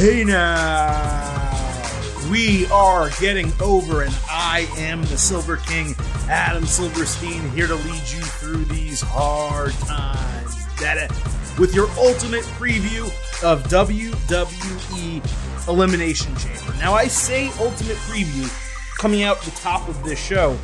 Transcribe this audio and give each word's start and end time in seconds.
Hey 0.00 0.24
now! 0.24 1.28
We 2.30 2.64
are 2.68 3.10
getting 3.20 3.52
over, 3.60 4.00
and 4.00 4.18
I 4.30 4.66
am 4.78 5.02
the 5.02 5.18
Silver 5.18 5.58
King, 5.58 5.94
Adam 6.26 6.64
Silverstein, 6.64 7.50
here 7.50 7.66
to 7.66 7.74
lead 7.74 8.08
you 8.08 8.22
through 8.22 8.64
these 8.64 9.02
hard 9.02 9.72
times. 9.72 10.56
With 11.58 11.74
your 11.74 11.90
ultimate 11.98 12.44
preview 12.44 13.08
of 13.44 13.62
WWE 13.64 15.68
Elimination 15.68 16.34
Chamber. 16.36 16.74
Now, 16.78 16.94
I 16.94 17.06
say 17.06 17.48
ultimate 17.60 17.98
preview 17.98 18.48
coming 18.96 19.22
out 19.22 19.42
the 19.42 19.50
top 19.50 19.86
of 19.86 20.02
this 20.02 20.18
show, 20.18 20.56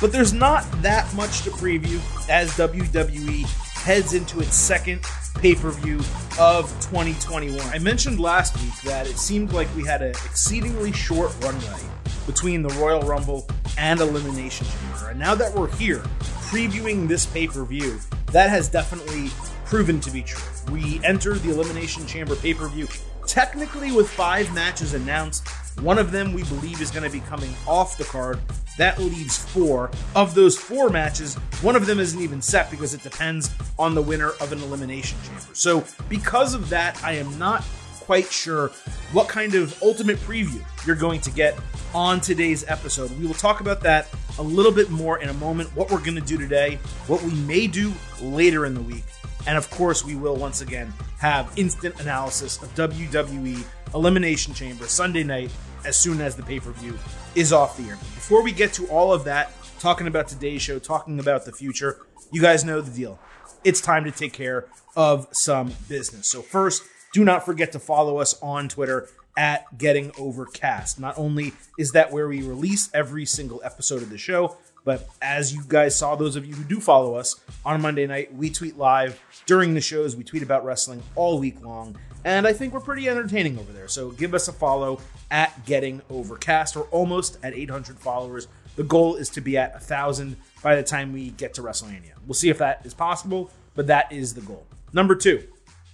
but 0.00 0.12
there's 0.12 0.32
not 0.32 0.70
that 0.82 1.12
much 1.16 1.42
to 1.42 1.50
preview 1.50 1.98
as 2.30 2.48
WWE 2.50 3.42
heads 3.82 4.14
into 4.14 4.38
its 4.38 4.54
second 4.54 5.04
pay 5.34 5.54
per 5.54 5.70
view 5.70 5.98
of 6.38 6.68
2021. 6.80 7.60
I 7.60 7.78
mentioned 7.78 8.20
last 8.20 8.60
week 8.62 8.80
that 8.82 9.06
it 9.06 9.18
seemed 9.18 9.52
like 9.52 9.68
we 9.76 9.84
had 9.84 10.02
an 10.02 10.10
exceedingly 10.10 10.92
short 10.92 11.34
runway 11.42 11.80
between 12.26 12.62
the 12.62 12.70
Royal 12.80 13.02
Rumble 13.02 13.46
and 13.76 14.00
Elimination 14.00 14.66
Chamber. 14.66 15.10
And 15.10 15.18
now 15.18 15.34
that 15.34 15.54
we're 15.54 15.70
here 15.76 16.02
previewing 16.48 17.08
this 17.08 17.26
pay 17.26 17.46
per 17.46 17.64
view, 17.64 17.98
that 18.32 18.50
has 18.50 18.68
definitely 18.68 19.30
proven 19.64 20.00
to 20.00 20.10
be 20.10 20.22
true. 20.22 20.72
We 20.72 21.00
enter 21.04 21.34
the 21.34 21.50
Elimination 21.50 22.06
Chamber 22.06 22.36
pay 22.36 22.54
per 22.54 22.68
view 22.68 22.88
technically 23.26 23.92
with 23.92 24.08
five 24.08 24.52
matches 24.54 24.94
announced. 24.94 25.48
One 25.80 25.98
of 25.98 26.12
them 26.12 26.32
we 26.32 26.44
believe 26.44 26.80
is 26.80 26.90
going 26.90 27.04
to 27.04 27.10
be 27.10 27.20
coming 27.20 27.52
off 27.66 27.98
the 27.98 28.04
card. 28.04 28.40
That 28.78 28.98
leaves 28.98 29.36
four. 29.36 29.90
Of 30.14 30.34
those 30.34 30.56
four 30.56 30.88
matches, 30.88 31.34
one 31.62 31.76
of 31.76 31.86
them 31.86 32.00
isn't 32.00 32.20
even 32.20 32.40
set 32.40 32.70
because 32.70 32.94
it 32.94 33.02
depends 33.02 33.50
on 33.78 33.94
the 33.94 34.02
winner 34.02 34.30
of 34.40 34.52
an 34.52 34.62
elimination 34.62 35.18
chamber. 35.24 35.42
So, 35.52 35.84
because 36.08 36.54
of 36.54 36.68
that, 36.70 37.02
I 37.04 37.12
am 37.12 37.38
not 37.38 37.64
quite 38.00 38.30
sure 38.30 38.68
what 39.12 39.28
kind 39.28 39.54
of 39.54 39.80
ultimate 39.82 40.18
preview 40.18 40.62
you're 40.86 40.96
going 40.96 41.20
to 41.22 41.30
get 41.30 41.58
on 41.94 42.20
today's 42.20 42.64
episode. 42.68 43.10
We 43.18 43.26
will 43.26 43.34
talk 43.34 43.60
about 43.60 43.80
that 43.82 44.08
a 44.38 44.42
little 44.42 44.72
bit 44.72 44.90
more 44.90 45.18
in 45.20 45.28
a 45.28 45.34
moment, 45.34 45.74
what 45.76 45.90
we're 45.90 46.00
going 46.00 46.16
to 46.16 46.20
do 46.20 46.36
today, 46.36 46.78
what 47.06 47.22
we 47.22 47.32
may 47.32 47.66
do 47.66 47.92
later 48.20 48.66
in 48.66 48.74
the 48.74 48.80
week. 48.80 49.04
And 49.46 49.56
of 49.56 49.70
course, 49.70 50.04
we 50.04 50.16
will 50.16 50.36
once 50.36 50.60
again 50.60 50.92
have 51.24 51.50
instant 51.56 51.98
analysis 52.00 52.60
of 52.60 52.68
WWE 52.74 53.64
Elimination 53.94 54.52
Chamber 54.52 54.84
Sunday 54.84 55.24
night 55.24 55.50
as 55.86 55.96
soon 55.96 56.20
as 56.20 56.36
the 56.36 56.42
pay 56.42 56.60
per 56.60 56.70
view 56.72 56.98
is 57.34 57.50
off 57.50 57.78
the 57.78 57.84
air. 57.84 57.96
Before 57.96 58.42
we 58.42 58.52
get 58.52 58.74
to 58.74 58.86
all 58.88 59.10
of 59.10 59.24
that, 59.24 59.50
talking 59.78 60.06
about 60.06 60.28
today's 60.28 60.60
show, 60.60 60.78
talking 60.78 61.18
about 61.18 61.46
the 61.46 61.52
future, 61.52 61.96
you 62.30 62.42
guys 62.42 62.62
know 62.62 62.82
the 62.82 62.90
deal. 62.90 63.18
It's 63.64 63.80
time 63.80 64.04
to 64.04 64.10
take 64.10 64.34
care 64.34 64.66
of 64.96 65.26
some 65.32 65.72
business. 65.88 66.30
So, 66.30 66.42
first, 66.42 66.82
do 67.14 67.24
not 67.24 67.46
forget 67.46 67.72
to 67.72 67.78
follow 67.78 68.18
us 68.18 68.38
on 68.42 68.68
Twitter 68.68 69.08
at 69.34 69.78
Getting 69.78 70.12
Overcast. 70.18 71.00
Not 71.00 71.16
only 71.16 71.54
is 71.78 71.92
that 71.92 72.12
where 72.12 72.28
we 72.28 72.42
release 72.42 72.90
every 72.92 73.24
single 73.24 73.62
episode 73.64 74.02
of 74.02 74.10
the 74.10 74.18
show, 74.18 74.58
but 74.84 75.08
as 75.22 75.54
you 75.54 75.62
guys 75.66 75.96
saw, 75.96 76.14
those 76.14 76.36
of 76.36 76.44
you 76.44 76.54
who 76.54 76.64
do 76.64 76.80
follow 76.80 77.14
us 77.14 77.40
on 77.64 77.80
Monday 77.80 78.06
night, 78.06 78.34
we 78.34 78.50
tweet 78.50 78.76
live 78.76 79.20
during 79.46 79.74
the 79.74 79.80
shows. 79.80 80.14
We 80.14 80.24
tweet 80.24 80.42
about 80.42 80.64
wrestling 80.64 81.02
all 81.14 81.38
week 81.38 81.62
long. 81.64 81.96
And 82.24 82.46
I 82.46 82.52
think 82.52 82.72
we're 82.72 82.80
pretty 82.80 83.08
entertaining 83.08 83.58
over 83.58 83.72
there. 83.72 83.88
So 83.88 84.10
give 84.10 84.34
us 84.34 84.48
a 84.48 84.52
follow 84.52 85.00
at 85.30 85.64
Getting 85.66 86.02
Overcast. 86.10 86.76
We're 86.76 86.82
almost 86.84 87.38
at 87.42 87.54
800 87.54 87.98
followers. 87.98 88.48
The 88.76 88.82
goal 88.82 89.16
is 89.16 89.28
to 89.30 89.40
be 89.40 89.56
at 89.56 89.72
1,000 89.72 90.36
by 90.62 90.76
the 90.76 90.82
time 90.82 91.12
we 91.12 91.30
get 91.30 91.54
to 91.54 91.62
WrestleMania. 91.62 92.12
We'll 92.26 92.34
see 92.34 92.48
if 92.48 92.58
that 92.58 92.84
is 92.84 92.94
possible, 92.94 93.50
but 93.74 93.86
that 93.86 94.10
is 94.12 94.34
the 94.34 94.40
goal. 94.40 94.66
Number 94.92 95.14
two, 95.14 95.44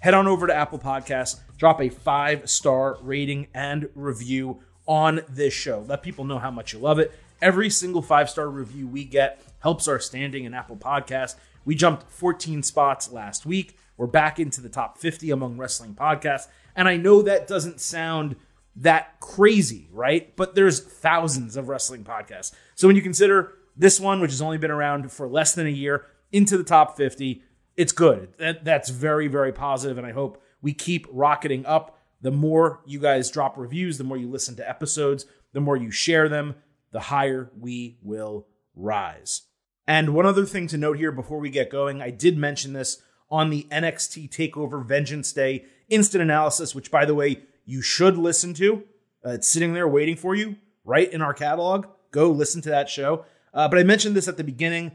head 0.00 0.14
on 0.14 0.27
over 0.27 0.47
to 0.47 0.54
Apple 0.54 0.78
Podcasts, 0.78 1.41
drop 1.59 1.81
a 1.81 1.88
five 1.88 2.48
star 2.48 2.98
rating 3.03 3.48
and 3.54 3.88
review 3.94 4.60
on 4.86 5.22
this 5.28 5.53
show. 5.53 5.84
Let 5.86 6.03
people 6.03 6.25
know 6.25 6.38
how 6.38 6.50
much 6.50 6.72
you 6.72 6.78
love 6.78 6.98
it. 6.98 7.12
Every 7.43 7.71
single 7.71 8.03
five 8.03 8.28
star 8.28 8.49
review 8.49 8.87
we 8.87 9.05
get 9.05 9.43
helps 9.61 9.89
our 9.89 9.99
standing 9.99 10.45
in 10.45 10.55
Apple 10.55 10.77
Podcast. 10.77 11.37
We 11.65 11.75
jumped 11.75 12.11
14 12.11 12.62
spots 12.62 13.12
last 13.12 13.47
week. 13.47 13.77
We're 13.97 14.06
back 14.06 14.39
into 14.39 14.61
the 14.61 14.69
top 14.69 14.99
50 14.99 15.31
among 15.31 15.56
wrestling 15.56 15.95
podcasts. 15.95 16.49
And 16.75 16.89
I 16.89 16.97
know 16.97 17.23
that 17.23 17.47
doesn't 17.47 17.81
sound 17.81 18.37
that 18.77 19.21
crazy, 19.21 19.89
right? 19.93 20.34
But 20.37 20.55
there's 20.55 20.81
thousands 20.81 21.56
of 21.56 21.69
wrestling 21.69 22.05
podcasts. 22.05 22.53
So 22.75 22.87
when 22.87 22.97
you 22.97 23.03
consider 23.03 23.55
this 23.77 24.01
one, 24.01 24.21
which 24.21 24.31
has 24.31 24.43
only 24.43 24.59
been 24.59 24.71
around 24.71 25.12
for 25.12 25.28
less 25.28 25.55
than 25.55 25.67
a 25.67 25.71
year, 25.71 26.07
into 26.33 26.57
the 26.57 26.65
top 26.65 26.97
50, 26.97 27.43
it's 27.77 27.93
good. 27.93 28.33
That, 28.39 28.65
that's 28.65 28.91
very, 28.91 29.28
very 29.28 29.53
positive, 29.53 29.99
and 29.99 30.07
I 30.07 30.12
hope 30.12 30.43
we 30.62 30.72
keep 30.72 31.07
rocketing 31.11 31.67
up. 31.67 31.99
The 32.21 32.31
more 32.31 32.81
you 32.87 33.01
guys 33.01 33.31
drop 33.31 33.57
reviews, 33.57 33.99
the 33.99 34.05
more 34.05 34.17
you 34.17 34.28
listen 34.28 34.57
to 34.57 34.69
episodes, 34.69 35.27
the 35.53 35.61
more 35.61 35.77
you 35.77 35.91
share 35.91 36.28
them, 36.28 36.55
the 36.93 37.01
higher 37.01 37.51
we 37.59 37.99
will 38.03 38.47
rise. 38.75 39.43
And 39.87 40.15
one 40.15 40.27
other 40.27 40.47
thing 40.47 40.67
to 40.69 40.77
note 40.77 40.99
here 40.99 41.12
before 41.12 41.39
we 41.39 41.51
get 41.51 41.71
going, 41.71 42.01
I 42.01 42.11
did 42.11 42.39
mention 42.39 42.73
this 42.73 43.03
on 43.31 43.51
the 43.51 43.67
NXT 43.71 44.31
TakeOver 44.31 44.84
Vengeance 44.84 45.33
Day 45.33 45.65
instant 45.89 46.23
analysis, 46.23 46.75
which, 46.75 46.91
by 46.91 47.05
the 47.05 47.15
way, 47.15 47.43
you 47.65 47.83
should 47.83 48.17
listen 48.17 48.55
to. 48.55 48.84
Uh, 49.25 49.31
it's 49.31 49.49
sitting 49.49 49.75
there 49.75 49.89
waiting 49.89 50.17
for 50.17 50.34
you 50.34 50.56
right 50.84 51.12
in 51.12 51.23
our 51.23 51.34
catalog. 51.34 51.87
Go 52.11 52.31
listen 52.31 52.62
to 52.62 52.71
that 52.71 52.89
show. 52.89 53.25
Uh, 53.53 53.69
but 53.69 53.78
I 53.78 53.83
mentioned 53.83 54.17
this 54.17 54.28
at 54.28 54.37
the 54.37 54.45
beginning. 54.45 54.93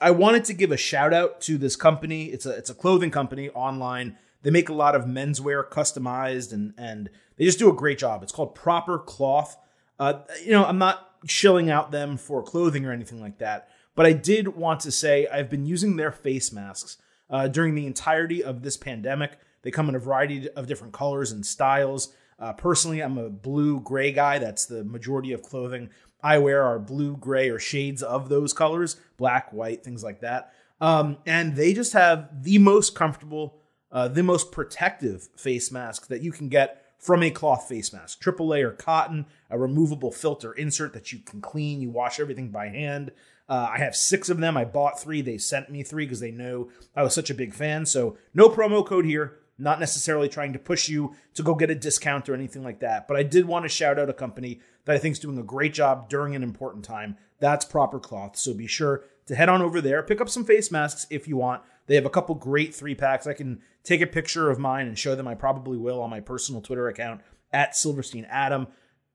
I 0.00 0.10
wanted 0.10 0.44
to 0.46 0.54
give 0.54 0.72
a 0.72 0.76
shout 0.76 1.12
out 1.12 1.40
to 1.42 1.58
this 1.58 1.76
company. 1.76 2.26
It's 2.26 2.46
a 2.46 2.50
it's 2.50 2.70
a 2.70 2.74
clothing 2.74 3.10
company 3.10 3.48
online. 3.50 4.16
They 4.42 4.50
make 4.50 4.68
a 4.68 4.74
lot 4.74 4.94
of 4.94 5.04
menswear 5.04 5.68
customized 5.68 6.52
and 6.52 6.74
and 6.76 7.10
they 7.36 7.44
just 7.44 7.58
do 7.58 7.70
a 7.70 7.74
great 7.74 7.98
job. 7.98 8.22
It's 8.22 8.32
called 8.32 8.54
Proper 8.54 8.98
Cloth. 8.98 9.56
Uh, 9.98 10.20
you 10.44 10.52
know, 10.52 10.64
I'm 10.64 10.78
not 10.78 11.05
shilling 11.26 11.70
out 11.70 11.90
them 11.90 12.16
for 12.16 12.42
clothing 12.42 12.84
or 12.86 12.92
anything 12.92 13.20
like 13.20 13.38
that, 13.38 13.68
but 13.94 14.06
I 14.06 14.12
did 14.12 14.48
want 14.48 14.80
to 14.80 14.92
say 14.92 15.26
I've 15.26 15.50
been 15.50 15.66
using 15.66 15.96
their 15.96 16.12
face 16.12 16.52
masks 16.52 16.98
uh, 17.30 17.48
during 17.48 17.74
the 17.74 17.86
entirety 17.86 18.42
of 18.42 18.62
this 18.62 18.76
pandemic. 18.76 19.38
They 19.62 19.70
come 19.70 19.88
in 19.88 19.94
a 19.94 20.00
variety 20.00 20.48
of 20.50 20.66
different 20.66 20.92
colors 20.92 21.32
and 21.32 21.44
styles. 21.44 22.14
Uh, 22.38 22.52
personally, 22.52 23.00
I'm 23.00 23.18
a 23.18 23.30
blue 23.30 23.80
gray 23.80 24.12
guy. 24.12 24.38
That's 24.38 24.66
the 24.66 24.84
majority 24.84 25.32
of 25.32 25.42
clothing 25.42 25.90
I 26.22 26.38
wear 26.38 26.62
are 26.62 26.78
blue, 26.78 27.16
gray, 27.16 27.50
or 27.50 27.58
shades 27.58 28.02
of 28.02 28.28
those 28.28 28.52
colors 28.52 28.96
black, 29.16 29.52
white, 29.52 29.84
things 29.84 30.02
like 30.02 30.20
that. 30.20 30.52
Um, 30.80 31.18
and 31.24 31.56
they 31.56 31.72
just 31.72 31.92
have 31.94 32.42
the 32.42 32.58
most 32.58 32.94
comfortable, 32.94 33.60
uh, 33.90 34.08
the 34.08 34.22
most 34.22 34.52
protective 34.52 35.28
face 35.36 35.70
mask 35.70 36.08
that 36.08 36.22
you 36.22 36.32
can 36.32 36.48
get 36.48 36.84
from 36.98 37.22
a 37.22 37.30
cloth 37.30 37.68
face 37.68 37.92
mask. 37.92 38.20
Triple 38.20 38.48
layer 38.48 38.72
cotton, 38.72 39.26
a 39.50 39.58
removable 39.58 40.12
filter 40.12 40.52
insert 40.52 40.92
that 40.92 41.12
you 41.12 41.18
can 41.20 41.40
clean. 41.40 41.80
You 41.80 41.90
wash 41.90 42.18
everything 42.18 42.50
by 42.50 42.68
hand. 42.68 43.12
Uh, 43.48 43.70
I 43.72 43.78
have 43.78 43.94
six 43.94 44.28
of 44.28 44.38
them. 44.38 44.56
I 44.56 44.64
bought 44.64 45.00
three. 45.00 45.22
They 45.22 45.38
sent 45.38 45.70
me 45.70 45.82
three 45.82 46.04
because 46.04 46.20
they 46.20 46.32
know 46.32 46.70
I 46.94 47.02
was 47.02 47.14
such 47.14 47.30
a 47.30 47.34
big 47.34 47.54
fan. 47.54 47.86
So 47.86 48.16
no 48.34 48.48
promo 48.48 48.84
code 48.84 49.04
here. 49.04 49.38
Not 49.58 49.80
necessarily 49.80 50.28
trying 50.28 50.52
to 50.52 50.58
push 50.58 50.88
you 50.88 51.14
to 51.34 51.42
go 51.42 51.54
get 51.54 51.70
a 51.70 51.74
discount 51.74 52.28
or 52.28 52.34
anything 52.34 52.62
like 52.62 52.80
that. 52.80 53.08
But 53.08 53.16
I 53.16 53.22
did 53.22 53.46
want 53.46 53.64
to 53.64 53.70
shout 53.70 53.98
out 53.98 54.10
a 54.10 54.14
company 54.14 54.60
that 54.84 54.94
I 54.94 54.98
think 54.98 55.12
is 55.12 55.18
doing 55.18 55.38
a 55.38 55.42
great 55.42 55.72
job 55.72 56.10
during 56.10 56.34
an 56.34 56.42
important 56.42 56.84
time. 56.84 57.16
That's 57.38 57.64
Proper 57.64 57.98
Cloth. 57.98 58.36
So 58.36 58.52
be 58.52 58.66
sure 58.66 59.04
to 59.26 59.34
head 59.34 59.48
on 59.48 59.62
over 59.62 59.80
there, 59.80 60.02
pick 60.02 60.20
up 60.20 60.28
some 60.28 60.44
face 60.44 60.70
masks 60.70 61.06
if 61.10 61.26
you 61.26 61.36
want. 61.36 61.62
They 61.86 61.94
have 61.94 62.06
a 62.06 62.10
couple 62.10 62.34
great 62.34 62.74
three 62.74 62.94
packs. 62.94 63.26
I 63.26 63.32
can 63.32 63.60
take 63.84 64.00
a 64.00 64.06
picture 64.06 64.50
of 64.50 64.58
mine 64.58 64.86
and 64.86 64.98
show 64.98 65.14
them. 65.14 65.28
I 65.28 65.34
probably 65.34 65.78
will 65.78 66.02
on 66.02 66.10
my 66.10 66.20
personal 66.20 66.60
Twitter 66.60 66.88
account 66.88 67.20
at 67.52 67.76
Silverstein 67.76 68.26
Adam. 68.28 68.66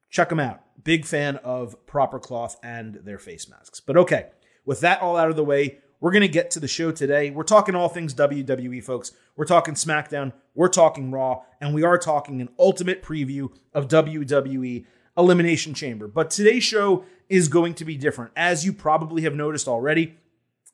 Check 0.09 0.29
them 0.29 0.39
out. 0.39 0.61
Big 0.83 1.05
fan 1.05 1.37
of 1.37 1.85
Proper 1.85 2.19
Cloth 2.19 2.57
and 2.63 2.95
their 2.95 3.19
face 3.19 3.49
masks. 3.49 3.79
But 3.79 3.97
okay, 3.97 4.27
with 4.65 4.81
that 4.81 5.01
all 5.01 5.17
out 5.17 5.29
of 5.29 5.35
the 5.35 5.43
way, 5.43 5.79
we're 5.99 6.11
going 6.11 6.21
to 6.21 6.27
get 6.27 6.49
to 6.51 6.59
the 6.59 6.67
show 6.67 6.91
today. 6.91 7.29
We're 7.29 7.43
talking 7.43 7.75
all 7.75 7.87
things 7.87 8.15
WWE, 8.15 8.83
folks. 8.83 9.11
We're 9.35 9.45
talking 9.45 9.75
SmackDown, 9.75 10.33
we're 10.55 10.67
talking 10.67 11.11
Raw, 11.11 11.43
and 11.61 11.73
we 11.73 11.83
are 11.83 11.97
talking 11.97 12.41
an 12.41 12.49
ultimate 12.57 13.03
preview 13.03 13.49
of 13.73 13.87
WWE 13.87 14.85
Elimination 15.17 15.73
Chamber. 15.73 16.07
But 16.07 16.31
today's 16.31 16.63
show 16.63 17.05
is 17.29 17.47
going 17.47 17.75
to 17.75 17.85
be 17.85 17.97
different. 17.97 18.31
As 18.35 18.65
you 18.65 18.73
probably 18.73 19.21
have 19.21 19.35
noticed 19.35 19.67
already, 19.67 20.17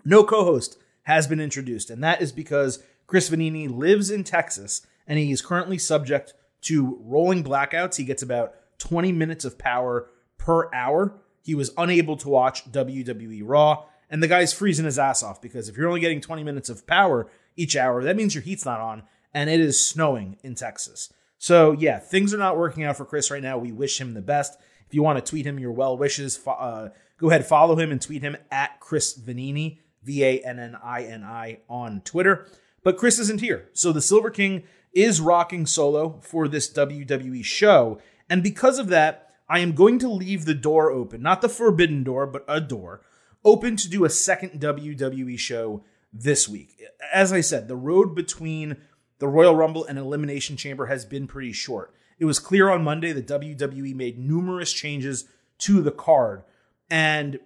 no 0.06 0.24
co 0.24 0.46
host 0.46 0.78
has 1.08 1.26
been 1.26 1.40
introduced, 1.40 1.90
and 1.90 2.04
that 2.04 2.22
is 2.22 2.34
because 2.34 2.84
Chris 3.08 3.30
Vannini 3.30 3.74
lives 3.74 4.12
in 4.12 4.26
Texas 4.26 4.86
and 5.08 5.18
he 5.18 5.32
is 5.32 5.42
currently 5.42 5.78
subject 5.78 6.34
to 6.64 7.00
rolling 7.02 7.46
blackouts. 7.46 7.96
He 7.96 8.04
gets 8.04 8.22
about 8.22 8.56
20 8.80 9.14
minutes 9.14 9.46
of 9.46 9.58
power 9.58 10.10
per 10.38 10.70
hour. 10.74 11.18
He 11.42 11.56
was 11.56 11.72
unable 11.78 12.18
to 12.18 12.28
watch 12.28 12.70
WWE 12.70 13.42
Raw, 13.46 13.86
and 14.10 14.22
the 14.22 14.28
guy's 14.28 14.52
freezing 14.52 14.84
his 14.84 15.00
ass 15.00 15.24
off 15.24 15.42
because 15.42 15.70
if 15.70 15.78
you're 15.78 15.88
only 15.88 16.02
getting 16.02 16.20
20 16.20 16.44
minutes 16.44 16.68
of 16.68 16.86
power 16.86 17.32
each 17.56 17.78
hour, 17.78 18.04
that 18.04 18.18
means 18.18 18.36
your 18.36 18.44
heat's 18.44 18.66
not 18.66 18.82
on, 18.82 19.04
and 19.34 19.50
it 19.50 19.62
is 19.62 19.82
snowing 19.84 20.36
in 20.44 20.56
Texas. 20.56 21.14
So, 21.38 21.72
yeah, 21.72 22.00
things 22.00 22.34
are 22.34 22.38
not 22.38 22.58
working 22.58 22.84
out 22.84 22.98
for 22.98 23.06
Chris 23.06 23.32
right 23.32 23.42
now. 23.42 23.58
We 23.58 23.72
wish 23.72 24.02
him 24.02 24.14
the 24.14 24.22
best. 24.22 24.60
If 24.86 24.94
you 24.94 25.04
want 25.04 25.24
to 25.24 25.30
tweet 25.30 25.46
him 25.46 25.58
your 25.58 25.72
well 25.72 25.98
wishes, 25.98 26.38
uh, 26.46 26.90
go 27.18 27.30
ahead, 27.30 27.46
follow 27.46 27.78
him 27.78 27.94
and 27.94 28.02
tweet 28.02 28.24
him 28.24 28.36
at 28.52 28.82
Chris 28.82 29.18
Vannini, 29.18 29.78
V 30.08 30.24
A 30.24 30.40
N 30.40 30.58
N 30.58 30.76
I 30.82 31.04
N 31.04 31.24
I, 31.24 31.60
on 31.70 32.02
Twitter. 32.02 32.48
But 32.84 32.98
Chris 32.98 33.20
isn't 33.20 33.42
here. 33.42 33.70
So 33.74 33.92
the 33.92 34.02
Silver 34.02 34.32
King 34.32 34.64
is 34.94 35.20
rocking 35.22 35.66
solo 35.66 36.22
for 36.24 36.48
this 36.48 36.72
WWE 36.74 37.44
show. 37.44 38.00
And 38.30 38.42
because 38.42 38.80
of 38.80 38.88
that, 38.88 39.34
I 39.50 39.60
am 39.60 39.74
going 39.74 40.00
to 40.00 40.10
leave 40.10 40.46
the 40.46 40.54
door 40.54 40.90
open, 40.90 41.22
not 41.22 41.42
the 41.42 41.50
forbidden 41.50 42.04
door, 42.04 42.26
but 42.26 42.46
a 42.48 42.60
door 42.62 43.02
open 43.44 43.76
to 43.78 43.90
do 43.90 44.06
a 44.06 44.10
second 44.10 44.62
WWE 44.62 45.38
show 45.38 45.84
this 46.12 46.48
week. 46.48 46.82
As 47.14 47.32
I 47.32 47.42
said, 47.42 47.68
the 47.68 47.76
road 47.76 48.16
between 48.16 48.78
the 49.20 49.28
Royal 49.28 49.56
Rumble 49.56 49.86
and 49.86 50.00
Elimination 50.00 50.58
Chamber 50.58 50.88
has 50.88 51.06
been 51.06 51.28
pretty 51.28 51.52
short. 51.52 51.94
It 52.20 52.26
was 52.26 52.40
clear 52.40 52.70
on 52.70 52.84
Monday 52.84 53.12
that 53.12 53.28
WWE 53.28 53.94
made 53.96 54.18
numerous 54.18 54.72
changes 54.72 55.26
to 55.60 55.82
the 55.82 55.92
card. 55.92 56.44
And 56.90 57.40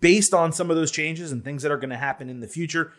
based 0.00 0.34
on 0.34 0.52
some 0.52 0.70
of 0.70 0.76
those 0.76 0.90
changes 0.90 1.32
and 1.32 1.44
things 1.44 1.62
that 1.62 1.72
are 1.72 1.76
going 1.76 1.90
to 1.90 1.96
happen 1.96 2.28
in 2.28 2.40
the 2.40 2.48
future, 2.48 2.92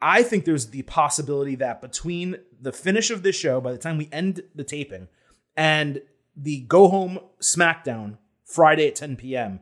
I 0.00 0.22
think 0.22 0.44
there's 0.44 0.68
the 0.68 0.82
possibility 0.82 1.54
that 1.56 1.80
between 1.80 2.36
the 2.60 2.72
finish 2.72 3.10
of 3.10 3.22
this 3.22 3.36
show, 3.36 3.60
by 3.60 3.72
the 3.72 3.78
time 3.78 3.98
we 3.98 4.08
end 4.12 4.42
the 4.54 4.64
taping, 4.64 5.08
and 5.56 6.02
the 6.36 6.60
go 6.60 6.88
home 6.88 7.18
SmackDown 7.40 8.18
Friday 8.44 8.88
at 8.88 8.96
10 8.96 9.16
p.m., 9.16 9.60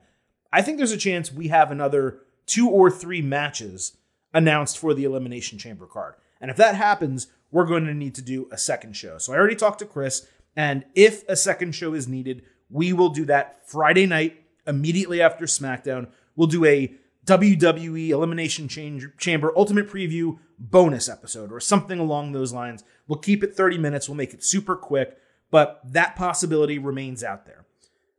I 0.52 0.62
think 0.62 0.78
there's 0.78 0.92
a 0.92 0.96
chance 0.96 1.32
we 1.32 1.48
have 1.48 1.70
another 1.70 2.20
two 2.46 2.68
or 2.68 2.90
three 2.90 3.22
matches 3.22 3.96
announced 4.32 4.78
for 4.78 4.94
the 4.94 5.04
Elimination 5.04 5.58
Chamber 5.58 5.86
card. 5.86 6.14
And 6.40 6.50
if 6.50 6.56
that 6.56 6.74
happens, 6.74 7.28
we're 7.50 7.66
going 7.66 7.86
to 7.86 7.94
need 7.94 8.14
to 8.16 8.22
do 8.22 8.48
a 8.50 8.58
second 8.58 8.96
show. 8.96 9.18
So 9.18 9.32
I 9.32 9.36
already 9.36 9.56
talked 9.56 9.78
to 9.78 9.86
Chris, 9.86 10.26
and 10.56 10.84
if 10.94 11.26
a 11.28 11.36
second 11.36 11.74
show 11.74 11.94
is 11.94 12.08
needed, 12.08 12.42
we 12.68 12.92
will 12.92 13.08
do 13.08 13.24
that 13.26 13.68
Friday 13.68 14.06
night 14.06 14.42
immediately 14.66 15.22
after 15.22 15.46
SmackDown. 15.46 16.08
We'll 16.36 16.48
do 16.48 16.64
a 16.64 16.94
WWE 17.26 18.10
Elimination 18.10 18.68
Chamber 18.68 19.52
Ultimate 19.56 19.88
Preview 19.88 20.38
bonus 20.58 21.08
episode 21.08 21.52
or 21.52 21.60
something 21.60 21.98
along 21.98 22.32
those 22.32 22.52
lines. 22.52 22.84
We'll 23.06 23.18
keep 23.18 23.42
it 23.42 23.54
30 23.54 23.78
minutes, 23.78 24.08
we'll 24.08 24.16
make 24.16 24.34
it 24.34 24.44
super 24.44 24.76
quick, 24.76 25.16
but 25.50 25.80
that 25.84 26.16
possibility 26.16 26.78
remains 26.78 27.24
out 27.24 27.46
there. 27.46 27.64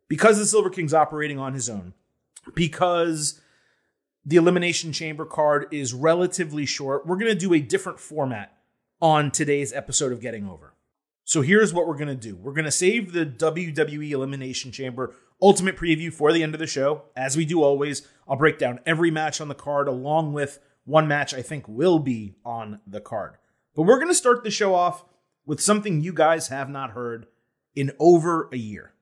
Because 0.07 0.37
the 0.37 0.45
Silver 0.45 0.69
King's 0.69 0.93
operating 0.93 1.39
on 1.39 1.53
his 1.53 1.69
own, 1.69 1.93
because 2.53 3.41
the 4.25 4.35
Elimination 4.35 4.91
Chamber 4.91 5.25
card 5.25 5.67
is 5.71 5.93
relatively 5.93 6.65
short, 6.65 7.05
we're 7.05 7.17
going 7.17 7.31
to 7.31 7.37
do 7.37 7.53
a 7.53 7.59
different 7.59 7.99
format 7.99 8.55
on 9.01 9.31
today's 9.31 9.73
episode 9.73 10.11
of 10.11 10.21
Getting 10.21 10.47
Over. 10.47 10.73
So 11.23 11.41
here's 11.41 11.73
what 11.73 11.87
we're 11.87 11.97
going 11.97 12.07
to 12.07 12.15
do 12.15 12.35
we're 12.35 12.53
going 12.53 12.65
to 12.65 12.71
save 12.71 13.11
the 13.11 13.25
WWE 13.25 14.11
Elimination 14.11 14.71
Chamber 14.71 15.15
ultimate 15.41 15.77
preview 15.77 16.13
for 16.13 16.31
the 16.31 16.43
end 16.43 16.53
of 16.53 16.59
the 16.59 16.67
show. 16.67 17.03
As 17.15 17.35
we 17.35 17.45
do 17.45 17.61
always, 17.63 18.07
I'll 18.27 18.37
break 18.37 18.57
down 18.57 18.79
every 18.85 19.11
match 19.11 19.41
on 19.41 19.47
the 19.47 19.55
card 19.55 19.87
along 19.87 20.33
with 20.33 20.59
one 20.85 21.07
match 21.07 21.33
I 21.33 21.41
think 21.41 21.67
will 21.67 21.99
be 21.99 22.35
on 22.45 22.79
the 22.85 23.01
card. 23.01 23.37
But 23.75 23.83
we're 23.83 23.97
going 23.97 24.07
to 24.07 24.15
start 24.15 24.43
the 24.43 24.51
show 24.51 24.73
off 24.73 25.03
with 25.45 25.61
something 25.61 26.01
you 26.01 26.13
guys 26.13 26.47
have 26.47 26.69
not 26.69 26.91
heard 26.91 27.27
in 27.75 27.91
over 27.99 28.49
a 28.51 28.57
year. 28.57 28.93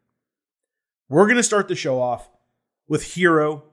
We're 1.09 1.25
going 1.25 1.38
to 1.38 1.44
start 1.44 1.68
the 1.68 1.75
show 1.75 2.01
off 2.01 2.30
with 2.88 3.13
Hero 3.13 3.65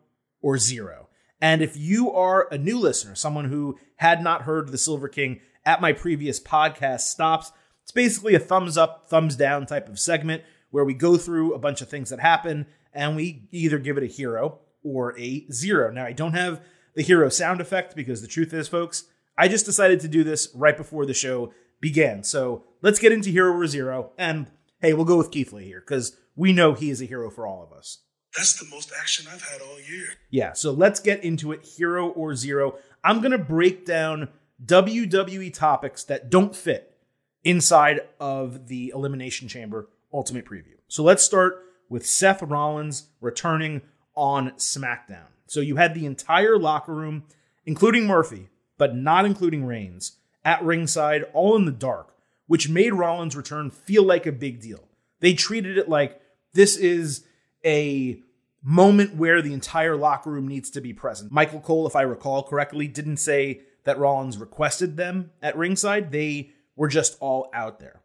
or 0.42 0.58
Zero. 0.58 1.08
And 1.40 1.62
if 1.62 1.76
you 1.76 2.12
are 2.12 2.48
a 2.50 2.58
new 2.58 2.78
listener, 2.78 3.14
someone 3.14 3.46
who 3.46 3.78
had 3.96 4.22
not 4.22 4.42
heard 4.42 4.68
the 4.68 4.78
Silver 4.78 5.08
King 5.08 5.40
at 5.64 5.80
my 5.80 5.92
previous 5.92 6.38
podcast 6.38 7.00
stops, 7.00 7.50
it's 7.82 7.92
basically 7.92 8.34
a 8.34 8.38
thumbs 8.38 8.76
up, 8.76 9.08
thumbs 9.08 9.36
down 9.36 9.64
type 9.66 9.88
of 9.88 9.98
segment 9.98 10.42
where 10.70 10.84
we 10.84 10.94
go 10.94 11.16
through 11.16 11.54
a 11.54 11.58
bunch 11.58 11.80
of 11.80 11.88
things 11.88 12.10
that 12.10 12.20
happen 12.20 12.66
and 12.92 13.16
we 13.16 13.48
either 13.50 13.78
give 13.78 13.96
it 13.96 14.04
a 14.04 14.06
hero 14.06 14.58
or 14.82 15.18
a 15.18 15.46
zero. 15.50 15.90
Now, 15.90 16.04
I 16.04 16.12
don't 16.12 16.34
have 16.34 16.60
the 16.94 17.02
hero 17.02 17.28
sound 17.28 17.60
effect 17.60 17.94
because 17.94 18.20
the 18.20 18.28
truth 18.28 18.52
is, 18.52 18.68
folks, 18.68 19.04
I 19.36 19.48
just 19.48 19.66
decided 19.66 20.00
to 20.00 20.08
do 20.08 20.24
this 20.24 20.48
right 20.54 20.76
before 20.76 21.06
the 21.06 21.14
show 21.14 21.52
began. 21.80 22.22
So 22.22 22.64
let's 22.82 22.98
get 22.98 23.12
into 23.12 23.30
hero 23.30 23.52
or 23.52 23.66
zero. 23.66 24.12
And 24.18 24.50
hey, 24.80 24.92
we'll 24.92 25.04
go 25.04 25.16
with 25.16 25.30
Keith 25.30 25.52
Lee 25.52 25.64
here 25.64 25.80
because 25.80 26.16
we 26.36 26.52
know 26.52 26.74
he 26.74 26.90
is 26.90 27.00
a 27.00 27.06
hero 27.06 27.30
for 27.30 27.46
all 27.46 27.62
of 27.62 27.76
us. 27.76 27.98
That's 28.36 28.58
the 28.58 28.68
most 28.70 28.92
action 28.98 29.26
I've 29.32 29.42
had 29.42 29.60
all 29.60 29.80
year. 29.80 30.06
Yeah, 30.30 30.52
so 30.52 30.70
let's 30.70 31.00
get 31.00 31.24
into 31.24 31.52
it 31.52 31.64
hero 31.64 32.08
or 32.08 32.34
zero. 32.36 32.76
I'm 33.02 33.20
going 33.20 33.32
to 33.32 33.38
break 33.38 33.84
down 33.84 34.28
WWE 34.64 35.52
topics 35.52 36.04
that 36.04 36.30
don't 36.30 36.54
fit 36.54 36.96
inside 37.42 38.00
of 38.20 38.68
the 38.68 38.92
Elimination 38.94 39.48
Chamber 39.48 39.88
Ultimate 40.12 40.44
Preview. 40.44 40.76
So 40.88 41.02
let's 41.02 41.22
start 41.22 41.64
with 41.88 42.06
Seth 42.06 42.42
Rollins 42.42 43.08
returning 43.20 43.82
on 44.14 44.50
SmackDown. 44.52 45.28
So 45.46 45.60
you 45.60 45.76
had 45.76 45.94
the 45.94 46.06
entire 46.06 46.58
locker 46.58 46.94
room, 46.94 47.24
including 47.66 48.06
Murphy, 48.06 48.48
but 48.78 48.94
not 48.94 49.24
including 49.24 49.64
Reigns, 49.64 50.16
at 50.44 50.62
ringside, 50.64 51.24
all 51.32 51.56
in 51.56 51.64
the 51.64 51.72
dark, 51.72 52.14
which 52.46 52.68
made 52.68 52.94
Rollins' 52.94 53.36
return 53.36 53.70
feel 53.70 54.02
like 54.02 54.26
a 54.26 54.32
big 54.32 54.60
deal. 54.60 54.88
They 55.20 55.34
treated 55.34 55.76
it 55.76 55.88
like 55.88 56.20
this 56.54 56.76
is 56.76 57.24
a 57.64 58.22
moment 58.62 59.16
where 59.16 59.42
the 59.42 59.52
entire 59.52 59.96
locker 59.96 60.30
room 60.30 60.48
needs 60.48 60.70
to 60.70 60.80
be 60.80 60.92
present. 60.92 61.32
Michael 61.32 61.60
Cole, 61.60 61.86
if 61.86 61.96
I 61.96 62.02
recall 62.02 62.42
correctly, 62.42 62.88
didn't 62.88 63.18
say 63.18 63.62
that 63.84 63.98
Rollins 63.98 64.38
requested 64.38 64.96
them 64.96 65.30
at 65.42 65.56
ringside. 65.56 66.12
They 66.12 66.50
were 66.76 66.88
just 66.88 67.16
all 67.20 67.50
out 67.52 67.80
there. 67.80 68.00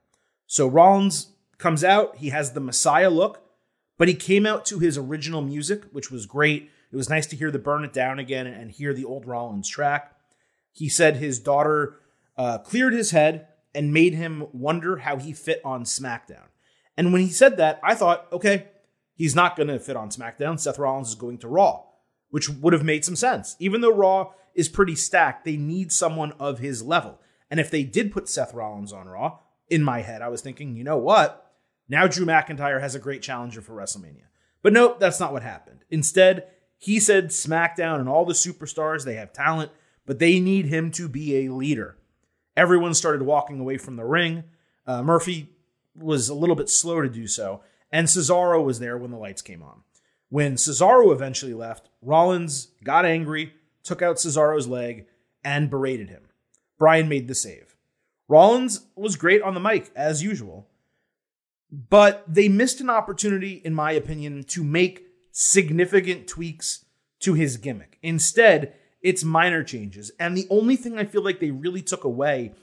So 0.48 0.68
Rollins 0.68 1.28
comes 1.58 1.84
out, 1.84 2.18
he 2.18 2.30
has 2.30 2.52
the 2.52 2.60
Messiah 2.60 3.10
look, 3.10 3.42
but 3.98 4.08
he 4.08 4.14
came 4.14 4.46
out 4.46 4.66
to 4.66 4.80
his 4.80 4.98
original 4.98 5.42
music, 5.42 5.84
which 5.92 6.12
was 6.12 6.26
great. 6.26 6.70
It 6.92 6.96
was 6.96 7.10
nice 7.10 7.28
to 7.28 7.36
hear 7.36 7.52
the 7.52 7.60
Burn 7.60 7.84
It 7.84 7.94
Down 7.94 8.20
again 8.20 8.48
and 8.48 8.72
hear 8.72 8.94
the 8.94 9.06
old 9.06 9.26
Rollins 9.26 9.70
track. 9.70 10.16
He 10.72 10.90
said 10.90 11.18
his 11.18 11.40
daughter 11.40 12.00
uh, 12.38 12.60
cleared 12.60 12.94
his 12.94 13.12
head 13.12 13.48
and 13.74 13.94
made 13.94 14.14
him 14.14 14.48
wonder 14.54 14.98
how 14.98 15.18
he 15.18 15.34
fit 15.34 15.62
on 15.64 15.84
SmackDown. 15.84 16.48
And 16.98 17.12
when 17.12 17.22
he 17.22 17.30
said 17.30 17.58
that, 17.58 17.80
I 17.84 17.96
thought, 17.96 18.28
okay, 18.32 18.68
he's 19.16 19.36
not 19.36 19.56
going 19.56 19.68
to 19.68 19.80
fit 19.80 19.98
on 19.98 20.10
SmackDown. 20.10 20.60
Seth 20.60 20.80
Rollins 20.80 21.10
is 21.10 21.16
going 21.16 21.38
to 21.40 21.48
Raw, 21.48 21.84
which 22.30 22.50
would 22.50 22.74
have 22.74 22.84
made 22.84 23.04
some 23.04 23.16
sense. 23.16 23.56
Even 23.60 23.82
though 23.82 23.94
Raw 23.94 24.32
is 24.54 24.70
pretty 24.70 24.96
stacked, 24.96 25.44
they 25.44 25.58
need 25.58 25.92
someone 25.92 26.32
of 26.34 26.60
his 26.60 26.84
level. 26.84 27.20
And 27.50 27.60
if 27.60 27.70
they 27.70 27.84
did 27.84 28.12
put 28.12 28.30
Seth 28.30 28.54
Rollins 28.54 28.94
on 28.94 29.08
Raw, 29.08 29.40
in 29.70 29.84
my 29.84 30.02
head, 30.02 30.22
I 30.22 30.30
was 30.30 30.42
thinking, 30.42 30.76
you 30.76 30.84
know 30.84 30.98
what? 30.98 31.45
Now 31.88 32.08
Drew 32.08 32.26
McIntyre 32.26 32.82
has 32.82 32.96
a 32.96 33.00
great 33.00 33.22
challenger 33.22 33.62
for 33.62 33.74
WrestleMania. 33.74 34.26
But 34.62 34.74
nope, 34.74 35.00
that's 35.00 35.20
not 35.20 35.32
what 35.32 35.44
happened. 35.44 35.86
Instead, 35.90 36.48
he 36.78 37.00
said 37.00 37.30
SmackDown 37.30 38.00
and 38.00 38.10
all 38.10 38.26
the 38.26 38.34
superstars, 38.34 39.06
they 39.06 39.16
have 39.16 39.32
talent, 39.32 39.72
but 40.06 40.20
they 40.20 40.40
need 40.40 40.66
him 40.66 40.92
to 40.92 41.08
be 41.08 41.46
a 41.46 41.54
leader. 41.54 41.98
Everyone 42.58 42.94
started 42.94 43.22
walking 43.24 43.60
away 43.60 43.78
from 43.78 43.96
the 43.96 44.06
ring. 44.06 44.44
Uh, 44.88 45.04
Murphy 45.04 45.50
was 45.96 46.30
a 46.30 46.34
little 46.34 46.56
bit 46.56 46.70
slow 46.70 47.02
to 47.02 47.10
do 47.10 47.28
so, 47.28 47.62
and 47.92 48.08
Cesaro 48.08 48.64
was 48.64 48.80
there 48.80 48.98
when 48.98 49.12
the 49.12 49.18
lights 49.18 49.42
came 49.42 49.62
on. 49.62 49.82
When 50.30 50.56
Cesaro 50.56 51.12
eventually 51.12 51.54
left, 51.54 51.90
Rollins 52.02 52.70
got 52.84 53.06
angry, 53.06 53.54
took 53.84 54.02
out 54.02 54.18
Cesaro's 54.18 54.68
leg, 54.68 55.06
and 55.44 55.70
berated 55.70 56.10
him. 56.10 56.24
Bryan 56.78 57.08
made 57.08 57.28
the 57.28 57.36
save. 57.36 57.76
Rollins 58.28 58.88
was 58.96 59.16
great 59.16 59.42
on 59.42 59.54
the 59.54 59.60
mic, 59.60 59.92
as 59.96 60.24
usual, 60.24 60.68
but 61.76 62.24
they 62.28 62.48
missed 62.48 62.80
an 62.80 62.90
opportunity, 62.90 63.62
in 63.66 63.74
my 63.74 63.92
opinion, 63.92 64.44
to 64.44 64.64
make 64.64 65.06
significant 65.32 66.28
tweaks 66.28 66.86
to 67.20 67.34
his 67.34 67.58
gimmick. 67.58 67.98
Instead, 68.02 68.74
it's 69.02 69.24
minor 69.24 69.64
changes. 69.64 70.12
And 70.20 70.38
the 70.38 70.48
only 70.50 70.78
thing 70.78 70.98
I 70.98 71.04
feel 71.04 71.24
like 71.24 71.40
they 71.40 71.52
really 71.52 71.82
took 71.82 72.04
away 72.06 72.54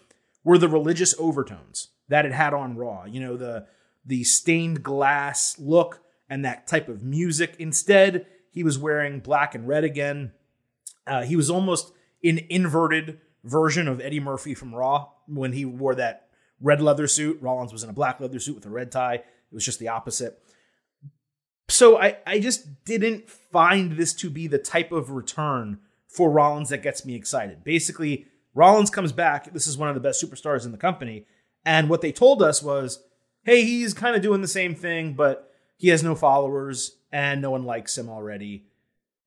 were 0.44 0.58
the 0.58 0.68
religious 0.68 1.14
overtones 1.18 1.88
that 2.08 2.24
it 2.24 2.32
had 2.32 2.54
on 2.54 2.76
Raw. 2.76 3.04
You 3.04 3.20
know, 3.20 3.36
the 3.36 3.66
the 4.04 4.24
stained 4.24 4.82
glass 4.82 5.58
look 5.58 6.00
and 6.28 6.44
that 6.44 6.66
type 6.66 6.88
of 6.88 7.02
music. 7.02 7.54
Instead, 7.58 8.26
he 8.50 8.64
was 8.64 8.78
wearing 8.78 9.20
black 9.20 9.54
and 9.54 9.68
red 9.68 9.84
again. 9.84 10.32
Uh, 11.06 11.22
he 11.22 11.36
was 11.36 11.50
almost 11.50 11.92
an 12.24 12.40
inverted 12.48 13.20
version 13.44 13.86
of 13.86 14.00
Eddie 14.00 14.20
Murphy 14.20 14.54
from 14.54 14.74
Raw 14.74 15.10
when 15.26 15.52
he 15.52 15.64
wore 15.64 15.94
that 15.96 16.28
red 16.62 16.80
leather 16.80 17.06
suit. 17.06 17.38
Rollins 17.42 17.72
was 17.72 17.82
in 17.82 17.90
a 17.90 17.94
black 17.94 18.20
leather 18.20 18.38
suit 18.38 18.54
with 18.54 18.66
a 18.66 18.70
red 18.70 18.90
tie. 18.90 19.16
It 19.16 19.54
was 19.54 19.64
just 19.64 19.78
the 19.78 19.88
opposite. 19.88 20.42
So 21.68 22.00
I, 22.00 22.18
I 22.26 22.38
just 22.38 22.84
didn't 22.84 23.28
find 23.28 23.92
this 23.92 24.12
to 24.14 24.30
be 24.30 24.46
the 24.46 24.58
type 24.58 24.92
of 24.92 25.10
return 25.10 25.78
for 26.08 26.30
Rollins 26.30 26.68
that 26.68 26.82
gets 26.82 27.04
me 27.04 27.14
excited. 27.14 27.64
Basically, 27.64 28.26
Rollins 28.54 28.90
comes 28.90 29.12
back. 29.12 29.52
This 29.52 29.66
is 29.66 29.78
one 29.78 29.88
of 29.88 29.94
the 29.94 30.00
best 30.00 30.22
superstars 30.22 30.64
in 30.64 30.72
the 30.72 30.78
company. 30.78 31.26
And 31.64 31.88
what 31.88 32.00
they 32.00 32.12
told 32.12 32.42
us 32.42 32.62
was, 32.62 33.02
hey, 33.44 33.64
he's 33.64 33.94
kind 33.94 34.14
of 34.14 34.22
doing 34.22 34.42
the 34.42 34.48
same 34.48 34.74
thing, 34.74 35.14
but 35.14 35.50
he 35.78 35.88
has 35.88 36.02
no 36.02 36.14
followers 36.14 36.98
and 37.10 37.40
no 37.40 37.50
one 37.50 37.64
likes 37.64 37.96
him 37.96 38.08
already. 38.08 38.66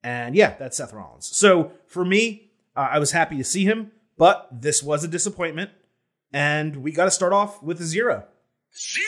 And 0.02 0.36
yeah, 0.36 0.54
that's 0.56 0.76
Seth 0.76 0.92
Rollins. 0.92 1.26
So 1.36 1.72
for 1.86 2.04
me, 2.04 2.52
uh, 2.76 2.88
I 2.92 2.98
was 2.98 3.10
happy 3.10 3.36
to 3.38 3.44
see 3.44 3.64
him, 3.64 3.90
but 4.16 4.48
this 4.52 4.82
was 4.82 5.02
a 5.02 5.08
disappointment. 5.08 5.70
And 6.32 6.76
we 6.76 6.92
got 6.92 7.04
to 7.06 7.10
start 7.10 7.32
off 7.32 7.62
with 7.62 7.80
a 7.80 7.84
zero. 7.84 8.24
Zero 8.76 9.06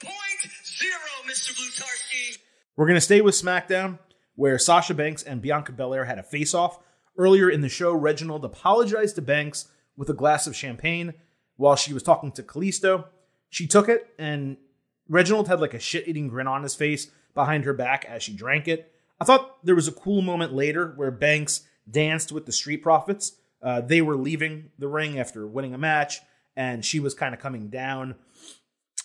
point 0.00 0.52
zero, 0.64 0.90
Mr. 1.26 1.52
Blutarski. 1.54 2.38
We're 2.76 2.86
going 2.86 2.96
to 2.96 3.00
stay 3.00 3.20
with 3.20 3.34
SmackDown, 3.34 3.98
where 4.34 4.58
Sasha 4.58 4.94
Banks 4.94 5.22
and 5.22 5.40
Bianca 5.42 5.72
Belair 5.72 6.04
had 6.04 6.18
a 6.18 6.22
face 6.22 6.54
off. 6.54 6.78
Earlier 7.16 7.48
in 7.50 7.60
the 7.60 7.68
show, 7.68 7.92
Reginald 7.92 8.44
apologized 8.44 9.16
to 9.16 9.22
Banks 9.22 9.68
with 9.96 10.08
a 10.10 10.14
glass 10.14 10.46
of 10.46 10.56
champagne. 10.56 11.14
while 11.56 11.76
she 11.76 11.92
was 11.94 12.02
talking 12.02 12.32
to 12.32 12.42
Kalisto. 12.42 13.04
She 13.50 13.66
took 13.66 13.88
it, 13.88 14.08
and 14.18 14.56
Reginald 15.08 15.48
had 15.48 15.60
like 15.60 15.74
a 15.74 15.78
shit 15.78 16.08
eating 16.08 16.28
grin 16.28 16.46
on 16.48 16.62
his 16.62 16.74
face 16.74 17.10
behind 17.34 17.64
her 17.64 17.74
back 17.74 18.04
as 18.06 18.22
she 18.22 18.32
drank 18.32 18.66
it. 18.66 18.92
I 19.20 19.24
thought 19.24 19.64
there 19.64 19.74
was 19.74 19.86
a 19.86 19.92
cool 19.92 20.22
moment 20.22 20.52
later 20.52 20.92
where 20.96 21.10
Banks 21.10 21.60
danced 21.88 22.32
with 22.32 22.46
the 22.46 22.52
Street 22.52 22.82
Profits. 22.82 23.32
Uh, 23.62 23.80
they 23.80 24.02
were 24.02 24.16
leaving 24.16 24.70
the 24.78 24.88
ring 24.88 25.18
after 25.20 25.46
winning 25.46 25.74
a 25.74 25.78
match, 25.78 26.20
and 26.56 26.84
she 26.84 27.00
was 27.00 27.14
kind 27.14 27.34
of 27.34 27.40
coming 27.40 27.68
down 27.68 28.16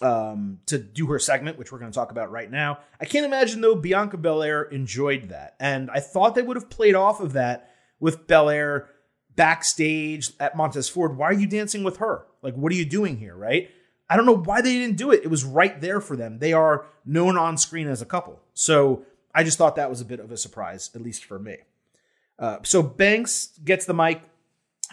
um, 0.02 0.60
to 0.68 0.78
do 0.78 1.08
her 1.08 1.20
segment, 1.20 1.58
which 1.58 1.72
we're 1.72 1.80
going 1.80 1.92
to 1.92 1.96
talk 1.96 2.12
about 2.12 2.32
right 2.32 2.50
now. 2.50 2.80
I 3.00 3.06
can't 3.06 3.26
imagine 3.26 3.62
though 3.62 3.76
Bianca 3.76 4.18
Belair 4.18 4.64
enjoyed 4.64 5.30
that, 5.30 5.56
and 5.60 5.90
I 5.92 6.00
thought 6.00 6.36
they 6.36 6.42
would 6.42 6.58
have 6.58 6.70
played 6.70 6.96
off 6.96 7.20
of 7.20 7.34
that 7.34 7.72
with 8.00 8.28
Belair 8.28 8.90
backstage 9.36 10.32
at 10.40 10.56
Montez 10.56 10.90
Ford. 10.90 11.18
Why 11.18 11.28
are 11.28 11.34
you 11.34 11.48
dancing 11.48 11.84
with 11.84 11.98
her? 11.98 12.26
Like, 12.42 12.56
what 12.56 12.72
are 12.72 12.76
you 12.76 12.86
doing 12.86 13.18
here, 13.18 13.36
right? 13.36 13.70
I 14.10 14.16
don't 14.16 14.26
know 14.26 14.38
why 14.38 14.62
they 14.62 14.74
didn't 14.74 14.98
do 14.98 15.12
it. 15.12 15.22
It 15.24 15.30
was 15.30 15.44
right 15.44 15.80
there 15.82 16.00
for 16.00 16.16
them. 16.16 16.40
They 16.40 16.54
are 16.54 16.86
known 17.06 17.38
on 17.38 17.58
screen 17.58 17.88
as 17.88 18.02
a 18.02 18.06
couple, 18.06 18.40
so 18.54 19.04
I 19.34 19.44
just 19.44 19.58
thought 19.58 19.76
that 19.76 19.90
was 19.90 20.02
a 20.02 20.06
bit 20.06 20.20
of 20.20 20.32
a 20.32 20.38
surprise, 20.38 20.90
at 20.96 21.02
least 21.02 21.26
for 21.26 21.40
me. 21.40 21.58
Uh, 22.40 22.58
so 22.64 22.84
Banks 22.84 23.60
gets 23.64 23.86
the 23.86 23.94
mic. 23.94 24.22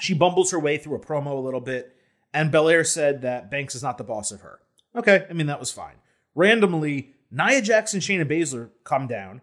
She 0.00 0.14
bumbles 0.14 0.50
her 0.50 0.58
way 0.58 0.78
through 0.78 0.96
a 0.96 1.00
promo 1.00 1.32
a 1.32 1.40
little 1.40 1.61
bit, 1.61 1.93
and 2.34 2.50
Belair 2.50 2.84
said 2.84 3.22
that 3.22 3.50
Banks 3.50 3.74
is 3.74 3.82
not 3.82 3.96
the 3.96 4.04
boss 4.04 4.32
of 4.32 4.40
her. 4.42 4.58
Okay, 4.94 5.24
I 5.30 5.32
mean, 5.32 5.46
that 5.46 5.60
was 5.60 5.72
fine. 5.72 5.94
Randomly, 6.34 7.14
Nia 7.30 7.62
Jax 7.62 7.94
and, 7.94 8.02
Shayna 8.02 8.24
Baszler 8.24 8.70
come 8.82 9.06
down 9.06 9.40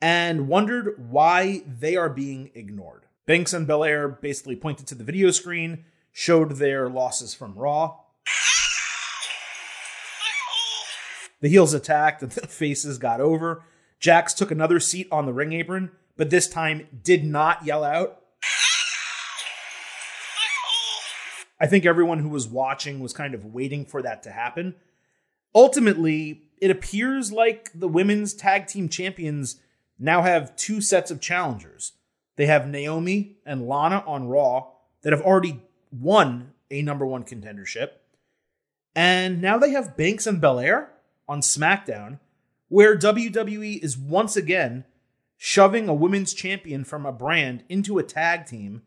and 0.00 0.46
wondered 0.46 1.10
why 1.10 1.62
they 1.66 1.96
are 1.96 2.10
being 2.10 2.50
ignored. 2.54 3.06
Banks 3.26 3.52
and 3.52 3.66
Belair 3.66 4.08
basically 4.08 4.56
pointed 4.56 4.86
to 4.88 4.94
the 4.94 5.04
video 5.04 5.30
screen, 5.30 5.84
showed 6.12 6.52
their 6.52 6.88
losses 6.88 7.34
from 7.34 7.54
Raw. 7.54 7.96
The 11.40 11.48
heels 11.48 11.72
attacked 11.72 12.22
and 12.22 12.32
the 12.32 12.46
faces 12.46 12.98
got 12.98 13.20
over. 13.20 13.64
Jax 13.98 14.34
took 14.34 14.50
another 14.50 14.78
seat 14.78 15.08
on 15.10 15.26
the 15.26 15.32
ring 15.32 15.52
apron, 15.52 15.90
but 16.16 16.30
this 16.30 16.48
time 16.48 16.86
did 17.02 17.24
not 17.24 17.64
yell 17.64 17.84
out. 17.84 18.19
I 21.60 21.66
think 21.66 21.84
everyone 21.84 22.20
who 22.20 22.30
was 22.30 22.48
watching 22.48 23.00
was 23.00 23.12
kind 23.12 23.34
of 23.34 23.44
waiting 23.44 23.84
for 23.84 24.00
that 24.02 24.22
to 24.22 24.30
happen. 24.30 24.74
Ultimately, 25.54 26.42
it 26.60 26.70
appears 26.70 27.32
like 27.32 27.70
the 27.74 27.88
women's 27.88 28.32
tag 28.32 28.66
team 28.66 28.88
champions 28.88 29.60
now 29.98 30.22
have 30.22 30.56
two 30.56 30.80
sets 30.80 31.10
of 31.10 31.20
challengers. 31.20 31.92
They 32.36 32.46
have 32.46 32.66
Naomi 32.66 33.36
and 33.44 33.68
Lana 33.68 34.02
on 34.06 34.28
Raw 34.28 34.68
that 35.02 35.12
have 35.12 35.22
already 35.22 35.60
won 35.92 36.52
a 36.70 36.80
number 36.80 37.04
one 37.04 37.24
contendership. 37.24 37.90
And 38.94 39.42
now 39.42 39.58
they 39.58 39.70
have 39.70 39.96
Banks 39.96 40.26
and 40.26 40.40
Belair 40.40 40.90
on 41.28 41.40
SmackDown, 41.40 42.18
where 42.68 42.96
WWE 42.96 43.82
is 43.82 43.98
once 43.98 44.36
again 44.36 44.84
shoving 45.36 45.88
a 45.88 45.94
women's 45.94 46.32
champion 46.32 46.84
from 46.84 47.04
a 47.04 47.12
brand 47.12 47.64
into 47.68 47.98
a 47.98 48.02
tag 48.02 48.46
team 48.46 48.82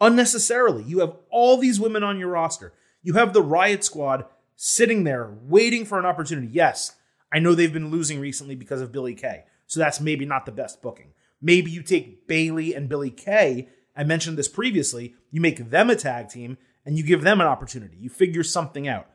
unnecessarily. 0.00 0.82
You 0.84 1.00
have 1.00 1.16
all 1.30 1.56
these 1.56 1.80
women 1.80 2.02
on 2.02 2.18
your 2.18 2.28
roster. 2.28 2.72
You 3.02 3.14
have 3.14 3.32
the 3.32 3.42
Riot 3.42 3.84
Squad 3.84 4.26
sitting 4.56 5.04
there 5.04 5.34
waiting 5.42 5.84
for 5.84 5.98
an 5.98 6.06
opportunity. 6.06 6.48
Yes, 6.50 6.96
I 7.32 7.38
know 7.38 7.54
they've 7.54 7.72
been 7.72 7.90
losing 7.90 8.20
recently 8.20 8.54
because 8.54 8.80
of 8.80 8.92
Billie 8.92 9.14
Kay. 9.14 9.44
So 9.66 9.80
that's 9.80 10.00
maybe 10.00 10.26
not 10.26 10.46
the 10.46 10.52
best 10.52 10.82
booking. 10.82 11.12
Maybe 11.40 11.70
you 11.70 11.82
take 11.82 12.26
Bayley 12.26 12.74
and 12.74 12.88
Billie 12.88 13.10
Kay. 13.10 13.68
I 13.96 14.04
mentioned 14.04 14.36
this 14.36 14.48
previously. 14.48 15.14
You 15.30 15.40
make 15.40 15.70
them 15.70 15.90
a 15.90 15.96
tag 15.96 16.28
team 16.28 16.58
and 16.84 16.98
you 16.98 17.04
give 17.04 17.22
them 17.22 17.40
an 17.40 17.46
opportunity. 17.46 17.96
You 17.96 18.10
figure 18.10 18.42
something 18.42 18.88
out. 18.88 19.06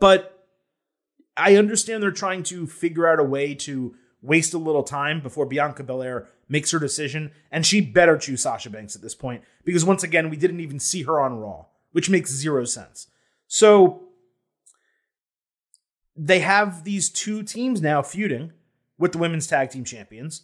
But 0.00 0.46
I 1.36 1.56
understand 1.56 2.02
they're 2.02 2.10
trying 2.10 2.42
to 2.44 2.66
figure 2.66 3.06
out 3.06 3.20
a 3.20 3.24
way 3.24 3.54
to 3.54 3.94
waste 4.22 4.54
a 4.54 4.58
little 4.58 4.82
time 4.82 5.20
before 5.20 5.46
Bianca 5.46 5.82
Belair 5.82 6.28
makes 6.48 6.70
her 6.70 6.78
decision, 6.78 7.30
and 7.50 7.64
she 7.64 7.80
better 7.80 8.16
choose 8.16 8.42
Sasha 8.42 8.70
Banks 8.70 8.96
at 8.96 9.02
this 9.02 9.14
point 9.14 9.42
because 9.64 9.84
once 9.84 10.02
again 10.02 10.30
we 10.30 10.36
didn't 10.36 10.60
even 10.60 10.80
see 10.80 11.02
her 11.02 11.20
on 11.20 11.38
Raw, 11.38 11.66
which 11.92 12.10
makes 12.10 12.30
zero 12.30 12.64
sense. 12.64 13.08
So 13.46 14.08
they 16.16 16.40
have 16.40 16.84
these 16.84 17.08
two 17.08 17.42
teams 17.42 17.80
now 17.80 18.02
feuding 18.02 18.52
with 18.98 19.12
the 19.12 19.18
women's 19.18 19.46
tag 19.46 19.70
team 19.70 19.84
champions. 19.84 20.42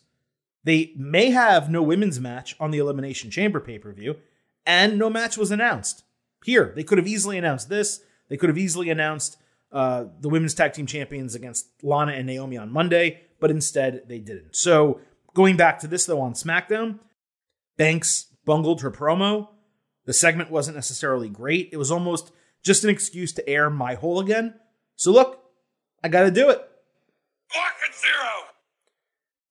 They 0.63 0.93
may 0.97 1.31
have 1.31 1.69
no 1.69 1.83
women's 1.83 2.21
match 2.21 2.57
on 2.61 2.71
the 2.71 2.79
Elimination 2.79 3.31
Chamber 3.31 3.61
pay 3.61 3.79
per 3.79 3.93
view, 3.93 4.17
and 4.65 4.99
no 4.99 5.11
match 5.11 5.37
was 5.37 5.51
announced. 5.51 6.05
Here, 6.45 6.73
they 6.75 6.85
could 6.85 6.99
have 6.99 7.07
easily 7.07 7.37
announced 7.37 7.69
this. 7.69 8.01
They 8.29 8.37
could 8.37 8.49
have 8.49 8.59
easily 8.59 8.89
announced 8.89 9.37
uh, 9.75 10.05
the 10.21 10.29
women's 10.29 10.55
tag 10.55 10.73
team 10.73 10.87
champions 10.87 11.35
against 11.35 11.67
Lana 11.83 12.13
and 12.13 12.27
Naomi 12.27 12.57
on 12.57 12.73
Monday, 12.73 13.21
but 13.41 13.51
instead 13.51 14.05
they 14.09 14.21
didn't. 14.21 14.57
So 14.57 15.01
going 15.35 15.57
back 15.57 15.81
to 15.81 15.89
this 15.89 16.07
though 16.07 16.21
on 16.21 16.33
SmackDown, 16.33 17.01
Banks 17.77 18.27
bungled 18.45 18.83
her 18.83 18.91
promo. 18.91 19.49
The 20.07 20.13
segment 20.13 20.51
wasn't 20.51 20.77
necessarily 20.77 21.29
great. 21.29 21.71
It 21.73 21.77
was 21.77 21.91
almost 21.91 22.31
just 22.63 22.85
an 22.85 22.91
excuse 22.91 23.33
to 23.33 23.49
air 23.49 23.69
my 23.69 23.95
hole 23.95 24.21
again. 24.21 24.55
So 24.97 25.11
look, 25.11 25.43
I 26.03 26.09
got 26.09 26.23
to 26.23 26.31
do 26.31 26.51
it. 26.51 26.59
Market 27.55 27.95
zero. 27.95 28.31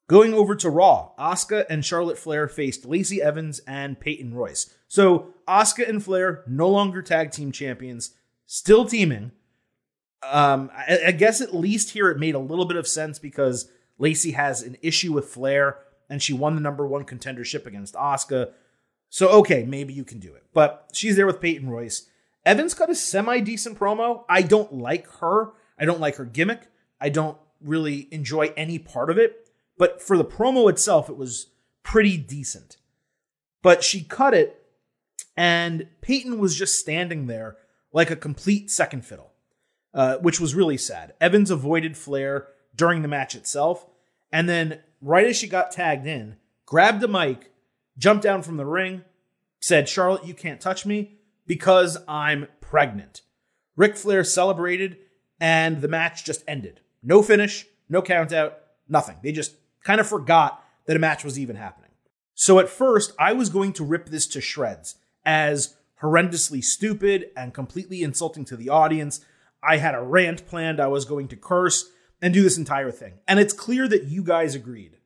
Going 0.08 0.34
over 0.34 0.56
to 0.56 0.70
Raw, 0.70 1.12
Asuka 1.18 1.66
and 1.70 1.84
Charlotte 1.84 2.18
Flair 2.18 2.48
faced 2.48 2.86
Lacey 2.86 3.22
Evans 3.22 3.60
and 3.68 4.00
Peyton 4.00 4.34
Royce. 4.34 4.74
So 4.88 5.34
Asuka 5.48 5.90
and 5.90 6.04
Flair 6.04 6.44
no 6.48 6.70
longer 6.70 7.02
tag 7.02 7.32
team 7.32 7.52
champions, 7.52 8.12
still 8.46 8.86
teaming. 8.86 9.32
Um, 10.32 10.70
I, 10.74 11.00
I 11.08 11.12
guess 11.12 11.42
at 11.42 11.56
least 11.56 11.92
here 11.92 12.10
it 12.10 12.20
made 12.20 12.36
a 12.36 12.40
little 12.40 12.66
bit 12.66 12.78
of 12.78 12.88
sense 12.88 13.20
because 13.20 13.70
Lacey 13.98 14.32
has 14.32 14.62
an 14.62 14.78
issue 14.82 15.14
with 15.14 15.28
Flair 15.28 15.80
and 16.10 16.22
she 16.22 16.34
won 16.34 16.56
the 16.56 16.62
number 16.62 16.86
one 16.86 17.06
contendership 17.06 17.66
against 17.66 17.96
Asuka. 17.96 18.52
So 19.10 19.30
okay, 19.30 19.64
maybe 19.64 19.94
you 19.94 20.04
can 20.04 20.20
do 20.20 20.34
it. 20.34 20.44
But 20.54 20.90
she's 20.94 21.16
there 21.16 21.26
with 21.28 21.42
Peyton 21.42 21.70
Royce. 21.70 22.08
Evans 22.46 22.74
cut 22.74 22.90
a 22.90 22.96
semi 22.96 23.40
decent 23.40 23.80
promo. 23.80 24.24
I 24.28 24.42
don't 24.42 24.74
like 24.74 25.08
her. 25.20 25.52
I 25.80 25.86
don't 25.86 26.00
like 26.00 26.16
her 26.18 26.26
gimmick. 26.26 26.68
I 27.00 27.10
don't 27.10 27.38
really 27.62 28.08
enjoy 28.12 28.54
any 28.58 28.80
part 28.80 29.10
of 29.10 29.18
it. 29.18 29.48
But 29.78 30.02
for 30.02 30.18
the 30.18 30.26
promo 30.26 30.70
itself, 30.70 31.10
it 31.10 31.18
was 31.18 31.48
pretty 31.84 32.18
decent. 32.18 32.78
But 33.62 33.84
she 33.84 34.04
cut 34.04 34.34
it, 34.34 34.66
and 35.38 35.88
Peyton 36.02 36.38
was 36.38 36.56
just 36.56 36.80
standing 36.80 37.28
there 37.28 37.58
like 37.92 38.12
a 38.12 38.16
complete 38.16 38.70
second 38.70 39.06
fiddle, 39.06 39.33
uh, 39.94 40.18
which 40.18 40.40
was 40.40 40.56
really 40.56 40.78
sad. 40.78 41.14
Evans 41.22 41.52
avoided 41.52 41.98
Flair 41.98 42.48
during 42.76 43.02
the 43.02 43.08
match 43.08 43.36
itself, 43.36 43.86
and 44.32 44.50
then 44.50 44.80
right 45.02 45.28
as 45.28 45.38
she 45.38 45.48
got 45.48 45.72
tagged 45.72 46.08
in, 46.08 46.38
grabbed 46.66 47.02
the 47.02 47.08
mic, 47.08 47.52
jumped 47.98 48.24
down 48.24 48.42
from 48.42 48.58
the 48.58 48.66
ring, 48.66 49.04
said, 49.60 49.88
Charlotte, 49.88 50.26
you 50.26 50.34
can't 50.34 50.60
touch 50.60 50.86
me 50.86 51.18
because 51.46 51.98
I'm 52.08 52.48
pregnant. 52.62 53.22
Ric 53.76 53.96
Flair 53.96 54.24
celebrated, 54.24 54.98
and 55.40 55.82
the 55.82 55.88
match 55.88 56.24
just 56.24 56.44
ended. 56.48 56.82
No 57.02 57.22
finish, 57.22 57.66
no 57.90 58.02
countout, 58.02 58.54
nothing. 58.88 59.18
They 59.22 59.32
just 59.32 59.56
kind 59.84 60.00
of 60.00 60.08
forgot 60.08 60.64
that 60.86 60.96
a 60.96 61.00
match 61.00 61.24
was 61.24 61.38
even 61.38 61.56
happening. 61.56 61.92
So 62.34 62.60
at 62.60 62.70
first, 62.70 63.14
I 63.20 63.34
was 63.34 63.50
going 63.50 63.74
to 63.74 63.84
rip 63.84 64.08
this 64.08 64.28
to 64.28 64.42
shreds 64.42 64.96
as 65.26 65.76
horrendously 66.02 66.64
stupid 66.64 67.30
and 67.38 67.54
completely 67.54 68.04
insulting 68.04 68.46
to 68.46 68.58
the 68.58 68.70
audience. 68.70 69.24
I 69.66 69.78
had 69.78 69.96
a 69.96 70.02
rant 70.02 70.46
planned. 70.46 70.80
I 70.80 70.88
was 70.88 71.06
going 71.06 71.28
to 71.30 71.36
curse 71.36 71.90
and 72.22 72.34
do 72.34 72.44
this 72.44 72.58
entire 72.58 72.92
thing. 72.92 73.14
And 73.28 73.40
it's 73.40 73.54
clear 73.54 73.88
that 73.88 74.06
you 74.06 74.24
guys 74.24 74.56
agreed. 74.56 74.98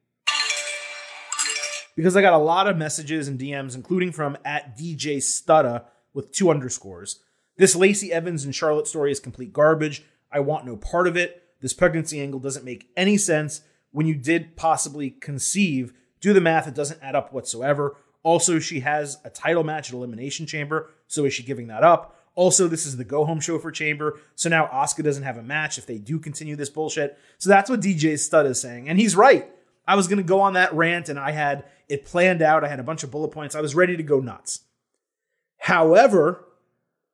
Because 1.96 2.16
I 2.16 2.22
got 2.22 2.34
a 2.34 2.38
lot 2.38 2.68
of 2.68 2.78
messages 2.78 3.28
and 3.28 3.40
DMs, 3.40 3.76
including 3.76 4.12
from 4.12 4.38
at 4.46 4.78
DJ 4.78 5.18
Stutta 5.18 5.86
with 6.14 6.32
two 6.32 6.50
underscores. 6.50 7.22
This 7.58 7.76
Lacey 7.76 8.14
Evans 8.14 8.46
and 8.46 8.54
Charlotte 8.54 8.88
story 8.88 9.12
is 9.12 9.20
complete 9.20 9.52
garbage. 9.52 10.04
I 10.32 10.42
want 10.42 10.66
no 10.66 10.78
part 10.78 11.08
of 11.08 11.18
it. 11.18 11.44
This 11.60 11.74
pregnancy 11.74 12.22
angle 12.22 12.40
doesn't 12.40 12.66
make 12.66 12.92
any 12.96 13.18
sense 13.18 13.62
when 13.92 14.06
you 14.06 14.14
did 14.14 14.56
possibly 14.56 15.10
conceive. 15.10 15.94
Do 16.22 16.34
the 16.34 16.42
math, 16.42 16.68
it 16.68 16.76
doesn't 16.76 17.02
add 17.02 17.16
up 17.16 17.34
whatsoever. 17.34 17.98
Also, 18.22 18.60
she 18.60 18.82
has 18.82 19.18
a 19.24 19.30
title 19.30 19.64
match 19.64 19.90
at 19.90 19.96
Elimination 19.96 20.46
Chamber, 20.46 20.92
so 21.08 21.26
is 21.26 21.34
she 21.34 21.44
giving 21.44 21.68
that 21.68 21.84
up? 21.84 22.17
Also, 22.38 22.68
this 22.68 22.86
is 22.86 22.98
the 22.98 23.04
go 23.04 23.26
home 23.26 23.40
show 23.40 23.58
for 23.58 23.72
Chamber, 23.72 24.20
so 24.36 24.48
now 24.48 24.68
Asuka 24.68 25.04
doesn't 25.04 25.24
have 25.24 25.38
a 25.38 25.44
match 25.44 25.80
if 25.80 25.88
they 25.88 25.98
do 25.98 26.20
continue 26.20 26.56
this 26.56 26.70
bullshit. 26.70 27.18
So 27.40 27.50
that's 27.50 27.68
what 27.68 27.82
DJ 27.82 28.20
Stud 28.20 28.46
is 28.46 28.62
saying, 28.62 28.88
and 28.88 29.00
he's 29.00 29.16
right. 29.16 29.50
I 29.88 29.96
was 29.96 30.08
going 30.08 30.20
to 30.20 30.24
go 30.24 30.40
on 30.42 30.54
that 30.54 30.72
rant, 30.72 31.10
and 31.10 31.18
I 31.18 31.32
had 31.32 31.66
it 31.90 32.06
planned 32.06 32.44
out. 32.44 32.64
I 32.64 32.68
had 32.68 32.80
a 32.80 32.84
bunch 32.84 33.02
of 33.02 33.10
bullet 33.10 33.30
points. 33.30 33.56
I 33.56 33.62
was 33.62 33.74
ready 33.74 33.98
to 33.98 34.04
go 34.04 34.20
nuts. 34.20 34.66
However, 35.58 36.46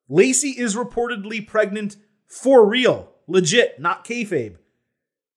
Lacey 0.10 0.50
is 0.50 0.75
reportedly 0.75 1.48
pregnant 1.48 1.96
for 2.27 2.68
real, 2.68 3.10
legit, 3.25 3.80
not 3.80 4.03
kayfabe. 4.03 4.58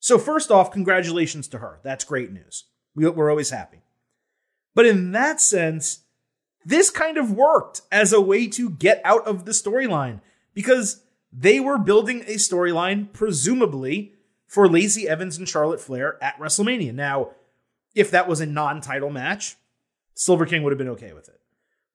So, 0.01 0.19
first 0.19 0.51
off, 0.51 0.73
congratulations 0.73 1.47
to 1.49 1.59
her. 1.59 1.79
That's 1.85 2.03
great 2.03 2.33
news. 2.33 2.65
We're 2.97 3.31
always 3.31 3.51
happy. 3.51 3.83
But 4.75 4.87
in 4.87 5.13
that 5.13 5.41
sense, 5.41 6.01
this 6.67 6.91
kind 6.91 7.17
of 7.17 7.31
worked 7.31 7.83
as 7.93 8.13
a 8.13 8.21
way 8.21 8.49
to 8.49 8.71
get 8.71 9.01
out 9.05 9.25
of 9.25 9.45
the 9.45 9.53
storyline 9.53 10.21
because 10.53 11.05
they 11.33 11.61
were 11.61 11.79
building 11.79 12.23
a 12.23 12.35
storyline, 12.35 13.13
presumably 13.13 14.15
for 14.49 14.69
Lacey 14.69 15.09
Evans 15.09 15.39
and 15.39 15.49
Charlotte 15.49 15.81
Flair 15.81 16.21
at 16.21 16.37
WrestleMania. 16.41 16.93
Now, 16.93 17.31
if 17.95 18.11
that 18.11 18.27
was 18.27 18.41
a 18.41 18.47
non 18.47 18.81
title 18.81 19.11
match, 19.11 19.55
Silver 20.15 20.45
King 20.45 20.65
would 20.65 20.73
have 20.73 20.79
been 20.79 20.89
okay 20.89 21.13
with 21.13 21.29
it. 21.29 21.41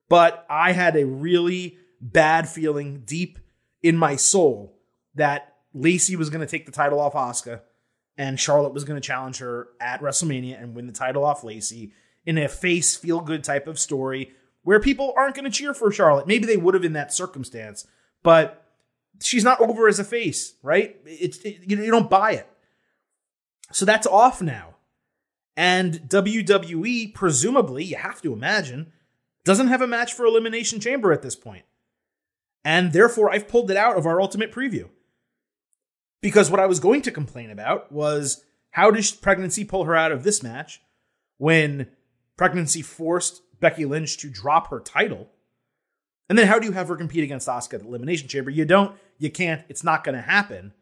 But 0.08 0.46
I 0.48 0.72
had 0.72 0.96
a 0.96 1.04
really 1.04 1.76
bad 2.00 2.48
feeling 2.48 3.02
deep 3.04 3.38
in 3.82 3.98
my 3.98 4.16
soul 4.16 4.78
that 5.16 5.54
Lacey 5.74 6.16
was 6.16 6.30
going 6.30 6.40
to 6.40 6.50
take 6.50 6.64
the 6.64 6.72
title 6.72 6.98
off 6.98 7.12
Asuka 7.12 7.60
and 8.16 8.40
Charlotte 8.40 8.72
was 8.72 8.84
going 8.84 9.00
to 9.00 9.06
challenge 9.06 9.38
her 9.38 9.68
at 9.80 10.00
WrestleMania 10.00 10.60
and 10.62 10.74
win 10.74 10.86
the 10.86 10.92
title 10.94 11.24
off 11.24 11.44
Lacey 11.44 11.92
in 12.24 12.38
a 12.38 12.48
face 12.48 12.96
feel 12.96 13.20
good 13.20 13.44
type 13.44 13.66
of 13.66 13.78
story 13.78 14.32
where 14.62 14.80
people 14.80 15.12
aren't 15.16 15.34
going 15.34 15.44
to 15.44 15.50
cheer 15.50 15.74
for 15.74 15.90
Charlotte. 15.90 16.26
Maybe 16.26 16.46
they 16.46 16.56
would 16.56 16.74
have 16.74 16.84
in 16.84 16.92
that 16.92 17.12
circumstance, 17.12 17.86
but 18.22 18.66
she's 19.20 19.44
not 19.44 19.60
over 19.60 19.88
as 19.88 19.98
a 19.98 20.04
face, 20.04 20.54
right? 20.62 20.96
It's 21.04 21.38
it, 21.38 21.60
you 21.68 21.90
don't 21.90 22.10
buy 22.10 22.32
it. 22.32 22.48
So 23.72 23.84
that's 23.84 24.06
off 24.06 24.42
now. 24.42 24.76
And 25.56 25.94
WWE, 26.08 27.12
presumably, 27.14 27.84
you 27.84 27.96
have 27.96 28.22
to 28.22 28.32
imagine, 28.32 28.92
doesn't 29.44 29.68
have 29.68 29.82
a 29.82 29.86
match 29.86 30.12
for 30.12 30.24
Elimination 30.24 30.80
Chamber 30.80 31.12
at 31.12 31.22
this 31.22 31.36
point. 31.36 31.64
And 32.64 32.92
therefore, 32.92 33.30
I've 33.30 33.48
pulled 33.48 33.70
it 33.70 33.76
out 33.76 33.98
of 33.98 34.06
our 34.06 34.20
ultimate 34.20 34.52
preview. 34.52 34.88
Because 36.20 36.50
what 36.50 36.60
I 36.60 36.66
was 36.66 36.80
going 36.80 37.02
to 37.02 37.10
complain 37.10 37.50
about 37.50 37.90
was 37.90 38.44
how 38.70 38.90
does 38.90 39.10
pregnancy 39.10 39.64
pull 39.64 39.84
her 39.84 39.96
out 39.96 40.12
of 40.12 40.22
this 40.22 40.42
match 40.42 40.80
when 41.38 41.88
pregnancy 42.36 42.80
forced 42.80 43.42
Becky 43.62 43.86
Lynch 43.86 44.18
to 44.18 44.28
drop 44.28 44.68
her 44.68 44.80
title? 44.80 45.30
And 46.28 46.38
then 46.38 46.46
how 46.46 46.58
do 46.58 46.66
you 46.66 46.72
have 46.72 46.88
her 46.88 46.96
compete 46.96 47.24
against 47.24 47.48
Asuka 47.48 47.74
at 47.74 47.80
the 47.80 47.86
Elimination 47.86 48.28
Chamber? 48.28 48.50
You 48.50 48.66
don't, 48.66 48.94
you 49.18 49.30
can't, 49.30 49.64
it's 49.70 49.82
not 49.82 50.04
going 50.04 50.14
to 50.14 50.20
happen. 50.20 50.74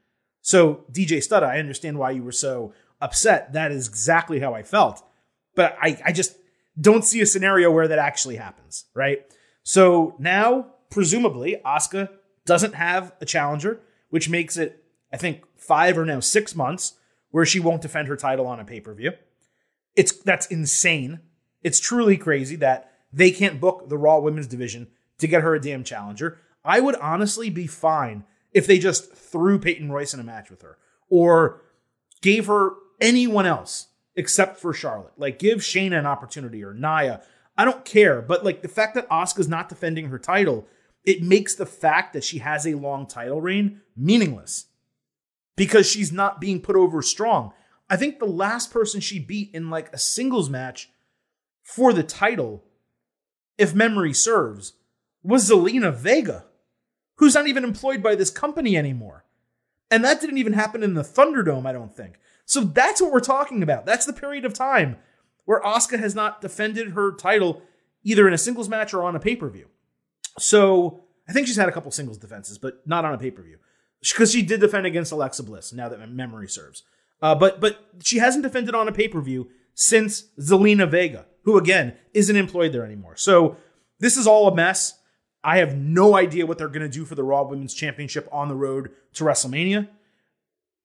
So, 0.43 0.85
DJ 0.91 1.19
Studda, 1.19 1.45
I 1.45 1.59
understand 1.59 1.99
why 1.99 2.11
you 2.11 2.25
were 2.25 2.33
so 2.33 2.73
upset. 3.01 3.53
That 3.53 3.71
is 3.71 3.87
exactly 3.87 4.41
how 4.41 4.55
I 4.55 4.63
felt. 4.63 5.05
But 5.55 5.77
I, 5.81 6.01
I 6.05 6.13
just 6.13 6.37
don't 6.81 7.05
see 7.05 7.21
a 7.21 7.27
scenario 7.27 7.71
where 7.71 7.89
that 7.89 7.99
actually 7.99 8.37
happens, 8.37 8.87
right? 8.95 9.25
So 9.63 10.15
now, 10.19 10.75
presumably, 10.91 11.61
Asuka 11.65 12.09
doesn't 12.47 12.75
have 12.75 13.13
a 13.21 13.27
challenger, 13.27 13.81
which 14.09 14.29
makes 14.29 14.57
it, 14.57 14.83
I 15.13 15.17
think, 15.17 15.43
five 15.57 15.99
or 15.99 16.07
now 16.07 16.21
six 16.21 16.55
months 16.57 16.95
where 17.31 17.45
she 17.45 17.61
won't 17.61 17.83
defend 17.83 18.09
her 18.09 18.17
title 18.17 18.47
on 18.47 18.61
a 18.61 18.65
pay 18.65 18.81
per 18.81 18.95
view. 18.95 19.13
It's 19.97 20.13
that's 20.23 20.47
insane. 20.47 21.21
It's 21.63 21.81
truly 21.81 22.17
crazy 22.17 22.57
that 22.57 22.93
they 23.13 23.31
can't 23.31 23.61
book 23.61 23.89
the 23.89 23.99
Raw 23.99 24.19
Women's 24.19 24.47
Division 24.47 24.89
to 25.19 25.27
get 25.27 25.43
her 25.43 25.55
a 25.55 25.61
damn 25.61 25.85
challenger. 25.85 26.39
I 26.65 26.81
would 26.81 26.97
honestly 26.97 27.51
be 27.51 27.67
fine 27.67 28.25
if 28.53 28.67
they 28.67 28.79
just 28.79 29.13
threw 29.13 29.59
Peyton 29.59 29.91
Royce 29.91 30.15
in 30.15 30.21
a 30.21 30.25
match 30.25 30.51
with 30.51 30.63
her 30.63 30.79
or 31.09 31.63
gave 32.23 32.47
her 32.47 32.73
anyone 33.01 33.47
else 33.47 33.89
except 34.15 34.59
for 34.59 34.73
Charlotte. 34.73 35.13
Like 35.17 35.39
give 35.39 35.59
Shayna 35.59 35.99
an 35.99 36.07
opportunity 36.07 36.63
or 36.63 36.75
Nia. 36.75 37.23
I 37.57 37.65
don't 37.65 37.85
care, 37.85 38.23
but 38.23 38.45
like 38.45 38.63
the 38.63 38.69
fact 38.69 38.95
that 38.95 39.09
Asuka's 39.09 39.49
not 39.49 39.69
defending 39.69 40.07
her 40.07 40.19
title, 40.19 40.67
it 41.05 41.23
makes 41.23 41.55
the 41.55 41.67
fact 41.67 42.13
that 42.13 42.25
she 42.25 42.39
has 42.39 42.67
a 42.67 42.75
long 42.75 43.07
title 43.07 43.41
reign 43.41 43.81
meaningless 43.97 44.67
because 45.57 45.91
she's 45.91 46.13
not 46.13 46.41
being 46.41 46.61
put 46.61 46.77
over 46.77 47.03
strong. 47.03 47.53
I 47.89 47.97
think 47.97 48.19
the 48.19 48.27
last 48.27 48.71
person 48.71 49.01
she 49.01 49.19
beat 49.19 49.51
in 49.53 49.71
like 49.71 49.93
a 49.93 49.99
singles 49.99 50.49
match 50.49 50.91
for 51.71 51.93
the 51.93 52.03
title, 52.03 52.65
if 53.57 53.75
memory 53.75 54.13
serves, 54.13 54.73
was 55.23 55.49
Zelina 55.49 55.95
Vega, 55.95 56.47
who's 57.17 57.35
not 57.35 57.47
even 57.47 57.63
employed 57.63 58.03
by 58.03 58.15
this 58.15 58.31
company 58.31 58.77
anymore. 58.77 59.25
And 59.91 60.05
that 60.05 60.21
didn't 60.21 60.39
even 60.39 60.55
happen 60.55 60.83
in 60.83 60.95
the 60.95 61.03
Thunderdome, 61.03 61.67
I 61.67 61.73
don't 61.73 61.95
think. 61.95 62.19
So 62.45 62.63
that's 62.63 63.01
what 63.01 63.13
we're 63.13 63.21
talking 63.21 63.63
about. 63.63 63.87
That's 63.87 64.07
the 64.07 64.13
period 64.13 64.45
of 64.45 64.53
time 64.53 64.97
where 65.45 65.61
Asuka 65.61 65.99
has 65.99 66.15
not 66.15 66.41
defended 66.41 66.93
her 66.93 67.13
title 67.13 67.63
either 68.03 68.27
in 68.27 68.35
a 68.35 68.39
singles 68.39 68.69
match 68.69 68.93
or 68.93 69.05
on 69.05 69.15
a 69.15 69.21
pay 69.21 69.37
per 69.37 69.49
view. 69.49 69.69
So 70.39 71.05
I 71.29 71.33
think 71.33 71.47
she's 71.47 71.57
had 71.57 71.69
a 71.69 71.73
couple 71.73 71.91
singles 71.93 72.19
defenses, 72.19 72.59
but 72.59 72.87
not 72.87 73.05
on 73.05 73.15
a 73.15 73.19
pay 73.19 73.31
per 73.31 73.43
view 73.43 73.59
because 74.01 74.33
she 74.33 74.43
did 74.43 74.61
defend 74.61 74.87
against 74.87 75.13
Alexa 75.13 75.43
Bliss. 75.45 75.73
Now 75.73 75.89
that 75.89 76.11
memory 76.11 76.49
serves, 76.49 76.83
uh, 77.23 77.35
but 77.35 77.61
but 77.61 77.79
she 78.03 78.19
hasn't 78.19 78.43
defended 78.43 78.75
on 78.75 78.89
a 78.89 78.93
pay 78.93 79.07
per 79.09 79.21
view 79.21 79.49
since 79.75 80.25
Zelina 80.39 80.89
Vega, 80.89 81.27
who 81.43 81.59
again 81.59 81.95
isn't 82.15 82.37
employed 82.37 82.73
there 82.73 82.85
anymore. 82.85 83.17
So 83.17 83.57
this 83.99 84.17
is 84.17 84.27
all 84.27 84.49
a 84.49 84.55
mess. 84.55 84.99
I 85.43 85.59
have 85.59 85.77
no 85.77 86.17
idea 86.17 86.47
what 86.47 86.59
they're 86.59 86.69
going 86.69 86.83
to 86.83 86.89
do 86.89 87.05
for 87.05 87.15
the 87.15 87.23
Raw 87.23 87.43
Women's 87.45 87.75
Championship 87.75 88.29
on 88.31 88.49
the 88.49 88.55
road 88.55 88.91
to 89.15 89.25
WrestleMania. 89.25 89.89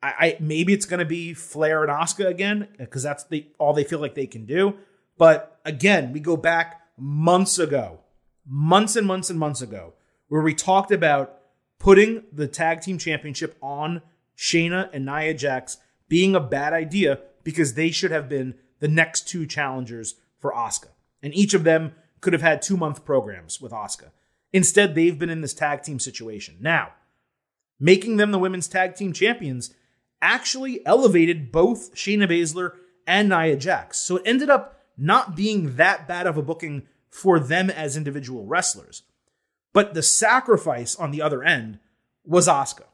I, 0.02 0.14
I 0.20 0.38
maybe 0.40 0.74
it's 0.74 0.86
going 0.86 1.00
to 1.00 1.06
be 1.06 1.34
Flair 1.34 1.84
and 1.84 1.92
Asuka 1.92 2.28
again 2.28 2.70
because 2.78 3.04
that's 3.04 3.26
the 3.26 3.48
all 3.58 3.74
they 3.74 3.84
feel 3.84 4.00
like 4.00 4.16
they 4.16 4.28
can 4.28 4.46
do. 4.46 4.76
But 5.18 5.60
again, 5.66 6.14
we 6.14 6.20
go 6.20 6.38
back 6.38 6.82
months 6.98 7.60
ago, 7.60 8.00
months 8.46 8.96
and 8.96 9.08
months 9.08 9.30
and 9.30 9.40
months 9.40 9.62
ago, 9.62 9.94
where 10.28 10.42
we 10.42 10.54
talked 10.54 10.92
about 10.92 11.40
putting 11.80 12.24
the 12.32 12.48
tag 12.48 12.82
team 12.82 12.98
championship 12.98 13.58
on 13.62 14.02
Shayna 14.38 14.90
and 14.94 15.06
Nia 15.06 15.34
Jax 15.34 15.78
being 16.08 16.36
a 16.36 16.40
bad 16.40 16.74
idea 16.74 17.20
because 17.44 17.74
they 17.74 17.92
should 17.92 18.12
have 18.12 18.30
been 18.30 18.56
the 18.80 18.88
next 18.88 19.28
two 19.28 19.46
challengers 19.46 20.16
for 20.46 20.54
Asuka. 20.54 20.90
And 21.24 21.34
each 21.34 21.56
of 21.56 21.64
them 21.64 21.94
could 22.22 22.34
have 22.34 22.44
had 22.44 22.62
two 22.62 22.78
month 22.78 23.04
programs 23.04 23.60
with 23.60 23.72
Asuka. 23.72 24.12
Instead, 24.54 24.94
they've 24.94 25.18
been 25.18 25.32
in 25.32 25.42
this 25.42 25.56
tag 25.56 25.82
team 25.82 25.98
situation. 26.00 26.58
Now, 26.60 26.92
making 27.80 28.18
them 28.18 28.30
the 28.30 28.38
women's 28.38 28.68
tag 28.68 28.94
team 28.96 29.12
champions 29.12 29.74
actually 30.22 30.86
elevated 30.86 31.52
both 31.52 31.96
Shayna 31.96 32.30
Baszler 32.30 32.74
and 33.08 33.28
Nia 33.28 33.56
Jax. 33.56 34.00
So 34.00 34.18
it 34.18 34.24
ended 34.28 34.52
up 34.52 34.80
not 34.96 35.36
being 35.36 35.78
that 35.78 36.08
bad 36.08 36.28
of 36.28 36.38
a 36.38 36.44
booking 36.44 36.84
for 37.10 37.40
them 37.40 37.72
as 37.72 37.98
individual 37.98 38.46
wrestlers. 38.46 39.02
But 39.74 39.96
the 39.96 40.04
sacrifice 40.04 40.96
on 40.96 41.10
the 41.10 41.24
other 41.24 41.44
end 41.44 41.80
was 42.24 42.48
Asuka. 42.48 42.86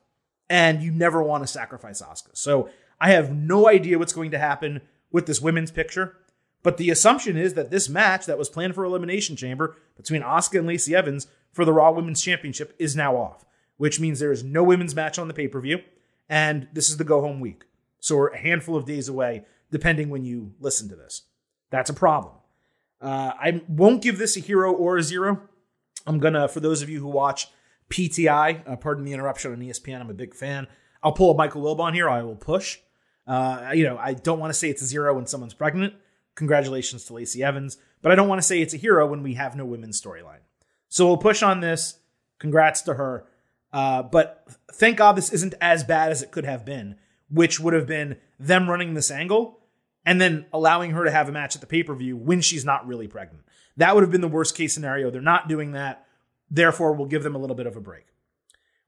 And 0.50 0.82
you 0.82 0.92
never 0.92 1.22
want 1.22 1.44
to 1.44 1.48
sacrifice 1.48 2.02
Asuka. 2.02 2.30
So 2.32 2.70
I 3.02 3.12
have 3.12 3.36
no 3.36 3.68
idea 3.68 4.00
what's 4.00 4.14
going 4.14 4.32
to 4.32 4.40
happen 4.40 4.80
with 5.12 5.26
this 5.26 5.42
women's 5.42 5.72
picture. 5.72 6.16
But 6.64 6.78
the 6.78 6.90
assumption 6.90 7.38
is 7.38 7.56
that 7.56 7.72
this 7.72 7.90
match 7.90 8.26
that 8.26 8.38
was 8.38 8.50
planned 8.50 8.76
for 8.76 8.84
Elimination 8.84 9.36
Chamber 9.36 9.76
between 9.98 10.22
Asuka 10.22 10.60
and 10.60 10.68
Lacey 10.68 10.96
Evans 10.96 11.28
for 11.52 11.66
the 11.66 11.74
Raw 11.74 11.92
Women's 11.92 12.22
Championship 12.22 12.76
is 12.78 12.96
now 12.96 13.16
off, 13.16 13.46
which 13.78 14.00
means 14.00 14.20
there 14.20 14.32
is 14.32 14.44
no 14.44 14.64
women's 14.64 14.96
match 14.96 15.18
on 15.18 15.28
the 15.28 15.34
pay 15.34 15.48
per 15.48 15.60
view 15.60 15.80
and 16.32 16.70
this 16.72 16.90
is 16.90 16.96
the 16.96 17.04
go 17.04 17.22
home 17.22 17.42
week. 17.42 17.66
So 18.00 18.16
we're 18.16 18.30
a 18.30 18.38
handful 18.38 18.78
of 18.78 18.86
days 18.86 19.10
away, 19.10 19.44
depending 19.70 20.10
when 20.10 20.24
you 20.24 20.54
listen 20.60 20.88
to 20.90 20.96
this. 20.96 21.24
That's 21.70 21.90
a 21.90 21.94
problem. 21.94 22.36
Uh, 23.02 23.34
I 23.38 23.62
won't 23.68 24.02
give 24.02 24.18
this 24.18 24.38
a 24.38 24.40
hero 24.40 24.72
or 24.72 24.98
a 24.98 25.04
zero. 25.04 25.42
I'm 26.08 26.20
gonna, 26.20 26.48
for 26.48 26.62
those 26.62 26.82
of 26.82 26.90
you 26.90 27.02
who 27.02 27.08
watch 27.08 27.50
PTI, 27.90 28.68
uh, 28.68 28.76
pardon 28.78 29.04
the 29.04 29.12
interruption 29.12 29.52
on 29.52 29.60
ESPN, 29.60 30.00
I'm 30.00 30.10
a 30.10 30.16
big 30.16 30.34
fan. 30.34 30.68
I'll 31.04 31.12
pull 31.12 31.32
a 31.32 31.36
Michael 31.36 31.64
Wilbon 31.64 31.94
here. 31.94 32.10
I 32.10 32.24
will 32.24 32.36
push. 32.36 32.80
Uh, 33.28 33.72
you 33.74 33.84
know, 33.84 33.98
I 33.98 34.14
don't 34.14 34.40
want 34.40 34.54
to 34.54 34.58
say 34.58 34.70
it's 34.70 34.82
a 34.82 34.86
zero 34.86 35.14
when 35.16 35.28
someone's 35.28 35.54
pregnant. 35.54 35.94
Congratulations 36.36 37.06
to 37.06 37.14
Lacey 37.14 37.44
Evans, 37.44 37.78
but 38.02 38.12
I 38.12 38.16
don't 38.16 38.28
want 38.28 38.40
to 38.40 38.48
say 38.48 38.62
it's 38.62 38.74
a 38.74 38.78
hero 38.78 39.06
when 39.08 39.24
we 39.24 39.34
have 39.36 39.56
no 39.56 39.66
women's 39.66 40.02
storyline. 40.02 40.40
So 40.90 41.08
we'll 41.08 41.18
push 41.18 41.44
on 41.44 41.60
this. 41.60 42.00
Congrats 42.40 42.82
to 42.84 42.96
her. 42.96 43.26
Uh, 43.72 44.04
but 44.04 44.46
thank 44.74 44.98
God 44.98 45.16
this 45.16 45.32
isn't 45.32 45.54
as 45.62 45.84
bad 45.84 46.12
as 46.12 46.22
it 46.22 46.32
could 46.32 46.46
have 46.46 46.66
been, 46.66 46.96
which 47.30 47.60
would 47.60 47.74
have 47.74 47.88
been 47.88 48.18
them 48.40 48.70
running 48.70 48.94
this 48.94 49.12
angle 49.12 49.60
and 50.06 50.20
then 50.20 50.46
allowing 50.52 50.92
her 50.92 51.04
to 51.04 51.12
have 51.12 51.30
a 51.30 51.32
match 51.32 51.56
at 51.56 51.62
the 51.62 51.68
pay 51.68 51.84
per 51.84 51.96
view 51.96 52.18
when 52.18 52.42
she's 52.42 52.66
not 52.66 52.88
really 52.88 53.08
pregnant. 53.08 53.44
That 53.78 53.96
would 53.96 54.02
have 54.02 54.12
been 54.12 54.22
the 54.22 54.28
worst 54.28 54.56
case 54.56 54.74
scenario. 54.74 55.10
They're 55.10 55.22
not 55.22 55.48
doing 55.48 55.72
that. 55.72 56.06
Therefore, 56.50 56.94
we'll 56.94 57.08
give 57.08 57.24
them 57.24 57.36
a 57.36 57.40
little 57.40 57.56
bit 57.56 57.68
of 57.68 57.78
a 57.78 57.82
break. 57.82 58.08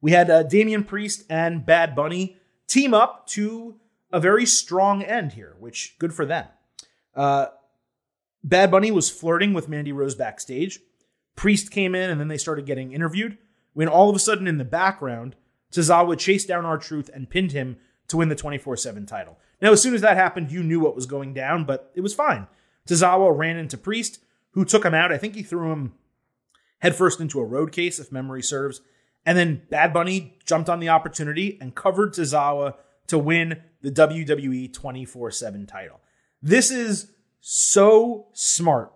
We 0.02 0.12
had 0.12 0.30
uh, 0.30 0.44
Damian 0.44 0.84
Priest 0.84 1.24
and 1.30 1.66
Bad 1.66 1.96
Bunny 1.96 2.38
team 2.68 2.94
up 2.94 3.28
to 3.28 3.80
a 4.12 4.20
very 4.20 4.46
strong 4.46 5.02
end 5.02 5.34
here, 5.34 5.56
which 5.60 5.96
good 5.98 6.14
for 6.14 6.26
them. 6.26 6.48
Uh, 7.16 7.48
Bad 8.44 8.72
Bunny 8.72 8.92
was 8.92 9.10
flirting 9.10 9.54
with 9.54 9.70
Mandy 9.70 9.92
Rose 9.92 10.16
backstage. 10.16 10.80
Priest 11.36 11.72
came 11.72 11.96
in 11.96 12.10
and 12.10 12.20
then 12.20 12.28
they 12.28 12.38
started 12.38 12.66
getting 12.66 12.92
interviewed 12.92 13.38
when 13.74 13.88
all 13.88 14.10
of 14.10 14.16
a 14.16 14.20
sudden 14.20 14.48
in 14.48 14.58
the 14.58 14.66
background, 14.66 15.36
Tozawa 15.72 16.18
chased 16.18 16.48
down 16.48 16.66
R-Truth 16.66 17.10
and 17.14 17.30
pinned 17.30 17.52
him 17.52 17.78
to 18.08 18.18
win 18.18 18.30
the 18.30 18.36
24 18.36 18.78
7 18.78 19.06
title. 19.06 19.38
Now, 19.62 19.72
as 19.72 19.82
soon 19.82 19.96
as 19.96 20.02
that 20.02 20.18
happened, 20.18 20.52
you 20.52 20.62
knew 20.62 20.80
what 20.80 20.96
was 20.96 21.06
going 21.06 21.34
down, 21.34 21.64
but 21.66 21.92
it 21.96 22.02
was 22.02 22.14
fine. 22.14 22.48
Tozawa 22.88 23.36
ran 23.36 23.58
into 23.58 23.78
Priest, 23.78 24.20
who 24.52 24.66
took 24.66 24.86
him 24.86 24.94
out. 24.94 25.12
I 25.12 25.18
think 25.18 25.36
he 25.36 25.44
threw 25.44 25.72
him 25.72 25.94
headfirst 26.80 27.20
into 27.20 27.40
a 27.40 27.46
road 27.46 27.72
case, 27.72 27.98
if 27.98 28.12
memory 28.12 28.44
serves. 28.44 28.82
And 29.26 29.38
then 29.38 29.62
Bad 29.70 29.94
Bunny 29.94 30.38
jumped 30.46 30.70
on 30.70 30.80
the 30.80 30.90
opportunity 30.90 31.58
and 31.62 31.74
covered 31.74 32.14
Tozawa 32.14 32.76
to 33.08 33.18
win 33.18 33.62
the 33.82 33.92
WWE 33.92 34.72
24 34.74 35.32
7 35.32 35.66
title. 35.66 36.02
This 36.46 36.72
is 36.72 37.08
so 37.40 38.28
smart 38.34 38.92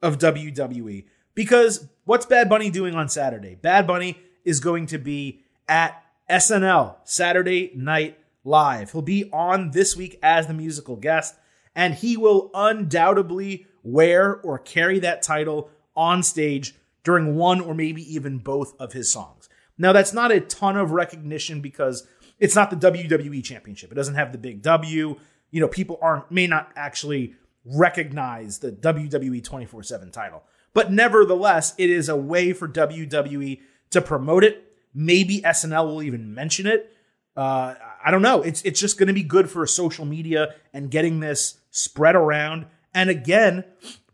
of 0.00 0.16
WWE 0.16 1.04
because 1.34 1.88
what's 2.06 2.24
Bad 2.24 2.48
Bunny 2.48 2.70
doing 2.70 2.94
on 2.94 3.10
Saturday? 3.10 3.54
Bad 3.54 3.86
Bunny 3.86 4.18
is 4.46 4.60
going 4.60 4.86
to 4.86 4.96
be 4.96 5.42
at 5.68 6.02
SNL 6.30 6.96
Saturday 7.04 7.70
Night 7.74 8.18
Live. 8.44 8.92
He'll 8.92 9.02
be 9.02 9.28
on 9.30 9.72
this 9.72 9.94
week 9.94 10.18
as 10.22 10.46
the 10.46 10.54
musical 10.54 10.96
guest, 10.96 11.34
and 11.74 11.92
he 11.92 12.16
will 12.16 12.50
undoubtedly 12.54 13.66
wear 13.82 14.40
or 14.40 14.58
carry 14.58 14.98
that 15.00 15.20
title 15.20 15.68
on 15.94 16.22
stage 16.22 16.76
during 17.04 17.36
one 17.36 17.60
or 17.60 17.74
maybe 17.74 18.02
even 18.14 18.38
both 18.38 18.74
of 18.80 18.94
his 18.94 19.12
songs. 19.12 19.50
Now, 19.76 19.92
that's 19.92 20.14
not 20.14 20.32
a 20.32 20.40
ton 20.40 20.78
of 20.78 20.92
recognition 20.92 21.60
because 21.60 22.06
it's 22.38 22.54
not 22.54 22.70
the 22.70 22.90
WWE 22.90 23.44
Championship. 23.44 23.92
It 23.92 23.96
doesn't 23.96 24.14
have 24.14 24.32
the 24.32 24.38
big 24.38 24.62
W. 24.62 25.18
You 25.50 25.60
know, 25.60 25.68
people 25.68 25.98
aren't 26.02 26.30
may 26.30 26.46
not 26.46 26.70
actually 26.76 27.34
recognize 27.64 28.58
the 28.58 28.70
WWE 28.72 29.42
24/7 29.42 30.12
title. 30.12 30.42
But 30.72 30.92
nevertheless, 30.92 31.74
it 31.78 31.88
is 31.88 32.08
a 32.08 32.16
way 32.16 32.52
for 32.52 32.68
WWE 32.68 33.60
to 33.90 34.02
promote 34.02 34.44
it. 34.44 34.72
Maybe 34.94 35.40
SNL 35.40 35.86
will 35.86 36.02
even 36.02 36.34
mention 36.34 36.66
it. 36.66 36.92
Uh, 37.36 37.74
I 38.04 38.10
don't 38.10 38.22
know. 38.22 38.42
It's 38.42 38.62
it's 38.62 38.80
just 38.80 38.98
going 38.98 39.08
to 39.08 39.12
be 39.12 39.22
good 39.22 39.50
for 39.50 39.66
social 39.66 40.04
media 40.04 40.54
and 40.72 40.90
getting 40.90 41.20
this 41.20 41.58
spread 41.70 42.16
around. 42.16 42.66
And 42.94 43.10
again, 43.10 43.64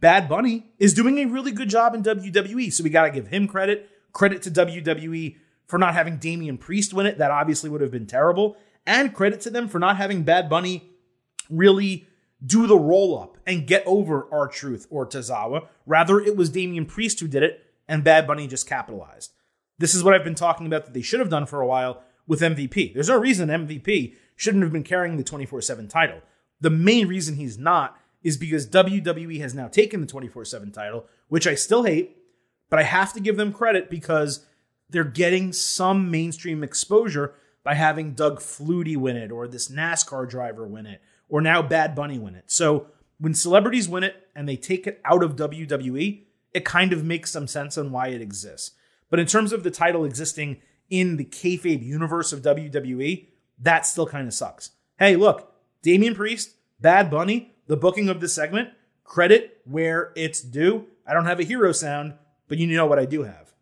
Bad 0.00 0.28
Bunny 0.28 0.66
is 0.78 0.94
doing 0.94 1.18
a 1.18 1.26
really 1.26 1.52
good 1.52 1.68
job 1.68 1.94
in 1.94 2.02
WWE, 2.02 2.72
so 2.72 2.82
we 2.82 2.90
got 2.90 3.04
to 3.04 3.10
give 3.10 3.28
him 3.28 3.46
credit. 3.46 3.88
Credit 4.12 4.42
to 4.42 4.50
WWE 4.50 5.36
for 5.66 5.78
not 5.78 5.94
having 5.94 6.16
Damian 6.16 6.58
Priest 6.58 6.92
win 6.92 7.06
it. 7.06 7.18
That 7.18 7.30
obviously 7.30 7.70
would 7.70 7.80
have 7.80 7.92
been 7.92 8.06
terrible. 8.06 8.56
And 8.84 9.14
credit 9.14 9.40
to 9.42 9.50
them 9.50 9.68
for 9.68 9.78
not 9.78 9.96
having 9.96 10.24
Bad 10.24 10.48
Bunny 10.48 10.90
really 11.52 12.06
do 12.44 12.66
the 12.66 12.78
roll 12.78 13.18
up 13.18 13.38
and 13.46 13.66
get 13.66 13.84
over 13.86 14.26
R-Truth 14.32 14.86
or 14.90 15.06
Tozawa. 15.06 15.68
Rather, 15.86 16.20
it 16.20 16.36
was 16.36 16.50
Damian 16.50 16.86
Priest 16.86 17.20
who 17.20 17.28
did 17.28 17.42
it, 17.42 17.64
and 17.86 18.02
Bad 18.02 18.26
Bunny 18.26 18.46
just 18.46 18.68
capitalized. 18.68 19.32
This 19.78 19.94
is 19.94 20.02
what 20.02 20.14
I've 20.14 20.24
been 20.24 20.34
talking 20.34 20.66
about 20.66 20.84
that 20.84 20.94
they 20.94 21.02
should 21.02 21.20
have 21.20 21.28
done 21.28 21.46
for 21.46 21.60
a 21.60 21.66
while 21.66 22.02
with 22.26 22.40
MVP. 22.40 22.94
There's 22.94 23.08
no 23.08 23.18
reason 23.18 23.48
MVP 23.48 24.14
shouldn't 24.36 24.62
have 24.62 24.72
been 24.72 24.82
carrying 24.82 25.16
the 25.16 25.24
24 25.24 25.60
7 25.60 25.88
title. 25.88 26.20
The 26.60 26.70
main 26.70 27.08
reason 27.08 27.36
he's 27.36 27.58
not 27.58 27.98
is 28.22 28.36
because 28.36 28.68
WWE 28.68 29.40
has 29.40 29.54
now 29.54 29.68
taken 29.68 30.00
the 30.00 30.06
24 30.06 30.44
7 30.44 30.70
title, 30.70 31.06
which 31.28 31.46
I 31.46 31.54
still 31.54 31.84
hate, 31.84 32.16
but 32.70 32.78
I 32.78 32.84
have 32.84 33.12
to 33.14 33.20
give 33.20 33.36
them 33.36 33.52
credit 33.52 33.90
because 33.90 34.46
they're 34.88 35.04
getting 35.04 35.52
some 35.52 36.10
mainstream 36.10 36.62
exposure 36.62 37.34
by 37.64 37.74
having 37.74 38.14
Doug 38.14 38.40
Flutie 38.40 38.96
win 38.96 39.16
it 39.16 39.30
or 39.30 39.46
this 39.46 39.70
NASCAR 39.70 40.28
driver 40.28 40.66
win 40.66 40.86
it 40.86 41.00
or 41.32 41.40
now 41.40 41.62
Bad 41.62 41.94
Bunny 41.94 42.18
win 42.18 42.34
it. 42.34 42.44
So 42.46 42.88
when 43.18 43.32
celebrities 43.32 43.88
win 43.88 44.04
it 44.04 44.28
and 44.36 44.46
they 44.46 44.54
take 44.54 44.86
it 44.86 45.00
out 45.02 45.24
of 45.24 45.34
WWE, 45.34 46.24
it 46.52 46.64
kind 46.66 46.92
of 46.92 47.04
makes 47.04 47.30
some 47.30 47.46
sense 47.46 47.78
on 47.78 47.90
why 47.90 48.08
it 48.08 48.20
exists. 48.20 48.72
But 49.08 49.18
in 49.18 49.26
terms 49.26 49.50
of 49.50 49.62
the 49.62 49.70
title 49.70 50.04
existing 50.04 50.60
in 50.90 51.16
the 51.16 51.24
kayfabe 51.24 51.82
universe 51.82 52.34
of 52.34 52.42
WWE, 52.42 53.28
that 53.58 53.86
still 53.86 54.06
kind 54.06 54.28
of 54.28 54.34
sucks. 54.34 54.72
Hey, 54.98 55.16
look, 55.16 55.54
Damian 55.80 56.14
Priest, 56.14 56.50
Bad 56.80 57.10
Bunny, 57.10 57.54
the 57.66 57.78
booking 57.78 58.10
of 58.10 58.20
this 58.20 58.34
segment, 58.34 58.68
credit 59.02 59.62
where 59.64 60.12
it's 60.14 60.42
due. 60.42 60.86
I 61.06 61.14
don't 61.14 61.24
have 61.24 61.40
a 61.40 61.44
hero 61.44 61.72
sound, 61.72 62.12
but 62.46 62.58
you 62.58 62.66
know 62.66 62.86
what 62.86 62.98
I 62.98 63.06
do 63.06 63.22
have. 63.22 63.54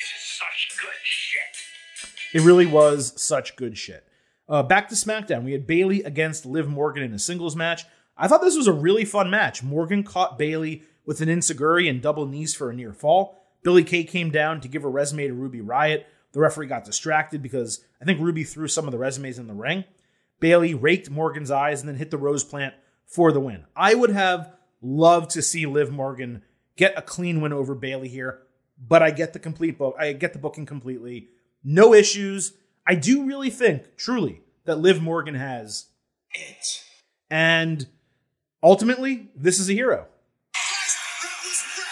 It 0.00 0.04
is 0.16 0.20
such 0.20 0.76
good 0.80 0.90
shit. 1.04 2.42
It 2.42 2.44
really 2.44 2.66
was 2.66 3.12
such 3.22 3.54
good 3.54 3.78
shit. 3.78 4.03
Uh, 4.48 4.62
back 4.62 4.88
to 4.88 4.94
SmackDown, 4.94 5.44
we 5.44 5.52
had 5.52 5.66
Bayley 5.66 6.02
against 6.02 6.44
Liv 6.44 6.68
Morgan 6.68 7.02
in 7.02 7.14
a 7.14 7.18
singles 7.18 7.56
match. 7.56 7.84
I 8.16 8.28
thought 8.28 8.42
this 8.42 8.56
was 8.56 8.66
a 8.66 8.72
really 8.72 9.04
fun 9.04 9.30
match. 9.30 9.62
Morgan 9.62 10.02
caught 10.02 10.38
Bayley 10.38 10.82
with 11.06 11.20
an 11.20 11.28
enzuigiri 11.28 11.88
and 11.88 12.02
double 12.02 12.26
knees 12.26 12.54
for 12.54 12.70
a 12.70 12.74
near 12.74 12.92
fall. 12.92 13.38
Billie 13.62 13.84
Kay 13.84 14.04
came 14.04 14.30
down 14.30 14.60
to 14.60 14.68
give 14.68 14.84
a 14.84 14.88
resume 14.88 15.26
to 15.26 15.34
Ruby 15.34 15.60
Riott. 15.60 16.04
The 16.32 16.40
referee 16.40 16.66
got 16.66 16.84
distracted 16.84 17.42
because 17.42 17.84
I 18.00 18.04
think 18.04 18.20
Ruby 18.20 18.44
threw 18.44 18.68
some 18.68 18.86
of 18.86 18.92
the 18.92 18.98
resumes 18.98 19.38
in 19.38 19.46
the 19.46 19.54
ring. 19.54 19.84
Bayley 20.40 20.74
raked 20.74 21.08
Morgan's 21.10 21.50
eyes 21.50 21.80
and 21.80 21.88
then 21.88 21.96
hit 21.96 22.10
the 22.10 22.18
rose 22.18 22.44
plant 22.44 22.74
for 23.06 23.32
the 23.32 23.40
win. 23.40 23.64
I 23.74 23.94
would 23.94 24.10
have 24.10 24.52
loved 24.82 25.30
to 25.30 25.42
see 25.42 25.64
Liv 25.64 25.90
Morgan 25.90 26.42
get 26.76 26.98
a 26.98 27.02
clean 27.02 27.40
win 27.40 27.52
over 27.52 27.74
Bayley 27.74 28.08
here, 28.08 28.40
but 28.78 29.02
I 29.02 29.10
get 29.10 29.32
the 29.32 29.38
complete 29.38 29.78
book. 29.78 29.94
I 29.98 30.12
get 30.12 30.32
the 30.32 30.38
booking 30.38 30.66
completely. 30.66 31.28
No 31.62 31.94
issues. 31.94 32.52
I 32.86 32.94
do 32.94 33.24
really 33.24 33.50
think, 33.50 33.96
truly, 33.96 34.42
that 34.64 34.76
Liv 34.76 35.02
Morgan 35.02 35.34
has 35.34 35.86
It. 36.34 36.84
and 37.30 37.86
ultimately, 38.62 39.28
this 39.34 39.58
is 39.58 39.68
a 39.70 39.72
hero. 39.72 40.06
Guys, 40.52 40.96
that 41.22 41.36
was 41.44 41.64
rad. 41.78 41.86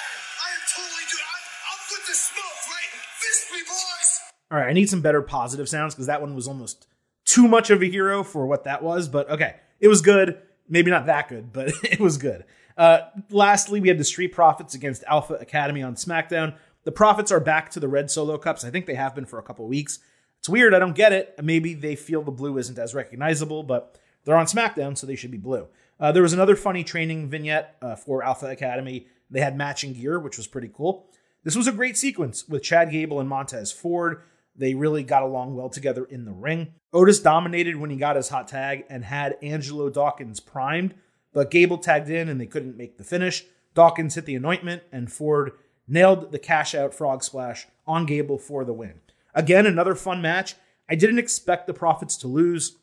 I 0.45 0.51
am 0.55 0.61
totally. 0.75 1.05
I'm, 1.05 1.43
I'm 1.73 2.15
smoke, 2.15 2.45
right? 2.69 2.91
Fist 3.21 3.53
me, 3.53 3.59
boys. 3.67 4.21
All 4.51 4.59
right, 4.59 4.69
I 4.69 4.73
need 4.73 4.89
some 4.91 5.01
better 5.01 5.23
positive 5.23 5.69
sounds 5.69 5.95
because 5.95 6.07
that 6.07 6.21
one 6.21 6.35
was 6.35 6.47
almost 6.47 6.87
too 7.25 7.49
much 7.49 7.71
of 7.71 7.83
a 7.83 7.87
hero 7.87 8.23
for 8.23 8.47
what 8.47 8.65
that 8.65 8.83
was. 8.83 9.09
But 9.09 9.31
okay, 9.31 9.57
it 9.81 9.89
was 9.89 10.03
good. 10.03 10.39
Maybe 10.69 10.91
not 10.91 11.07
that 11.07 11.29
good, 11.29 11.53
but 11.53 11.73
it 11.83 12.01
was 12.01 12.19
good. 12.19 12.45
Uh, 12.77 13.01
lastly, 13.31 13.81
we 13.81 13.89
had 13.89 13.99
the 13.99 14.05
Street 14.05 14.29
Profits 14.29 14.75
against 14.75 15.05
Alpha 15.05 15.35
Academy 15.35 15.83
on 15.83 15.95
SmackDown. 15.95 16.55
The 16.85 16.93
Profits 16.93 17.31
are 17.31 17.41
back 17.41 17.71
to 17.73 17.81
the 17.81 17.89
Red 17.89 18.11
Solo 18.11 18.39
Cups. 18.39 18.65
I 18.65 18.71
think 18.71 18.87
they 18.87 18.95
have 18.95 19.15
been 19.15 19.27
for 19.27 19.39
a 19.39 19.43
couple 19.43 19.67
weeks. 19.69 19.99
It's 20.43 20.49
weird. 20.49 20.75
I 20.75 20.81
don't 20.81 20.97
get 20.97 21.13
it. 21.13 21.39
Maybe 21.41 21.73
they 21.73 21.95
feel 21.95 22.21
the 22.21 22.33
blue 22.33 22.59
isn't 22.59 22.77
as 22.77 22.97
recognizable, 22.97 23.63
but 23.63 23.97
they're 24.25 24.35
on 24.37 24.47
SmackDown, 24.47 24.99
so 24.99 25.07
they 25.07 25.15
should 25.15 25.31
be 25.31 25.39
blue. 25.39 25.69
Uh, 26.01 26.11
there 26.11 26.25
was 26.25 26.33
another 26.33 26.57
funny 26.57 26.83
training 26.83 27.31
vignette 27.31 27.77
uh, 27.81 27.95
for 27.95 28.25
Alpha 28.25 28.47
Academy. 28.47 29.07
They 29.31 29.39
had 29.39 29.57
matching 29.57 29.93
gear, 29.93 30.19
which 30.19 30.37
was 30.37 30.49
pretty 30.49 30.69
cool. 30.75 31.07
This 31.45 31.55
was 31.55 31.69
a 31.69 31.73
great 31.73 31.97
sequence 31.97 32.49
with 32.49 32.65
Chad 32.65 32.91
Gable 32.91 33.21
and 33.21 33.29
Montez 33.29 33.71
Ford. 33.71 34.23
They 34.57 34.75
really 34.75 35.05
got 35.05 35.23
along 35.23 35.55
well 35.55 35.69
together 35.69 36.05
in 36.05 36.25
the 36.25 36.33
ring. 36.33 36.75
Otis 36.93 37.21
dominated 37.21 37.77
when 37.77 37.91
he 37.91 37.97
got 37.97 38.17
his 38.17 38.31
hot 38.31 38.49
tag 38.49 38.85
and 38.91 39.05
had 39.05 39.39
Angelo 39.43 39.91
Dawkins 39.91 40.41
primed, 40.41 40.95
but 41.33 41.53
Gable 41.53 41.79
tagged 41.79 42.11
in 42.11 42.29
and 42.29 42.41
they 42.41 42.47
couldn't 42.47 42.77
make 42.77 42.99
the 42.99 43.05
finish. 43.05 43.45
Dawkins 43.75 44.17
hit 44.17 44.27
the 44.27 44.35
anointment 44.35 44.83
and 44.91 45.13
Ford 45.13 45.53
nailed 45.87 46.33
the 46.33 46.41
cash 46.41 46.75
out 46.75 46.93
frog 46.93 47.23
splash 47.23 47.69
on 47.87 48.07
Gable 48.07 48.39
for 48.39 48.65
the 48.65 48.73
win. 48.73 48.99
Again, 49.35 49.67
another 49.67 49.95
fun 49.95 50.21
match. 50.23 50.55
I 50.89 50.95
didn't 50.95 51.19
expect 51.19 51.67
the 51.67 51.75
Profits 51.75 52.17
to 52.19 52.29
lose, 52.29 52.77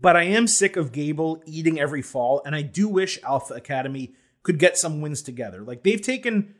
but 0.00 0.16
I 0.16 0.24
am 0.24 0.46
sick 0.46 0.76
of 0.76 0.92
Gable 0.92 1.42
eating 1.46 1.80
every 1.80 2.02
fall, 2.02 2.42
and 2.44 2.54
I 2.54 2.62
do 2.62 2.88
wish 2.88 3.22
Alpha 3.22 3.54
Academy 3.54 4.14
could 4.42 4.58
get 4.58 4.76
some 4.76 5.00
wins 5.00 5.22
together. 5.22 5.62
Like 5.62 5.82
they've 5.82 6.00
taken 6.00 6.54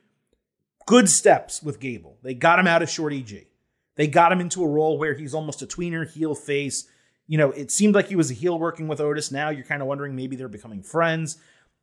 good 0.87 1.09
steps 1.09 1.63
with 1.63 1.81
Gable. 1.81 2.19
They 2.23 2.35
got 2.35 2.59
him 2.59 2.67
out 2.67 2.83
of 2.83 2.91
Shorty 2.91 3.23
G. 3.23 3.49
They 3.97 4.07
got 4.07 4.33
him 4.33 4.41
into 4.41 4.65
a 4.65 4.69
role 4.69 4.99
where 4.99 5.15
he's 5.15 5.35
almost 5.35 5.63
a 5.63 5.67
tweener 5.67 6.11
heel 6.11 6.35
face. 6.35 6.89
You 7.27 7.39
know, 7.39 7.53
it 7.53 7.71
seemed 7.71 7.95
like 7.95 8.09
he 8.09 8.17
was 8.17 8.31
a 8.31 8.35
heel 8.35 8.59
working 8.59 8.89
with 8.89 9.01
Otis. 9.01 9.31
Now 9.31 9.51
you're 9.51 9.65
kind 9.65 9.83
of 9.83 9.89
wondering 9.89 10.17
maybe 10.17 10.37
they're 10.37 10.49
becoming 10.49 10.83
friends. 10.83 11.39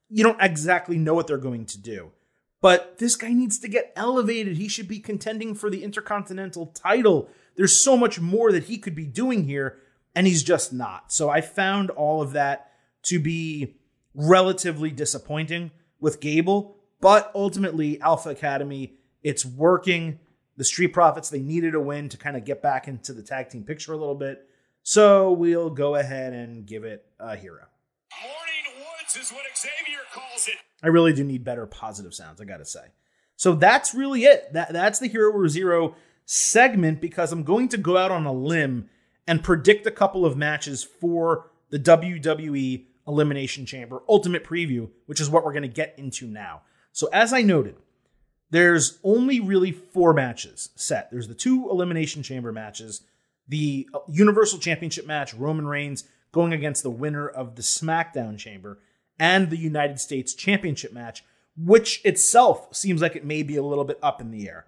You 0.09 0.23
don't 0.23 0.41
exactly 0.41 0.97
know 0.97 1.13
what 1.13 1.27
they're 1.27 1.37
going 1.37 1.65
to 1.67 1.79
do. 1.79 2.11
But 2.59 2.99
this 2.99 3.15
guy 3.15 3.33
needs 3.33 3.57
to 3.59 3.67
get 3.67 3.91
elevated. 3.95 4.57
He 4.57 4.67
should 4.67 4.87
be 4.87 4.99
contending 4.99 5.55
for 5.55 5.69
the 5.69 5.83
Intercontinental 5.83 6.67
title. 6.67 7.29
There's 7.55 7.83
so 7.83 7.97
much 7.97 8.19
more 8.19 8.51
that 8.51 8.65
he 8.65 8.77
could 8.77 8.95
be 8.95 9.05
doing 9.05 9.45
here, 9.45 9.79
and 10.15 10.27
he's 10.27 10.43
just 10.43 10.73
not. 10.73 11.11
So 11.11 11.29
I 11.29 11.41
found 11.41 11.89
all 11.89 12.21
of 12.21 12.33
that 12.33 12.71
to 13.03 13.19
be 13.19 13.77
relatively 14.13 14.91
disappointing 14.91 15.71
with 15.99 16.19
Gable. 16.19 16.75
But 16.99 17.31
ultimately, 17.33 17.99
Alpha 18.01 18.29
Academy, 18.29 18.95
it's 19.23 19.45
working. 19.45 20.19
The 20.57 20.63
Street 20.63 20.89
Profits, 20.89 21.29
they 21.29 21.39
needed 21.39 21.73
a 21.73 21.79
win 21.79 22.09
to 22.09 22.17
kind 22.17 22.37
of 22.37 22.45
get 22.45 22.61
back 22.61 22.87
into 22.87 23.13
the 23.13 23.23
tag 23.23 23.49
team 23.49 23.63
picture 23.63 23.93
a 23.93 23.97
little 23.97 24.15
bit. 24.15 24.47
So 24.83 25.31
we'll 25.31 25.69
go 25.69 25.95
ahead 25.95 26.33
and 26.33 26.65
give 26.65 26.83
it 26.83 27.05
a 27.19 27.35
hero. 27.35 27.65
Morning 28.21 28.85
woods 28.85 29.15
is 29.15 29.31
what 29.31 29.45
Xavier 29.55 29.99
calls 30.13 30.47
it. 30.47 30.55
I 30.83 30.87
really 30.87 31.13
do 31.13 31.23
need 31.23 31.43
better 31.43 31.65
positive 31.65 32.13
sounds, 32.13 32.41
I 32.41 32.45
gotta 32.45 32.65
say. 32.65 32.85
So 33.35 33.55
that's 33.55 33.95
really 33.95 34.25
it. 34.25 34.53
That 34.53 34.73
that's 34.73 34.99
the 34.99 35.07
Hero 35.07 35.31
or 35.31 35.47
Zero 35.47 35.95
segment 36.25 37.01
because 37.01 37.31
I'm 37.31 37.43
going 37.43 37.67
to 37.69 37.77
go 37.77 37.97
out 37.97 38.11
on 38.11 38.25
a 38.25 38.33
limb 38.33 38.89
and 39.27 39.43
predict 39.43 39.85
a 39.85 39.91
couple 39.91 40.25
of 40.25 40.37
matches 40.37 40.83
for 40.83 41.51
the 41.69 41.79
WWE 41.79 42.85
Elimination 43.07 43.65
Chamber 43.65 44.03
Ultimate 44.07 44.43
Preview, 44.43 44.89
which 45.05 45.19
is 45.19 45.29
what 45.29 45.43
we're 45.43 45.53
going 45.53 45.61
to 45.63 45.67
get 45.67 45.95
into 45.97 46.27
now. 46.27 46.61
So 46.91 47.07
as 47.13 47.33
I 47.33 47.41
noted, 47.41 47.75
there's 48.49 48.99
only 49.03 49.39
really 49.39 49.71
four 49.71 50.13
matches 50.13 50.69
set. 50.75 51.09
There's 51.09 51.27
the 51.27 51.33
two 51.33 51.69
Elimination 51.69 52.21
Chamber 52.21 52.51
matches, 52.51 53.01
the 53.47 53.87
uh, 53.93 53.99
Universal 54.09 54.59
Championship 54.59 55.07
match, 55.07 55.33
Roman 55.33 55.67
Reigns 55.67 56.03
going 56.31 56.53
against 56.53 56.83
the 56.83 56.89
winner 56.89 57.27
of 57.27 57.55
the 57.55 57.61
SmackDown 57.61 58.37
Chamber, 58.37 58.79
and 59.19 59.49
the 59.49 59.57
United 59.57 59.99
States 59.99 60.33
Championship 60.33 60.93
match, 60.93 61.23
which 61.57 62.03
itself 62.05 62.73
seems 62.75 63.01
like 63.01 63.15
it 63.15 63.25
may 63.25 63.43
be 63.43 63.55
a 63.55 63.63
little 63.63 63.83
bit 63.83 63.99
up 64.01 64.21
in 64.21 64.31
the 64.31 64.47
air. 64.47 64.65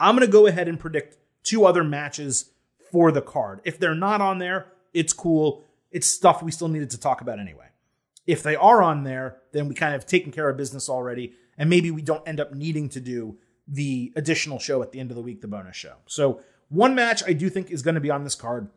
I'm 0.00 0.16
going 0.16 0.26
to 0.26 0.32
go 0.32 0.46
ahead 0.46 0.66
and 0.66 0.80
predict 0.80 1.18
two 1.44 1.66
other 1.66 1.84
matches 1.84 2.50
for 2.90 3.12
the 3.12 3.22
card. 3.22 3.60
If 3.64 3.78
they're 3.78 3.94
not 3.94 4.20
on 4.20 4.38
there, 4.38 4.72
it's 4.92 5.12
cool. 5.12 5.64
It's 5.90 6.06
stuff 6.06 6.42
we 6.42 6.50
still 6.50 6.68
needed 6.68 6.90
to 6.90 6.98
talk 6.98 7.20
about 7.20 7.38
anyway. 7.38 7.66
If 8.26 8.42
they 8.42 8.56
are 8.56 8.82
on 8.82 9.04
there, 9.04 9.38
then 9.52 9.68
we 9.68 9.74
kind 9.74 9.94
of 9.94 10.06
taken 10.06 10.32
care 10.32 10.48
of 10.48 10.56
business 10.56 10.88
already, 10.88 11.34
and 11.58 11.68
maybe 11.68 11.90
we 11.90 12.02
don't 12.02 12.26
end 12.26 12.40
up 12.40 12.52
needing 12.52 12.88
to 12.90 13.00
do 13.00 13.38
the 13.68 14.12
additional 14.16 14.58
show 14.58 14.82
at 14.82 14.92
the 14.92 15.00
end 15.00 15.10
of 15.10 15.16
the 15.16 15.22
week, 15.22 15.40
the 15.40 15.48
bonus 15.48 15.76
show. 15.76 15.94
So 16.06 16.40
one 16.68 16.94
match 16.94 17.22
I 17.26 17.32
do 17.32 17.50
think 17.50 17.70
is 17.70 17.82
going 17.82 17.94
to 17.94 18.00
be 18.00 18.10
on 18.10 18.24
this 18.24 18.34
card 18.34 18.68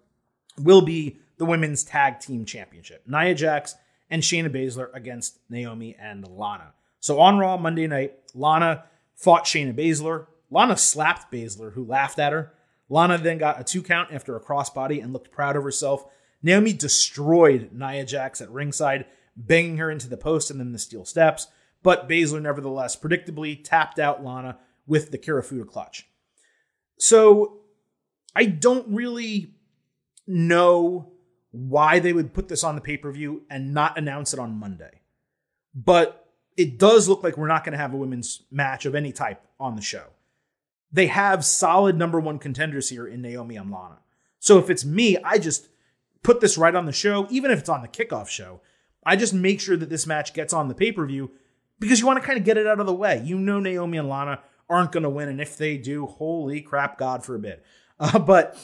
will 0.58 0.82
be 0.82 1.20
the 1.38 1.46
women's 1.46 1.84
tag 1.84 2.20
team 2.20 2.46
championship. 2.46 3.04
Nia 3.08 3.34
Jax 3.34 3.76
and 4.10 4.22
Shayna 4.22 4.50
Baszler 4.50 4.90
against 4.94 5.40
Naomi 5.50 5.96
and 6.00 6.28
Lana. 6.28 6.74
So 7.00 7.20
on 7.20 7.38
Raw 7.38 7.58
Monday 7.58 7.88
night, 7.88 8.14
Lana 8.34 8.86
fought 9.16 9.46
Shayna 9.46 9.74
Baszler. 9.74 10.28
Lana 10.54 10.78
slapped 10.78 11.32
Baszler, 11.32 11.74
who 11.74 11.84
laughed 11.84 12.20
at 12.20 12.32
her. 12.32 12.54
Lana 12.88 13.18
then 13.18 13.39
got 13.39 13.60
a 13.60 13.63
two 13.63 13.82
count 13.82 14.13
after 14.13 14.36
a 14.36 14.39
crossbody 14.39 15.02
and 15.02 15.12
looked 15.12 15.32
proud 15.32 15.56
of 15.56 15.63
herself. 15.63 16.06
Naomi 16.44 16.74
destroyed 16.74 17.72
Nia 17.74 18.06
Jax 18.06 18.39
at 18.39 18.52
ringside, 18.52 19.06
banging 19.36 19.78
her 19.78 19.89
into 19.89 20.08
the 20.08 20.16
post 20.16 20.52
and 20.52 20.60
then 20.60 20.72
the 20.72 20.78
steel 20.78 21.06
steps. 21.06 21.48
But 21.82 22.08
Baszler 22.08 22.42
nevertheless 22.42 22.96
predictably 22.96 23.63
tapped 23.63 23.98
out 23.98 24.24
Lana 24.24 24.60
with 24.86 25.10
the 25.12 25.18
Kirifuda 25.18 25.68
clutch. 25.68 26.08
So 27.00 27.62
I 28.36 28.46
don't 28.46 28.88
really 28.94 29.56
know 30.28 31.13
why 31.50 31.98
they 31.98 32.13
would 32.13 32.34
put 32.34 32.48
this 32.48 32.63
on 32.63 32.76
the 32.76 32.82
pay 32.82 32.98
per 32.98 33.12
view 33.12 33.44
and 33.50 33.74
not 33.74 33.98
announce 33.98 34.34
it 34.34 34.39
on 34.39 34.60
Monday. 34.60 35.02
But 35.74 36.28
it 36.56 36.78
does 36.78 37.10
look 37.10 37.24
like 37.24 37.38
we're 37.38 37.48
not 37.48 37.63
going 37.63 37.74
to 37.74 37.80
have 37.80 37.94
a 37.94 37.98
women's 37.98 38.44
match 38.52 38.86
of 38.86 38.94
any 38.94 39.12
type 39.12 39.42
on 39.60 39.76
the 39.76 39.82
show. 39.82 40.12
They 40.94 41.08
have 41.08 41.44
solid 41.44 41.98
number 41.98 42.20
one 42.20 42.38
contenders 42.38 42.90
here 42.90 43.08
in 43.08 43.22
Naomi 43.22 43.58
and 43.58 43.72
Lana. 43.72 43.98
So 44.40 44.60
if 44.60 44.70
it's 44.70 44.86
me, 44.86 45.18
I 45.18 45.40
just 45.40 45.68
put 46.22 46.40
this 46.40 46.58
right 46.58 46.76
on 46.76 46.86
the 46.86 46.92
show, 46.94 47.28
even 47.32 47.50
if 47.50 47.60
it's 47.60 47.70
on 47.70 47.82
the 47.82 47.88
kickoff 47.88 48.30
show. 48.30 48.62
I 49.06 49.16
just 49.16 49.34
make 49.34 49.60
sure 49.60 49.76
that 49.76 49.90
this 49.90 50.08
match 50.08 50.34
gets 50.34 50.54
on 50.54 50.68
the 50.68 50.76
pay 50.76 50.92
per 50.92 51.06
view 51.06 51.32
because 51.80 52.00
you 52.00 52.06
want 52.06 52.22
to 52.22 52.26
kind 52.26 52.38
of 52.38 52.46
get 52.46 52.58
it 52.58 52.68
out 52.68 52.80
of 52.80 52.86
the 52.86 52.94
way. 52.94 53.22
You 53.26 53.38
know, 53.38 53.60
Naomi 53.60 53.98
and 53.98 54.08
Lana 54.08 54.40
aren't 54.70 54.92
going 54.92 55.04
to 55.04 55.10
win, 55.10 55.28
and 55.30 55.42
if 55.42 55.58
they 55.58 55.78
do, 55.78 56.06
holy 56.06 56.62
crap, 56.62 56.98
God 56.98 57.26
forbid. 57.26 57.62
Uh, 58.00 58.20
but 58.28 58.58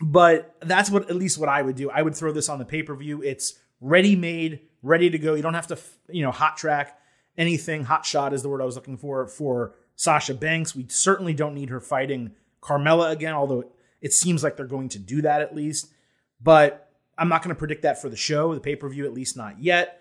but 0.00 0.56
that's 0.62 0.90
what 0.90 1.10
at 1.10 1.16
least 1.16 1.38
what 1.38 1.48
I 1.48 1.62
would 1.62 1.76
do. 1.76 1.90
I 1.90 2.02
would 2.02 2.16
throw 2.16 2.32
this 2.32 2.48
on 2.48 2.58
the 2.58 2.64
pay 2.64 2.82
per 2.82 2.96
view. 2.96 3.22
It's 3.22 3.58
ready 3.80 4.16
made, 4.16 4.60
ready 4.82 5.10
to 5.10 5.18
go. 5.18 5.34
You 5.34 5.42
don't 5.42 5.54
have 5.54 5.68
to 5.68 5.78
you 6.08 6.22
know 6.22 6.32
hot 6.32 6.56
track 6.56 6.98
anything. 7.36 7.84
Hot 7.84 8.04
shot 8.04 8.32
is 8.32 8.42
the 8.42 8.48
word 8.48 8.62
I 8.62 8.64
was 8.64 8.76
looking 8.76 8.96
for 8.96 9.26
for 9.26 9.74
Sasha 10.00 10.32
Banks. 10.32 10.74
We 10.74 10.86
certainly 10.88 11.34
don't 11.34 11.54
need 11.54 11.68
her 11.68 11.78
fighting 11.78 12.30
Carmella 12.62 13.10
again, 13.10 13.34
although 13.34 13.64
it 14.00 14.14
seems 14.14 14.42
like 14.42 14.56
they're 14.56 14.64
going 14.64 14.88
to 14.90 14.98
do 14.98 15.20
that 15.20 15.42
at 15.42 15.54
least. 15.54 15.92
But 16.40 16.90
I'm 17.18 17.28
not 17.28 17.42
going 17.42 17.54
to 17.54 17.58
predict 17.58 17.82
that 17.82 18.00
for 18.00 18.08
the 18.08 18.16
show, 18.16 18.54
the 18.54 18.60
pay 18.60 18.76
per 18.76 18.88
view, 18.88 19.04
at 19.04 19.12
least 19.12 19.36
not 19.36 19.62
yet. 19.62 20.00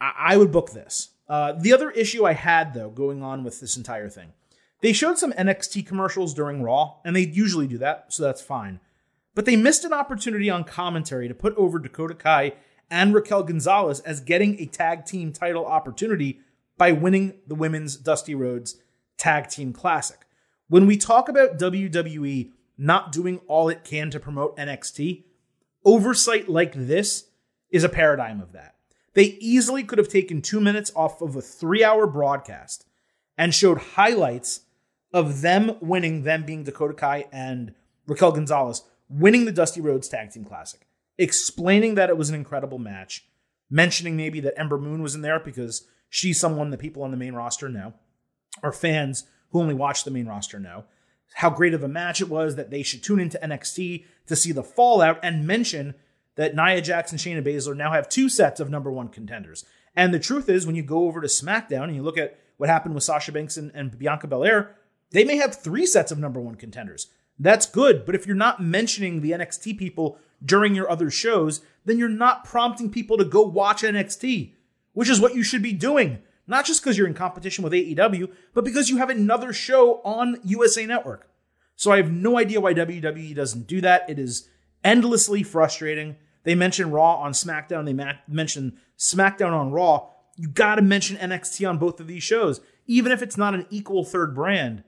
I, 0.00 0.12
I 0.16 0.36
would 0.38 0.50
book 0.50 0.70
this. 0.72 1.10
Uh, 1.28 1.52
the 1.52 1.74
other 1.74 1.90
issue 1.90 2.24
I 2.24 2.32
had, 2.32 2.72
though, 2.72 2.88
going 2.88 3.22
on 3.22 3.44
with 3.44 3.60
this 3.60 3.76
entire 3.76 4.08
thing, 4.08 4.32
they 4.80 4.94
showed 4.94 5.18
some 5.18 5.32
NXT 5.32 5.86
commercials 5.86 6.32
during 6.32 6.62
Raw, 6.62 6.94
and 7.04 7.14
they 7.14 7.26
usually 7.26 7.66
do 7.66 7.76
that, 7.78 8.06
so 8.08 8.22
that's 8.22 8.40
fine. 8.40 8.80
But 9.34 9.44
they 9.44 9.56
missed 9.56 9.84
an 9.84 9.92
opportunity 9.92 10.48
on 10.48 10.64
commentary 10.64 11.28
to 11.28 11.34
put 11.34 11.54
over 11.58 11.78
Dakota 11.78 12.14
Kai 12.14 12.54
and 12.90 13.12
Raquel 13.12 13.42
Gonzalez 13.42 14.00
as 14.00 14.20
getting 14.20 14.58
a 14.58 14.64
tag 14.64 15.04
team 15.04 15.34
title 15.34 15.66
opportunity 15.66 16.40
by 16.78 16.92
winning 16.92 17.34
the 17.46 17.54
women's 17.54 17.96
Dusty 17.96 18.34
Rhodes 18.34 18.76
Tag 19.22 19.48
Team 19.48 19.72
Classic. 19.72 20.18
When 20.68 20.84
we 20.84 20.96
talk 20.96 21.28
about 21.28 21.56
WWE 21.56 22.50
not 22.76 23.12
doing 23.12 23.38
all 23.46 23.68
it 23.68 23.84
can 23.84 24.10
to 24.10 24.18
promote 24.18 24.56
NXT, 24.56 25.22
oversight 25.84 26.48
like 26.48 26.72
this 26.74 27.26
is 27.70 27.84
a 27.84 27.88
paradigm 27.88 28.40
of 28.40 28.50
that. 28.50 28.74
They 29.14 29.36
easily 29.38 29.84
could 29.84 29.98
have 29.98 30.08
taken 30.08 30.42
two 30.42 30.60
minutes 30.60 30.90
off 30.96 31.22
of 31.22 31.36
a 31.36 31.40
three 31.40 31.84
hour 31.84 32.08
broadcast 32.08 32.84
and 33.38 33.54
showed 33.54 33.78
highlights 33.78 34.62
of 35.14 35.40
them 35.40 35.76
winning, 35.80 36.24
them 36.24 36.44
being 36.44 36.64
Dakota 36.64 36.94
Kai 36.94 37.26
and 37.30 37.74
Raquel 38.08 38.32
Gonzalez, 38.32 38.82
winning 39.08 39.44
the 39.44 39.52
Dusty 39.52 39.80
Rhodes 39.80 40.08
Tag 40.08 40.32
Team 40.32 40.44
Classic, 40.44 40.80
explaining 41.16 41.94
that 41.94 42.10
it 42.10 42.16
was 42.16 42.28
an 42.28 42.34
incredible 42.34 42.80
match, 42.80 43.24
mentioning 43.70 44.16
maybe 44.16 44.40
that 44.40 44.58
Ember 44.58 44.78
Moon 44.78 45.00
was 45.00 45.14
in 45.14 45.22
there 45.22 45.38
because 45.38 45.86
she's 46.08 46.40
someone 46.40 46.70
that 46.70 46.80
people 46.80 47.04
on 47.04 47.12
the 47.12 47.16
main 47.16 47.34
roster 47.34 47.68
know, 47.68 47.94
or 48.62 48.72
fans 48.72 49.24
who 49.50 49.60
only 49.60 49.74
watch 49.74 50.04
the 50.04 50.10
main 50.10 50.26
roster 50.26 50.58
know, 50.58 50.84
how 51.34 51.50
great 51.50 51.74
of 51.74 51.82
a 51.82 51.88
match 51.88 52.20
it 52.20 52.28
was 52.28 52.56
that 52.56 52.70
they 52.70 52.82
should 52.82 53.02
tune 53.02 53.20
into 53.20 53.38
NXT 53.42 54.04
to 54.26 54.36
see 54.36 54.52
the 54.52 54.62
fallout 54.62 55.18
and 55.22 55.46
mention 55.46 55.94
that 56.36 56.54
Nia 56.54 56.76
and 56.76 56.84
Shayna 56.84 57.44
Baszler 57.44 57.76
now 57.76 57.92
have 57.92 58.08
two 58.08 58.28
sets 58.28 58.60
of 58.60 58.70
number 58.70 58.90
one 58.90 59.08
contenders. 59.08 59.64
And 59.94 60.12
the 60.12 60.18
truth 60.18 60.48
is, 60.48 60.66
when 60.66 60.76
you 60.76 60.82
go 60.82 61.06
over 61.06 61.20
to 61.20 61.26
SmackDown 61.26 61.84
and 61.84 61.96
you 61.96 62.02
look 62.02 62.18
at 62.18 62.38
what 62.56 62.68
happened 62.68 62.94
with 62.94 63.04
Sasha 63.04 63.32
Banks 63.32 63.56
and, 63.56 63.70
and 63.74 63.98
Bianca 63.98 64.26
Belair, 64.26 64.76
they 65.10 65.24
may 65.24 65.36
have 65.36 65.54
three 65.54 65.84
sets 65.84 66.10
of 66.10 66.18
number 66.18 66.40
one 66.40 66.54
contenders. 66.54 67.08
That's 67.38 67.66
good. 67.66 68.06
But 68.06 68.14
if 68.14 68.26
you're 68.26 68.36
not 68.36 68.62
mentioning 68.62 69.20
the 69.20 69.32
NXT 69.32 69.78
people 69.78 70.18
during 70.44 70.74
your 70.74 70.90
other 70.90 71.10
shows, 71.10 71.60
then 71.84 71.98
you're 71.98 72.08
not 72.08 72.44
prompting 72.44 72.90
people 72.90 73.18
to 73.18 73.24
go 73.24 73.42
watch 73.42 73.82
NXT, 73.82 74.52
which 74.92 75.10
is 75.10 75.20
what 75.20 75.34
you 75.34 75.42
should 75.42 75.62
be 75.62 75.72
doing. 75.72 76.18
Not 76.46 76.64
just 76.64 76.82
because 76.82 76.98
you're 76.98 77.06
in 77.06 77.14
competition 77.14 77.62
with 77.64 77.72
AEW, 77.72 78.32
but 78.54 78.64
because 78.64 78.90
you 78.90 78.96
have 78.96 79.10
another 79.10 79.52
show 79.52 80.00
on 80.02 80.40
USA 80.44 80.86
Network. 80.86 81.28
So 81.76 81.92
I 81.92 81.96
have 81.96 82.10
no 82.10 82.38
idea 82.38 82.60
why 82.60 82.74
WWE 82.74 83.34
doesn't 83.34 83.66
do 83.66 83.80
that. 83.80 84.08
It 84.08 84.18
is 84.18 84.48
endlessly 84.84 85.42
frustrating. 85.42 86.16
They 86.44 86.54
mention 86.54 86.90
Raw 86.90 87.16
on 87.16 87.32
SmackDown, 87.32 87.84
they 87.84 87.92
ma- 87.92 88.14
mention 88.28 88.78
SmackDown 88.98 89.52
on 89.52 89.70
Raw. 89.70 90.08
You 90.36 90.48
got 90.48 90.76
to 90.76 90.82
mention 90.82 91.16
NXT 91.16 91.68
on 91.68 91.78
both 91.78 92.00
of 92.00 92.06
these 92.06 92.22
shows, 92.22 92.60
even 92.86 93.12
if 93.12 93.22
it's 93.22 93.36
not 93.36 93.54
an 93.54 93.66
equal 93.70 94.04
third 94.04 94.34
brand. 94.34 94.82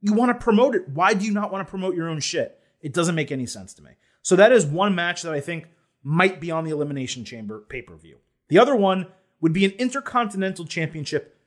You 0.00 0.12
want 0.12 0.30
to 0.30 0.44
promote 0.44 0.74
it. 0.74 0.88
Why 0.88 1.14
do 1.14 1.24
you 1.24 1.32
not 1.32 1.52
want 1.52 1.66
to 1.66 1.70
promote 1.70 1.94
your 1.94 2.08
own 2.08 2.20
shit? 2.20 2.58
It 2.80 2.92
doesn't 2.92 3.14
make 3.14 3.32
any 3.32 3.46
sense 3.46 3.74
to 3.74 3.82
me. 3.82 3.92
So 4.22 4.36
that 4.36 4.52
is 4.52 4.66
one 4.66 4.94
match 4.94 5.22
that 5.22 5.32
I 5.32 5.40
think 5.40 5.66
might 6.02 6.40
be 6.40 6.50
on 6.50 6.64
the 6.64 6.70
Elimination 6.70 7.24
Chamber 7.24 7.64
pay 7.68 7.82
per 7.82 7.96
view. 7.96 8.18
The 8.48 8.58
other 8.58 8.76
one 8.76 9.06
would 9.40 9.52
be 9.52 9.64
an 9.64 9.72
Intercontinental 9.72 10.64
Championship, 10.64 11.38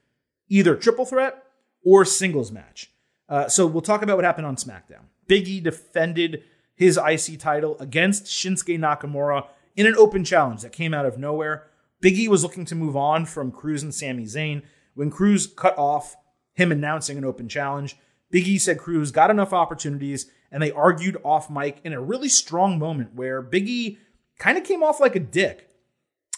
either 0.48 0.76
triple 0.76 1.04
threat 1.04 1.44
or 1.84 2.04
singles 2.04 2.52
match. 2.52 2.90
Uh, 3.28 3.48
so 3.48 3.66
we'll 3.66 3.80
talk 3.80 4.02
about 4.02 4.16
what 4.16 4.24
happened 4.24 4.46
on 4.46 4.56
SmackDown. 4.56 5.04
Big 5.26 5.46
E 5.46 5.60
defended 5.60 6.42
his 6.74 6.98
IC 6.98 7.38
title 7.38 7.76
against 7.78 8.24
Shinsuke 8.24 8.78
Nakamura 8.78 9.46
in 9.76 9.86
an 9.86 9.94
open 9.96 10.24
challenge 10.24 10.62
that 10.62 10.72
came 10.72 10.92
out 10.92 11.06
of 11.06 11.18
nowhere. 11.18 11.66
Big 12.00 12.18
E 12.18 12.28
was 12.28 12.42
looking 12.42 12.64
to 12.64 12.74
move 12.74 12.96
on 12.96 13.26
from 13.26 13.52
Crews 13.52 13.82
and 13.82 13.94
Sami 13.94 14.24
Zayn 14.24 14.62
when 14.94 15.10
Crews 15.10 15.46
cut 15.46 15.76
off 15.78 16.16
him 16.54 16.72
announcing 16.72 17.18
an 17.18 17.24
open 17.24 17.48
challenge. 17.48 17.96
Big 18.30 18.46
E 18.48 18.58
said 18.58 18.78
Crews 18.78 19.10
got 19.10 19.30
enough 19.30 19.52
opportunities, 19.52 20.30
and 20.50 20.62
they 20.62 20.72
argued 20.72 21.16
off 21.24 21.50
mic 21.50 21.80
in 21.84 21.92
a 21.92 22.00
really 22.00 22.28
strong 22.28 22.78
moment 22.78 23.14
where 23.14 23.42
Big 23.42 23.68
E 23.68 23.98
kind 24.38 24.58
of 24.58 24.64
came 24.64 24.82
off 24.82 25.00
like 25.00 25.14
a 25.14 25.20
dick. 25.20 25.68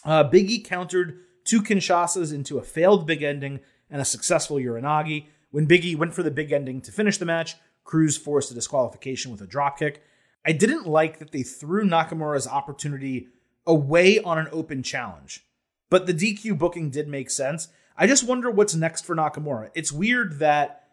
Uh, 0.05 0.29
countered 0.65 1.19
two 1.43 1.61
Kinshasas 1.61 2.33
into 2.33 2.57
a 2.57 2.63
failed 2.63 3.05
big 3.05 3.23
ending 3.23 3.59
and 3.89 4.01
a 4.01 4.05
successful 4.05 4.57
Uranage. 4.57 5.27
When 5.51 5.65
Big 5.65 5.85
E 5.85 5.95
went 5.95 6.13
for 6.13 6.23
the 6.23 6.31
big 6.31 6.51
ending 6.51 6.81
to 6.81 6.91
finish 6.91 7.17
the 7.17 7.25
match, 7.25 7.55
Crews 7.83 8.17
forced 8.17 8.51
a 8.51 8.55
disqualification 8.55 9.31
with 9.31 9.41
a 9.41 9.47
dropkick. 9.47 9.97
I 10.45 10.51
didn't 10.51 10.87
like 10.87 11.19
that 11.19 11.31
they 11.31 11.43
threw 11.43 11.85
Nakamura's 11.85 12.47
opportunity 12.47 13.27
away 13.65 14.19
on 14.19 14.37
an 14.37 14.47
open 14.51 14.83
challenge, 14.83 15.45
but 15.89 16.05
the 16.05 16.13
DQ 16.13 16.57
booking 16.57 16.89
did 16.89 17.07
make 17.07 17.29
sense. 17.29 17.67
I 17.95 18.07
just 18.07 18.27
wonder 18.27 18.49
what's 18.49 18.75
next 18.75 19.05
for 19.05 19.15
Nakamura. 19.15 19.69
It's 19.75 19.91
weird 19.91 20.39
that 20.39 20.87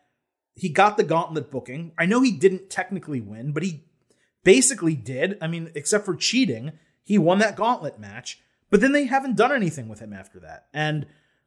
he 0.55 0.69
got 0.69 0.97
the 0.97 1.05
gauntlet 1.05 1.51
booking. 1.51 1.93
I 1.99 2.07
know 2.07 2.21
he 2.21 2.33
didn't 2.33 2.71
technically 2.71 3.21
win, 3.21 3.53
but 3.53 3.63
he 3.63 3.85
basically 4.45 4.95
did. 4.95 5.39
I 5.41 5.47
mean, 5.47 5.71
except 5.75 6.05
for 6.05 6.15
cheating, 6.15 6.73
he 7.03 7.19
won 7.19 7.39
that 7.39 7.57
gauntlet 7.57 7.99
match. 7.99 8.41
But 8.71 8.81
then 8.81 8.93
they 8.93 9.05
haven't 9.05 9.37
done 9.37 9.53
anything 9.53 9.89
with 9.89 10.01
him 10.01 10.13
after 10.13 10.41
that. 10.41 10.67
And 10.73 11.07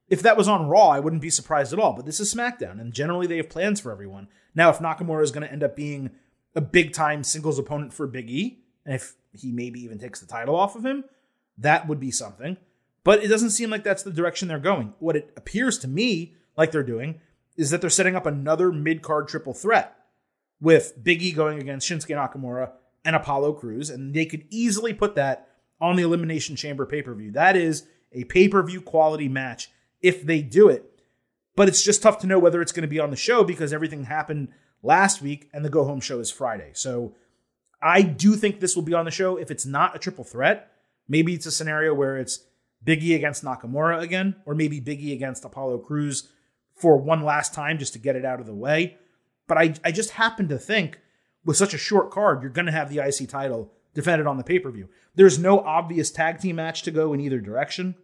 if 0.10 0.22
that 0.22 0.38
was 0.38 0.48
on 0.48 0.68
Raw, 0.68 0.90
I 0.90 1.00
wouldn't 1.00 1.22
be 1.22 1.30
surprised 1.30 1.74
at 1.74 1.80
all. 1.80 1.94
But 1.94 2.06
this 2.06 2.20
is 2.20 2.34
SmackDown, 2.34 2.80
and 2.80 2.94
generally 2.94 3.28
they 3.28 3.38
have 3.38 3.50
plans 3.50 3.80
for 3.80 3.92
everyone. 3.92 4.28
Now, 4.54 4.70
if 4.70 4.80
Nakamura 4.80 5.24
is 5.24 5.32
going 5.32 5.46
to 5.46 5.52
end 5.52 5.64
up 5.64 5.76
being 5.76 6.12
a 6.56 6.62
big 6.62 6.94
time 6.94 7.24
singles 7.24 7.58
opponent 7.58 7.94
for 7.94 8.06
Big 8.06 8.30
E, 8.30 8.60
and 8.86 8.94
if 8.94 9.16
he 9.32 9.52
maybe 9.52 9.80
even 9.82 9.98
takes 9.98 10.20
the 10.20 10.28
title 10.28 10.56
off 10.56 10.76
of 10.76 10.86
him, 10.86 11.06
that 11.58 11.88
would 11.88 12.00
be 12.00 12.12
something. 12.12 12.58
But 13.04 13.24
it 13.24 13.28
doesn't 13.28 13.52
seem 13.52 13.70
like 13.70 13.84
that's 13.84 14.04
the 14.04 14.12
direction 14.12 14.48
they're 14.48 14.60
going. 14.60 14.94
What 15.00 15.16
it 15.16 15.32
appears 15.36 15.78
to 15.80 15.88
me 15.88 16.36
like 16.58 16.72
they're 16.72 16.84
doing 16.84 17.20
is 17.58 17.70
that 17.70 17.82
they're 17.82 17.90
setting 17.90 18.16
up 18.16 18.26
another 18.26 18.72
mid 18.72 19.02
card 19.02 19.28
triple 19.28 19.54
threat 19.54 19.96
with 20.62 21.02
Big 21.04 21.22
E 21.22 21.32
going 21.32 21.60
against 21.60 21.90
Shinsuke 21.90 22.16
Nakamura 22.16 22.72
and 23.06 23.16
Apollo 23.16 23.54
Crews, 23.54 23.90
and 23.90 24.14
they 24.14 24.26
could 24.26 24.46
easily 24.50 24.94
put 24.94 25.16
that 25.16 25.50
on 25.84 25.98
the 25.98 26.04
Elimination 26.04 26.56
Chamber 26.56 26.86
pay 26.86 27.02
per 27.02 27.14
view. 27.14 27.32
That 27.32 27.58
is 27.58 27.86
a 28.14 28.24
pay 28.24 28.48
per 28.48 28.64
view 28.64 28.82
quality 28.82 29.28
match 29.28 29.70
if 30.02 30.24
they 30.26 30.42
do 30.42 30.70
it. 30.70 30.90
But 31.58 31.68
it's 31.68 31.84
just 31.84 32.02
tough 32.02 32.20
to 32.20 32.28
know 32.28 32.40
whether 32.40 32.62
it's 32.62 32.72
going 32.72 32.84
to 32.84 32.88
be 32.88 33.02
on 33.02 33.10
the 33.10 33.18
show 33.18 33.44
because 33.44 33.74
everything 33.74 34.06
happened 34.06 34.48
last 34.82 35.22
week 35.22 35.50
and 35.54 35.64
the 35.64 35.70
go 35.70 35.84
home 35.84 36.00
show 36.00 36.20
is 36.20 36.32
Friday. 36.32 36.72
So 36.74 37.16
I 37.82 38.02
do 38.02 38.36
think 38.36 38.60
this 38.60 38.78
will 38.78 38.84
be 38.84 38.94
on 38.94 39.04
the 39.04 39.12
show. 39.12 39.36
If 39.36 39.52
it's 39.52 39.66
not 39.66 39.94
a 39.94 40.00
triple 40.00 40.24
threat, 40.24 40.72
maybe 41.10 41.34
it's 41.34 41.46
a 41.46 41.52
scenario 41.52 41.94
where 41.94 42.18
it's 42.18 42.40
Biggie 42.84 43.16
against 43.16 43.44
Nakamura 43.44 44.02
again, 44.02 44.36
or 44.46 44.56
maybe 44.56 44.80
Biggie 44.80 45.14
against 45.14 45.44
Apollo 45.44 45.80
Crews 45.80 46.30
for 46.76 46.98
one 46.98 47.24
last 47.24 47.54
time 47.54 47.78
just 47.78 47.94
to 47.94 48.00
get 48.00 48.16
it 48.16 48.26
out 48.26 48.40
of 48.40 48.46
the 48.46 48.56
way. 48.56 48.98
But 49.48 49.58
I, 49.58 49.74
I 49.84 49.92
just 49.92 50.12
happen 50.12 50.48
to 50.48 50.58
think 50.58 51.00
with 51.44 51.58
such 51.58 51.74
a 51.74 51.78
short 51.78 52.10
card, 52.10 52.42
you're 52.42 52.52
going 52.52 52.68
to 52.68 52.72
have 52.72 52.90
the 52.90 53.00
IC 53.00 53.28
title 53.30 53.74
defended 53.94 54.28
on 54.28 54.38
the 54.38 54.44
pay 54.44 54.60
per 54.60 54.72
view. 54.72 54.90
There's 55.16 55.40
no 55.40 55.60
obvious 55.60 56.12
tag 56.12 56.40
team 56.40 56.58
match 56.58 56.84
to 56.84 56.92
go 56.92 57.14
in 57.14 57.20
either 57.20 57.40
direction. 57.40 57.96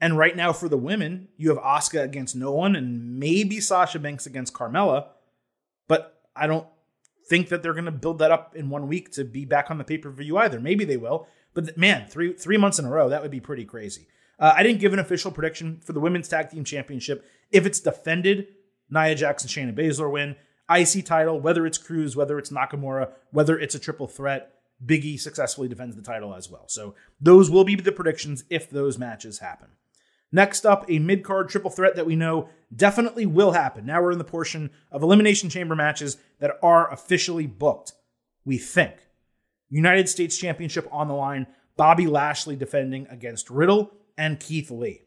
And 0.00 0.18
right 0.18 0.36
now 0.36 0.52
for 0.52 0.68
the 0.68 0.76
women, 0.76 1.28
you 1.36 1.48
have 1.50 1.58
Asuka 1.58 2.02
against 2.02 2.36
no 2.36 2.52
one 2.52 2.76
and 2.76 3.18
maybe 3.18 3.60
Sasha 3.60 3.98
Banks 3.98 4.26
against 4.26 4.52
Carmella. 4.52 5.08
But 5.88 6.20
I 6.34 6.46
don't 6.46 6.66
think 7.28 7.48
that 7.48 7.62
they're 7.62 7.72
going 7.72 7.84
to 7.84 7.90
build 7.90 8.18
that 8.18 8.30
up 8.30 8.54
in 8.56 8.70
one 8.70 8.88
week 8.88 9.12
to 9.12 9.24
be 9.24 9.44
back 9.44 9.70
on 9.70 9.78
the 9.78 9.84
pay 9.84 9.98
per 9.98 10.10
view 10.10 10.36
either. 10.38 10.60
Maybe 10.60 10.84
they 10.84 10.96
will. 10.96 11.26
But 11.54 11.76
man, 11.78 12.08
three 12.08 12.32
three 12.32 12.56
months 12.56 12.78
in 12.78 12.84
a 12.84 12.90
row, 12.90 13.08
that 13.08 13.22
would 13.22 13.30
be 13.30 13.40
pretty 13.40 13.64
crazy. 13.64 14.08
Uh, 14.38 14.52
I 14.56 14.62
didn't 14.62 14.80
give 14.80 14.92
an 14.92 14.98
official 14.98 15.30
prediction 15.30 15.80
for 15.80 15.92
the 15.92 16.00
women's 16.00 16.28
tag 16.28 16.50
team 16.50 16.64
championship. 16.64 17.24
If 17.52 17.66
it's 17.66 17.78
defended, 17.78 18.48
Nia 18.90 19.14
Jax 19.14 19.44
and, 19.44 19.50
Shayna 19.50 19.76
Baszler 19.76 20.10
win. 20.10 20.36
IC 20.68 21.04
title, 21.04 21.38
whether 21.38 21.66
it's 21.66 21.78
Crews, 21.78 22.16
whether 22.16 22.38
it's 22.38 22.50
Nakamura, 22.50 23.12
whether 23.30 23.58
it's 23.58 23.74
a 23.74 23.78
triple 23.78 24.08
threat, 24.08 24.53
Biggie 24.84 25.20
successfully 25.20 25.68
defends 25.68 25.96
the 25.96 26.02
title 26.02 26.34
as 26.34 26.50
well. 26.50 26.64
So 26.68 26.94
those 27.20 27.50
will 27.50 27.64
be 27.64 27.74
the 27.76 27.92
predictions 27.92 28.44
if 28.50 28.70
those 28.70 28.98
matches 28.98 29.38
happen. 29.38 29.68
Next 30.32 30.66
up, 30.66 30.84
a 30.88 30.98
mid 30.98 31.22
card 31.22 31.48
triple 31.48 31.70
threat 31.70 31.94
that 31.96 32.06
we 32.06 32.16
know 32.16 32.48
definitely 32.74 33.24
will 33.24 33.52
happen. 33.52 33.86
Now 33.86 34.02
we're 34.02 34.12
in 34.12 34.18
the 34.18 34.24
portion 34.24 34.70
of 34.90 35.02
Elimination 35.02 35.48
Chamber 35.48 35.76
matches 35.76 36.16
that 36.40 36.58
are 36.62 36.92
officially 36.92 37.46
booked. 37.46 37.92
We 38.44 38.58
think. 38.58 38.94
United 39.70 40.08
States 40.08 40.36
Championship 40.36 40.88
on 40.90 41.08
the 41.08 41.14
line, 41.14 41.46
Bobby 41.76 42.06
Lashley 42.06 42.56
defending 42.56 43.06
against 43.08 43.50
Riddle 43.50 43.92
and 44.18 44.40
Keith 44.40 44.70
Lee. 44.70 45.02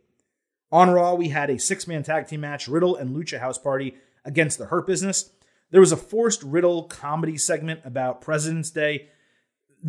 On 0.71 0.89
Raw, 0.89 1.13
we 1.13 1.29
had 1.29 1.49
a 1.49 1.59
six 1.59 1.87
man 1.87 2.03
tag 2.03 2.27
team 2.27 2.41
match, 2.41 2.67
Riddle 2.67 2.95
and 2.95 3.15
Lucha 3.15 3.39
House 3.39 3.57
Party 3.57 3.95
against 4.25 4.57
the 4.57 4.65
Hurt 4.65 4.87
Business. 4.87 5.31
There 5.71 5.81
was 5.81 5.91
a 5.91 5.97
forced 5.97 6.43
Riddle 6.43 6.83
comedy 6.83 7.37
segment 7.37 7.81
about 7.83 8.21
President's 8.21 8.71
Day. 8.71 9.09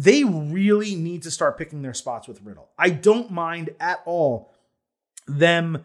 They 0.01 0.23
really 0.23 0.95
need 0.95 1.25
to 1.25 1.31
start 1.33 1.59
picking 1.59 1.83
their 1.83 1.93
spots 1.93 2.29
with 2.29 2.41
Riddle. 2.43 2.69
I 2.79 2.91
don't 2.91 3.33
mind 3.33 3.71
at 3.81 3.99
all 4.07 4.55
them 5.27 5.83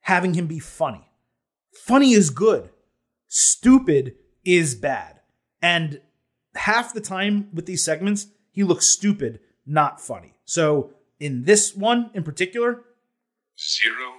having 0.00 0.32
him 0.32 0.46
be 0.46 0.58
funny. 0.58 1.06
Funny 1.84 2.12
is 2.14 2.30
good, 2.30 2.70
stupid 3.28 4.14
is 4.42 4.74
bad. 4.74 5.20
And 5.60 6.00
half 6.54 6.94
the 6.94 7.02
time 7.02 7.50
with 7.52 7.66
these 7.66 7.84
segments, 7.84 8.28
he 8.52 8.64
looks 8.64 8.86
stupid, 8.86 9.40
not 9.66 10.00
funny. 10.00 10.32
So 10.46 10.94
in 11.20 11.44
this 11.44 11.76
one 11.76 12.10
in 12.14 12.22
particular, 12.22 12.82
zero 13.60 14.12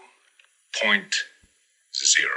point 0.79 1.23
zero. 1.91 2.29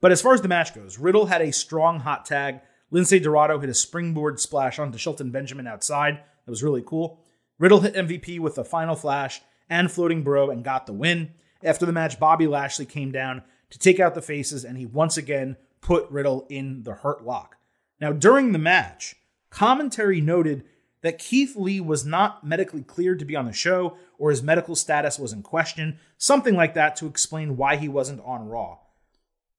But 0.00 0.12
as 0.12 0.22
far 0.22 0.32
as 0.32 0.42
the 0.42 0.48
match 0.48 0.76
goes, 0.76 0.96
Riddle 0.96 1.26
had 1.26 1.42
a 1.42 1.50
strong 1.50 1.98
hot 1.98 2.24
tag. 2.24 2.60
Lince 2.92 3.20
Dorado 3.20 3.58
hit 3.58 3.68
a 3.68 3.74
springboard 3.74 4.38
splash 4.38 4.78
onto 4.78 4.96
Shelton 4.96 5.32
Benjamin 5.32 5.66
outside. 5.66 6.20
That 6.46 6.52
was 6.52 6.62
really 6.62 6.82
cool. 6.84 7.20
Riddle 7.58 7.80
hit 7.80 7.94
MVP 7.94 8.38
with 8.38 8.56
a 8.56 8.64
final 8.64 8.94
flash 8.94 9.40
and 9.68 9.90
floating 9.90 10.22
bro 10.22 10.50
and 10.50 10.64
got 10.64 10.86
the 10.86 10.92
win. 10.92 11.32
After 11.62 11.84
the 11.84 11.92
match, 11.92 12.20
Bobby 12.20 12.46
Lashley 12.46 12.86
came 12.86 13.12
down 13.12 13.42
to 13.70 13.78
take 13.78 13.98
out 13.98 14.14
the 14.14 14.22
faces 14.22 14.64
and 14.64 14.78
he 14.78 14.86
once 14.86 15.16
again 15.16 15.56
put 15.80 16.10
Riddle 16.10 16.46
in 16.48 16.84
the 16.84 16.94
hurt 16.94 17.24
lock. 17.24 17.56
Now, 18.00 18.12
during 18.12 18.52
the 18.52 18.58
match, 18.58 19.16
commentary 19.50 20.20
noted 20.20 20.64
that 21.02 21.18
Keith 21.18 21.56
Lee 21.56 21.80
was 21.80 22.04
not 22.04 22.44
medically 22.44 22.82
cleared 22.82 23.18
to 23.18 23.24
be 23.24 23.36
on 23.36 23.46
the 23.46 23.52
show 23.52 23.96
or 24.18 24.30
his 24.30 24.42
medical 24.42 24.74
status 24.74 25.18
was 25.18 25.32
in 25.32 25.42
question, 25.42 25.98
something 26.18 26.54
like 26.54 26.74
that 26.74 26.96
to 26.96 27.06
explain 27.06 27.56
why 27.56 27.76
he 27.76 27.88
wasn't 27.88 28.20
on 28.24 28.48
Raw. 28.48 28.78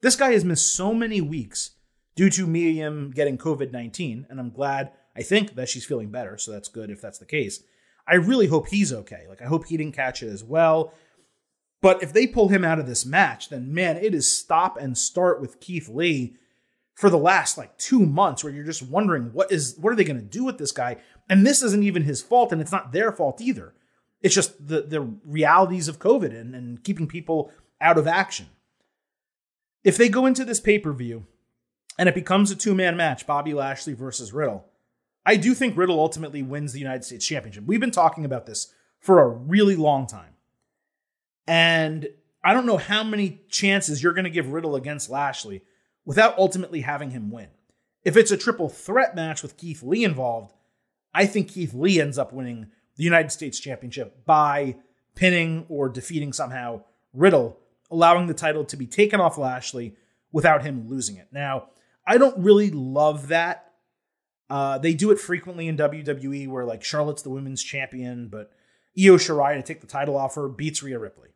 This 0.02 0.16
guy 0.16 0.32
has 0.34 0.46
missed 0.46 0.76
so 0.76 0.94
many 0.94 1.22
weeks 1.22 1.72
due 2.16 2.30
to 2.32 2.48
Mia 2.48 2.70
Yim 2.70 3.12
getting 3.12 3.38
COVID 3.38 3.72
19, 3.72 4.28
and 4.30 4.40
I'm 4.40 4.50
glad, 4.50 4.92
I 5.18 5.24
think, 5.24 5.56
that 5.56 5.68
she's 5.70 5.86
feeling 5.86 6.12
better, 6.12 6.38
so 6.38 6.52
that's 6.52 6.70
good 6.70 6.90
if 6.90 7.02
that's 7.02 7.20
the 7.20 7.26
case. 7.26 7.64
I 8.08 8.16
really 8.16 8.48
hope 8.48 8.68
he's 8.68 8.94
okay. 8.94 9.26
Like, 9.28 9.42
I 9.42 9.46
hope 9.46 9.66
he 9.66 9.78
didn't 9.78 9.96
catch 9.96 10.22
it 10.24 10.30
as 10.30 10.44
well. 10.44 10.94
But 11.82 12.02
if 12.02 12.14
they 12.14 12.28
pull 12.28 12.48
him 12.50 12.64
out 12.64 12.80
of 12.80 12.88
this 12.88 13.06
match, 13.06 13.50
then 13.50 13.74
man, 13.74 13.98
it 13.98 14.14
is 14.14 14.34
stop 14.34 14.78
and 14.78 14.98
start 14.98 15.42
with 15.42 15.60
Keith 15.60 15.90
Lee 15.90 16.36
for 16.98 17.12
the 17.12 17.18
last 17.18 17.58
like 17.58 17.78
two 17.78 18.00
months 18.00 18.44
where 18.44 18.52
you're 18.52 18.66
just 18.66 18.82
wondering 18.82 19.32
what 19.32 19.52
is 19.52 19.78
what 19.78 19.94
are 19.94 19.96
they 19.96 20.04
going 20.04 20.20
to 20.20 20.26
do 20.26 20.44
with 20.44 20.58
this 20.58 20.72
guy 20.72 20.98
and 21.30 21.46
this 21.46 21.62
isn't 21.62 21.84
even 21.84 22.02
his 22.02 22.24
fault 22.24 22.52
and 22.52 22.60
it's 22.60 22.72
not 22.72 22.92
their 22.92 23.12
fault 23.12 23.40
either 23.40 23.76
it's 24.22 24.34
just 24.34 24.68
the 24.68 24.82
the 24.82 25.02
realities 25.24 25.88
of 25.88 26.00
covid 26.00 26.36
and, 26.36 26.56
and 26.56 26.84
keeping 26.84 27.08
people 27.08 27.52
out 27.80 28.00
of 28.00 28.08
action 28.08 28.48
if 29.84 29.96
they 29.96 30.10
go 30.10 30.26
into 30.26 30.44
this 30.44 30.60
pay-per-view 30.60 31.24
and 32.00 32.10
it 32.10 32.16
becomes 32.16 32.50
a 32.50 32.56
two-man 32.56 32.98
match 32.98 33.28
bobby 33.28 33.54
lashley 33.54 33.94
versus 33.94 34.34
riddle 34.34 34.66
i 35.28 35.36
do 35.36 35.54
think 35.54 35.78
riddle 35.78 36.00
ultimately 36.00 36.42
wins 36.42 36.74
the 36.74 36.80
united 36.80 37.04
states 37.04 37.26
championship 37.28 37.64
we've 37.66 37.80
been 37.80 37.92
talking 37.92 38.26
about 38.26 38.48
this 38.48 38.74
for 39.00 39.22
a 39.22 39.28
really 39.28 39.76
long 39.76 40.08
time 40.08 40.34
and 41.48 42.08
i 42.44 42.52
don't 42.52 42.66
know 42.66 42.78
how 42.78 43.04
many 43.04 43.42
chances 43.50 44.02
you're 44.02 44.14
going 44.14 44.24
to 44.24 44.32
give 44.32 44.52
riddle 44.52 44.76
against 44.76 45.10
lashley 45.10 45.62
without 46.08 46.38
ultimately 46.40 46.82
having 46.82 47.12
him 47.12 47.30
win. 47.30 47.50
If 48.04 48.16
it's 48.16 48.32
a 48.32 48.38
triple 48.38 48.70
threat 48.70 49.14
match 49.14 49.44
with 49.44 49.58
Keith 49.58 49.84
Lee 49.84 50.06
involved, 50.06 50.54
I 51.14 51.26
think 51.26 51.50
Keith 51.50 51.74
Lee 51.74 52.00
ends 52.00 52.18
up 52.18 52.32
winning 52.32 52.68
the 52.96 53.04
United 53.04 53.30
States 53.30 53.60
Championship 53.60 54.26
by 54.26 54.78
pinning 55.16 55.66
or 55.68 55.90
defeating 55.90 56.32
somehow 56.32 56.82
Riddle, 57.14 57.60
allowing 57.92 58.28
the 58.28 58.34
title 58.34 58.64
to 58.66 58.78
be 58.78 58.88
taken 58.88 59.20
off 59.20 59.38
Lashley 59.38 59.98
without 60.32 60.64
him 60.64 60.88
losing 60.88 61.18
it. 61.18 61.28
Now, 61.32 61.68
I 62.06 62.18
don't 62.18 62.38
really 62.38 62.72
love 62.72 63.28
that. 63.28 63.67
Uh, 64.50 64.78
they 64.78 64.94
do 64.94 65.12
it 65.12 65.20
frequently 65.20 65.68
in 65.68 65.78
WWE 65.78 66.48
where 66.48 66.66
like 66.66 66.84
Charlotte's 66.84 67.22
the 67.22 67.30
women's 67.30 67.64
champion, 67.64 68.28
but 68.30 68.52
Io 68.98 69.18
Shirai 69.18 69.56
to 69.56 69.62
take 69.62 69.82
the 69.82 69.88
title 69.88 70.18
off 70.18 70.36
her 70.36 70.48
beats 70.48 70.82
Rhea 70.82 70.98
Ripley. 71.00 71.30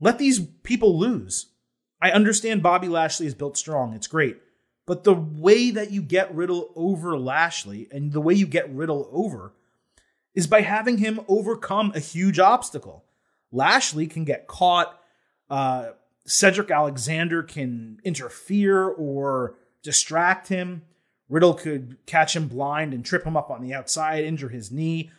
Let 0.00 0.18
these 0.18 0.40
people 0.40 0.98
lose. 0.98 1.46
I 2.00 2.10
understand 2.10 2.62
Bobby 2.62 2.88
Lashley 2.88 3.26
is 3.26 3.34
built 3.34 3.56
strong. 3.56 3.94
It's 3.94 4.08
great. 4.08 4.38
But 4.86 5.04
the 5.04 5.14
way 5.14 5.70
that 5.70 5.92
you 5.92 6.02
get 6.02 6.34
Riddle 6.34 6.72
over 6.74 7.16
Lashley 7.16 7.88
and 7.90 8.12
the 8.12 8.20
way 8.20 8.34
you 8.34 8.46
get 8.46 8.72
Riddle 8.72 9.08
over 9.12 9.52
is 10.34 10.46
by 10.46 10.62
having 10.62 10.98
him 10.98 11.20
overcome 11.28 11.92
a 11.94 12.00
huge 12.00 12.38
obstacle. 12.38 13.04
Lashley 13.52 14.06
can 14.06 14.24
get 14.24 14.48
caught. 14.48 14.98
Uh, 15.48 15.90
Cedric 16.26 16.70
Alexander 16.70 17.42
can 17.42 18.00
interfere 18.02 18.88
or 18.88 19.56
distract 19.82 20.48
him. 20.48 20.82
Riddle 21.32 21.54
could 21.54 21.96
catch 22.04 22.36
him 22.36 22.46
blind 22.46 22.92
and 22.92 23.02
trip 23.02 23.24
him 23.24 23.38
up 23.38 23.50
on 23.50 23.62
the 23.62 23.72
outside, 23.72 24.22
injure 24.22 24.50
his 24.50 24.70
knee, 24.70 25.10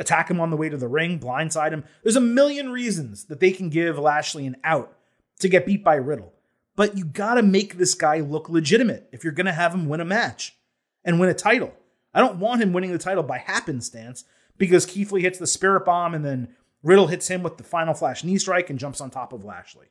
attack 0.00 0.28
him 0.28 0.40
on 0.40 0.50
the 0.50 0.56
way 0.56 0.68
to 0.68 0.76
the 0.76 0.88
ring, 0.88 1.20
blindside 1.20 1.70
him. 1.70 1.84
There's 2.02 2.16
a 2.16 2.20
million 2.20 2.72
reasons 2.72 3.26
that 3.26 3.38
they 3.38 3.52
can 3.52 3.68
give 3.70 3.96
Lashley 3.96 4.46
an 4.46 4.56
out 4.64 4.92
to 5.38 5.48
get 5.48 5.66
beat 5.66 5.84
by 5.84 5.94
Riddle. 5.94 6.32
But 6.74 6.98
you 6.98 7.04
got 7.04 7.34
to 7.34 7.44
make 7.44 7.78
this 7.78 7.94
guy 7.94 8.18
look 8.18 8.48
legitimate 8.48 9.08
if 9.12 9.22
you're 9.22 9.32
to 9.32 9.52
have 9.52 9.72
him 9.72 9.88
win 9.88 10.00
a 10.00 10.04
match 10.04 10.56
and 11.04 11.20
win 11.20 11.28
a 11.28 11.34
title. 11.34 11.72
I 12.12 12.18
don't 12.18 12.40
want 12.40 12.60
him 12.60 12.72
winning 12.72 12.90
the 12.90 12.98
title 12.98 13.22
by 13.22 13.38
happenstance 13.38 14.24
because 14.58 14.86
Keith 14.86 15.12
Lee 15.12 15.22
hits 15.22 15.38
the 15.38 15.46
spirit 15.46 15.84
bomb 15.84 16.14
and 16.14 16.24
then 16.24 16.48
Riddle 16.82 17.06
hits 17.06 17.28
him 17.28 17.44
with 17.44 17.58
the 17.58 17.62
final 17.62 17.94
flash 17.94 18.24
knee 18.24 18.38
strike 18.38 18.70
and 18.70 18.78
jumps 18.78 19.00
on 19.00 19.10
top 19.10 19.32
of 19.32 19.44
Lashley. 19.44 19.86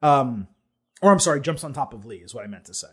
Um, 0.00 0.48
or 1.02 1.12
I'm 1.12 1.18
sorry, 1.18 1.42
jumps 1.42 1.62
on 1.62 1.74
top 1.74 1.92
of 1.92 2.06
Lee 2.06 2.16
is 2.16 2.34
what 2.34 2.44
I 2.44 2.46
meant 2.46 2.64
to 2.64 2.74
say. 2.74 2.88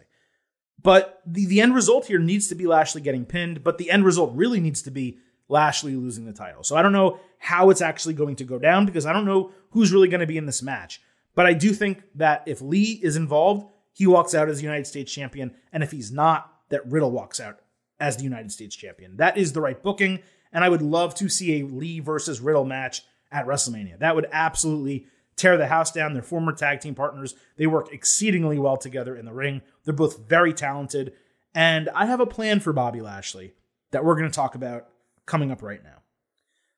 But 0.82 1.22
the, 1.26 1.46
the 1.46 1.62
end 1.62 1.76
result 1.76 2.06
here 2.06 2.20
needs 2.20 2.48
to 2.48 2.56
be 2.56 2.68
Lashley 2.68 3.02
getting 3.02 3.26
pinned, 3.26 3.64
but 3.64 3.78
the 3.78 3.90
end 3.90 4.06
result 4.06 4.36
really 4.36 4.60
needs 4.60 4.82
to 4.84 4.92
be 4.92 5.18
Lashley 5.50 5.96
losing 5.96 6.26
the 6.26 6.34
title. 6.34 6.64
So 6.64 6.76
I 6.76 6.82
don't 6.82 6.92
know 6.92 7.20
how 7.40 7.70
it's 7.70 7.82
actually 7.82 8.14
going 8.14 8.36
to 8.38 8.44
go 8.44 8.60
down 8.60 8.86
because 8.86 9.06
I 9.06 9.14
don't 9.14 9.26
know 9.26 9.52
who's 9.72 9.92
really 9.92 10.08
going 10.08 10.22
to 10.22 10.28
be 10.28 10.38
in 10.38 10.46
this 10.46 10.62
match. 10.62 11.02
But 11.36 11.46
I 11.46 11.54
do 11.54 11.74
think 11.74 12.04
that 12.16 12.44
if 12.46 12.62
Lee 12.62 13.00
is 13.02 13.16
involved, 13.16 13.68
he 13.94 14.08
walks 14.08 14.36
out 14.36 14.50
as 14.50 14.58
the 14.58 14.64
United 14.64 14.88
States 14.88 15.12
champion. 15.12 15.54
And 15.72 15.84
if 15.84 15.92
he's 15.92 16.12
not, 16.12 16.52
that 16.70 16.86
Riddle 16.88 17.12
walks 17.12 17.40
out 17.40 17.60
as 18.00 18.18
the 18.18 18.24
United 18.24 18.52
States 18.52 18.76
champion. 18.76 19.18
That 19.18 19.38
is 19.38 19.54
the 19.54 19.62
right 19.62 19.82
booking. 19.82 20.20
And 20.52 20.64
I 20.64 20.70
would 20.70 20.82
love 20.82 21.16
to 21.16 21.30
see 21.30 21.60
a 21.60 21.66
Lee 21.66 22.00
versus 22.00 22.42
Riddle 22.42 22.66
match 22.66 23.04
at 23.32 23.46
WrestleMania. 23.46 24.00
That 24.00 24.16
would 24.16 24.28
absolutely 24.32 25.08
tear 25.38 25.56
the 25.56 25.68
house 25.68 25.92
down. 25.92 26.14
They're 26.14 26.24
former 26.24 26.52
tag 26.52 26.82
team 26.82 26.96
partners. 26.96 27.36
They 27.56 27.68
work 27.68 27.94
exceedingly 27.94 28.60
well 28.60 28.78
together 28.78 29.16
in 29.16 29.26
the 29.26 29.34
ring. 29.34 29.62
They're 29.86 29.94
both 29.94 30.28
very 30.28 30.54
talented. 30.54 31.14
And 31.56 31.90
I 31.90 32.06
have 32.06 32.20
a 32.20 32.26
plan 32.26 32.60
for 32.60 32.74
Bobby 32.74 33.00
Lashley 33.00 33.54
that 33.92 34.04
we're 34.04 34.16
going 34.16 34.30
to 34.30 34.36
talk 34.36 34.56
about 34.56 34.90
coming 35.26 35.52
up 35.52 35.62
right 35.62 35.84
now. 35.84 36.02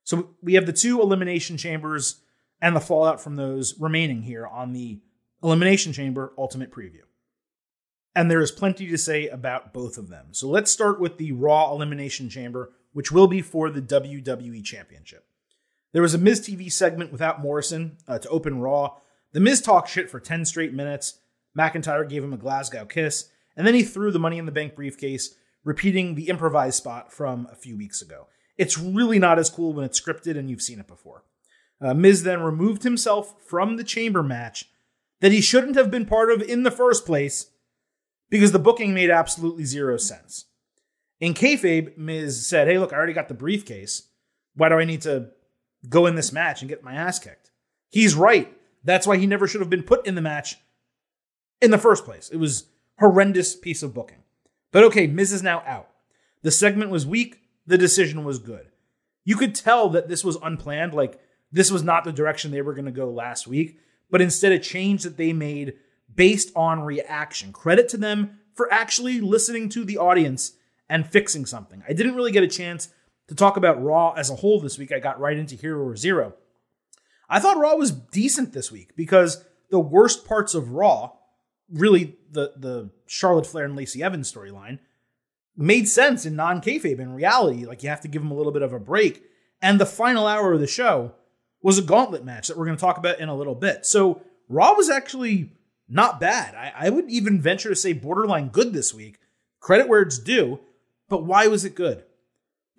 So 0.03 0.31
we 0.41 0.53
have 0.55 0.65
the 0.65 0.73
two 0.73 1.01
elimination 1.01 1.57
chambers 1.57 2.21
and 2.61 2.75
the 2.75 2.81
fallout 2.81 3.21
from 3.21 3.35
those 3.35 3.79
remaining 3.79 4.23
here 4.23 4.45
on 4.45 4.73
the 4.73 4.99
Elimination 5.41 5.93
Chamber 5.93 6.33
Ultimate 6.37 6.71
Preview. 6.71 7.03
And 8.15 8.29
there 8.29 8.41
is 8.41 8.51
plenty 8.51 8.87
to 8.87 8.97
say 8.97 9.27
about 9.27 9.71
both 9.71 9.97
of 9.97 10.09
them. 10.09 10.27
So 10.31 10.49
let's 10.49 10.71
start 10.71 10.99
with 10.99 11.17
the 11.17 11.31
Raw 11.31 11.71
Elimination 11.71 12.29
Chamber, 12.29 12.73
which 12.91 13.11
will 13.11 13.27
be 13.27 13.41
for 13.41 13.69
the 13.69 13.81
WWE 13.81 14.63
Championship. 14.63 15.25
There 15.91 16.01
was 16.01 16.13
a 16.13 16.19
Miz 16.19 16.39
TV 16.41 16.71
segment 16.71 17.11
without 17.11 17.41
Morrison 17.41 17.97
uh, 18.07 18.19
to 18.19 18.29
open 18.29 18.59
Raw. 18.59 18.97
The 19.33 19.39
Miz 19.39 19.61
talked 19.61 19.89
shit 19.89 20.09
for 20.09 20.19
10 20.19 20.45
straight 20.45 20.73
minutes. 20.73 21.19
McIntyre 21.57 22.07
gave 22.07 22.23
him 22.23 22.33
a 22.33 22.37
Glasgow 22.37 22.85
kiss, 22.85 23.29
and 23.57 23.65
then 23.65 23.73
he 23.73 23.83
threw 23.83 24.11
the 24.11 24.19
Money 24.19 24.37
in 24.37 24.45
the 24.45 24.51
Bank 24.51 24.75
briefcase 24.75 25.35
repeating 25.63 26.15
the 26.15 26.29
improvised 26.29 26.77
spot 26.77 27.11
from 27.11 27.47
a 27.51 27.55
few 27.55 27.75
weeks 27.75 28.01
ago. 28.01 28.27
It's 28.57 28.77
really 28.77 29.19
not 29.19 29.39
as 29.39 29.49
cool 29.49 29.73
when 29.73 29.85
it's 29.85 29.99
scripted 29.99 30.37
and 30.37 30.49
you've 30.49 30.61
seen 30.61 30.79
it 30.79 30.87
before. 30.87 31.23
Uh, 31.81 31.93
Miz 31.93 32.23
then 32.23 32.41
removed 32.41 32.83
himself 32.83 33.35
from 33.41 33.77
the 33.77 33.83
chamber 33.83 34.21
match 34.21 34.65
that 35.21 35.31
he 35.31 35.41
shouldn't 35.41 35.75
have 35.75 35.91
been 35.91 36.05
part 36.05 36.31
of 36.31 36.41
in 36.41 36.63
the 36.63 36.71
first 36.71 37.05
place 37.05 37.47
because 38.29 38.51
the 38.51 38.59
booking 38.59 38.93
made 38.93 39.09
absolutely 39.09 39.65
zero 39.65 39.97
sense. 39.97 40.45
In 41.19 41.33
kayfabe, 41.33 41.97
Miz 41.97 42.45
said, 42.45 42.67
"Hey, 42.67 42.77
look, 42.77 42.93
I 42.93 42.97
already 42.97 43.13
got 43.13 43.27
the 43.27 43.33
briefcase. 43.33 44.09
Why 44.55 44.69
do 44.69 44.75
I 44.75 44.85
need 44.85 45.01
to 45.01 45.31
go 45.87 46.05
in 46.05 46.15
this 46.15 46.33
match 46.33 46.61
and 46.61 46.69
get 46.69 46.83
my 46.83 46.93
ass 46.93 47.19
kicked?" 47.19 47.51
He's 47.89 48.15
right. 48.15 48.55
That's 48.83 49.07
why 49.07 49.17
he 49.17 49.27
never 49.27 49.47
should 49.47 49.61
have 49.61 49.69
been 49.69 49.83
put 49.83 50.05
in 50.05 50.15
the 50.15 50.21
match 50.21 50.57
in 51.61 51.71
the 51.71 51.77
first 51.77 52.05
place. 52.05 52.29
It 52.29 52.37
was 52.37 52.65
horrendous 52.99 53.55
piece 53.55 53.83
of 53.83 53.93
booking. 53.93 54.23
But 54.71 54.83
okay, 54.85 55.07
Miz 55.07 55.31
is 55.31 55.43
now 55.43 55.63
out. 55.65 55.89
The 56.41 56.51
segment 56.51 56.91
was 56.91 57.05
weak. 57.05 57.41
The 57.65 57.77
decision 57.77 58.23
was 58.23 58.39
good. 58.39 58.67
You 59.25 59.35
could 59.35 59.55
tell 59.55 59.89
that 59.89 60.07
this 60.07 60.23
was 60.23 60.37
unplanned. 60.41 60.93
Like 60.93 61.19
this 61.51 61.71
was 61.71 61.83
not 61.83 62.03
the 62.03 62.11
direction 62.11 62.51
they 62.51 62.61
were 62.61 62.73
going 62.73 62.85
to 62.85 62.91
go 62.91 63.09
last 63.09 63.47
week, 63.47 63.79
but 64.09 64.21
instead 64.21 64.51
a 64.51 64.59
change 64.59 65.03
that 65.03 65.17
they 65.17 65.33
made 65.33 65.75
based 66.13 66.51
on 66.55 66.81
reaction. 66.81 67.51
Credit 67.51 67.87
to 67.89 67.97
them 67.97 68.39
for 68.53 68.71
actually 68.71 69.21
listening 69.21 69.69
to 69.69 69.83
the 69.83 69.97
audience 69.97 70.53
and 70.89 71.07
fixing 71.07 71.45
something. 71.45 71.83
I 71.87 71.93
didn't 71.93 72.15
really 72.15 72.31
get 72.31 72.43
a 72.43 72.47
chance 72.47 72.89
to 73.29 73.35
talk 73.35 73.57
about 73.57 73.81
Raw 73.81 74.11
as 74.13 74.29
a 74.29 74.35
whole 74.35 74.59
this 74.59 74.77
week. 74.77 74.91
I 74.91 74.99
got 74.99 75.19
right 75.19 75.37
into 75.37 75.55
Hero 75.55 75.83
or 75.85 75.95
Zero. 75.95 76.33
I 77.29 77.39
thought 77.39 77.57
Raw 77.57 77.75
was 77.75 77.91
decent 77.91 78.53
this 78.53 78.71
week 78.71 78.95
because 78.95 79.45
the 79.69 79.79
worst 79.79 80.25
parts 80.25 80.55
of 80.55 80.71
Raw, 80.71 81.11
really 81.71 82.17
the 82.31 82.53
the 82.57 82.89
Charlotte 83.05 83.45
Flair 83.45 83.65
and 83.65 83.75
Lacey 83.75 84.01
Evans 84.01 84.31
storyline, 84.31 84.79
made 85.55 85.87
sense 85.87 86.25
in 86.25 86.35
non 86.35 86.59
kayfabe. 86.59 86.99
In 86.99 87.13
reality, 87.13 87.65
like 87.65 87.83
you 87.83 87.89
have 87.89 88.01
to 88.01 88.07
give 88.07 88.23
them 88.23 88.31
a 88.31 88.35
little 88.35 88.51
bit 88.51 88.63
of 88.63 88.73
a 88.73 88.79
break. 88.79 89.23
And 89.61 89.79
the 89.79 89.85
final 89.85 90.25
hour 90.25 90.53
of 90.53 90.59
the 90.59 90.67
show 90.67 91.13
was 91.61 91.77
a 91.77 91.83
gauntlet 91.83 92.25
match 92.25 92.47
that 92.47 92.57
we're 92.57 92.65
going 92.65 92.77
to 92.77 92.81
talk 92.81 92.97
about 92.97 93.19
in 93.19 93.29
a 93.29 93.35
little 93.35 93.55
bit. 93.55 93.85
So 93.85 94.21
Raw 94.47 94.73
was 94.73 94.89
actually 94.89 95.51
not 95.87 96.19
bad. 96.19 96.55
I, 96.55 96.87
I 96.87 96.89
would 96.89 97.09
even 97.09 97.41
venture 97.41 97.69
to 97.69 97.75
say 97.75 97.93
borderline 97.93 98.49
good 98.49 98.73
this 98.73 98.93
week. 98.93 99.19
Credit 99.59 99.87
where 99.87 100.01
it's 100.01 100.17
due. 100.17 100.59
But 101.09 101.25
why 101.25 101.47
was 101.47 101.65
it 101.65 101.75
good? 101.75 102.03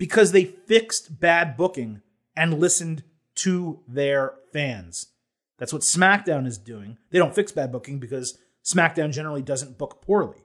Because 0.01 0.33
they 0.33 0.45
fixed 0.47 1.21
bad 1.21 1.59
booking 1.59 2.01
and 2.35 2.59
listened 2.59 3.05
to 3.35 3.81
their 3.87 4.33
fans. 4.51 5.09
That's 5.59 5.75
what 5.75 5.83
SmackDown 5.83 6.47
is 6.47 6.57
doing. 6.57 6.97
They 7.11 7.19
don't 7.19 7.35
fix 7.35 7.53
bad 7.53 7.71
booking 7.71 7.99
because 7.99 8.39
SmackDown 8.65 9.13
generally 9.13 9.43
doesn't 9.43 9.77
book 9.77 10.01
poorly. 10.01 10.39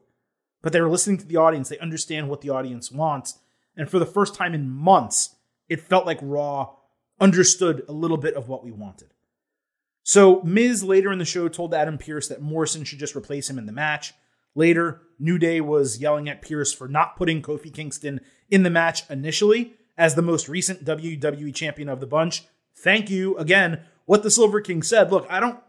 But 0.62 0.74
they're 0.74 0.90
listening 0.90 1.20
to 1.20 1.26
the 1.26 1.38
audience. 1.38 1.70
They 1.70 1.80
understand 1.80 2.28
what 2.28 2.42
the 2.42 2.50
audience 2.50 2.92
wants. 2.92 3.40
And 3.78 3.90
for 3.90 3.98
the 3.98 4.06
first 4.06 4.36
time 4.36 4.54
in 4.54 4.70
months, 4.70 5.38
it 5.70 5.80
felt 5.80 6.06
like 6.06 6.20
Raw 6.22 6.76
understood 7.22 7.86
a 7.88 7.94
little 7.94 8.18
bit 8.18 8.34
of 8.34 8.50
what 8.50 8.62
we 8.62 8.72
wanted. 8.74 9.14
So 10.04 10.42
Miz 10.44 10.84
later 10.84 11.14
in 11.14 11.20
the 11.20 11.24
show 11.24 11.48
told 11.48 11.74
Adam 11.74 11.98
Pearce 11.98 12.28
that 12.28 12.42
Morrison 12.42 12.84
should 12.84 13.00
just 13.00 13.16
replace 13.16 13.50
him 13.50 13.58
in 13.58 13.68
the 13.68 13.72
match. 13.72 14.14
Later, 14.56 15.02
New 15.20 15.38
Day 15.38 15.62
was 15.62 16.00
yelling 16.00 16.28
at 16.30 16.42
Pearce 16.42 16.74
for 16.74 16.88
not 16.88 17.18
putting 17.18 17.42
Kofi 17.42 17.74
Kingston 17.74 18.22
in 18.50 18.64
the 18.64 18.70
match 18.70 19.08
initially 19.10 19.74
as 19.98 20.16
the 20.16 20.22
most 20.22 20.50
recent 20.50 20.86
WWE 20.86 21.54
champion 21.54 21.90
of 21.90 22.00
the 22.00 22.08
bunch. 22.08 22.44
Thank 22.78 23.10
you 23.10 23.38
again. 23.38 23.82
What 24.06 24.24
the 24.24 24.32
Silver 24.32 24.62
King 24.62 24.84
said. 24.84 25.12
Look, 25.12 25.26
I 25.30 25.40
don't 25.40 25.60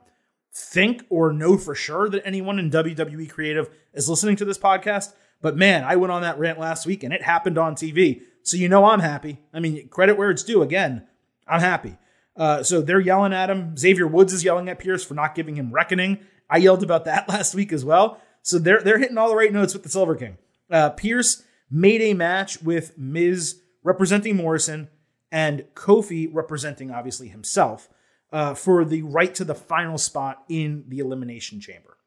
think 0.52 1.04
or 1.10 1.32
know 1.32 1.56
for 1.56 1.74
sure 1.74 2.08
that 2.08 2.22
anyone 2.24 2.58
in 2.58 2.70
WWE 2.70 3.28
creative 3.28 3.68
is 3.92 4.08
listening 4.08 4.36
to 4.36 4.44
this 4.44 4.58
podcast, 4.58 5.12
but 5.42 5.56
man, 5.56 5.84
I 5.84 5.96
went 5.96 6.12
on 6.12 6.22
that 6.22 6.38
rant 6.38 6.58
last 6.58 6.86
week 6.86 7.02
and 7.02 7.12
it 7.12 7.22
happened 7.22 7.58
on 7.58 7.74
TV. 7.74 8.22
So 8.42 8.56
you 8.56 8.68
know 8.68 8.84
I'm 8.86 9.00
happy. 9.00 9.38
I 9.52 9.60
mean, 9.60 9.88
credit 9.88 10.16
where 10.16 10.30
it's 10.30 10.44
due. 10.44 10.62
Again, 10.62 11.06
I'm 11.46 11.60
happy. 11.60 11.96
Uh, 12.36 12.62
so 12.62 12.80
they're 12.80 13.00
yelling 13.00 13.32
at 13.32 13.50
him. 13.50 13.76
Xavier 13.76 14.06
Woods 14.06 14.32
is 14.32 14.44
yelling 14.44 14.68
at 14.68 14.78
Pearce 14.78 15.04
for 15.04 15.14
not 15.14 15.34
giving 15.34 15.56
him 15.56 15.72
reckoning. 15.72 16.18
I 16.48 16.58
yelled 16.58 16.82
about 16.82 17.04
that 17.06 17.28
last 17.28 17.54
week 17.54 17.72
as 17.72 17.84
well. 17.84 18.20
So 18.46 18.60
they're 18.60 18.80
they're 18.80 19.00
hitting 19.00 19.18
all 19.18 19.28
the 19.28 19.34
right 19.34 19.52
notes 19.52 19.72
with 19.72 19.82
the 19.82 19.88
Silver 19.88 20.14
King. 20.14 20.38
Uh, 20.70 20.90
Pearce 20.90 21.42
made 21.68 22.00
a 22.00 22.14
match 22.14 22.62
with 22.62 22.96
Miz 22.96 23.60
representing 23.82 24.36
Morrison 24.36 24.88
and 25.32 25.64
Kofi 25.74 26.28
representing 26.32 26.92
obviously 26.92 27.26
himself 27.26 27.88
uh, 28.30 28.54
for 28.54 28.84
the 28.84 29.02
right 29.02 29.34
to 29.34 29.44
the 29.44 29.56
final 29.56 29.98
spot 29.98 30.44
in 30.48 30.84
the 30.86 31.00
Elimination 31.00 31.60
Chamber. 31.60 31.98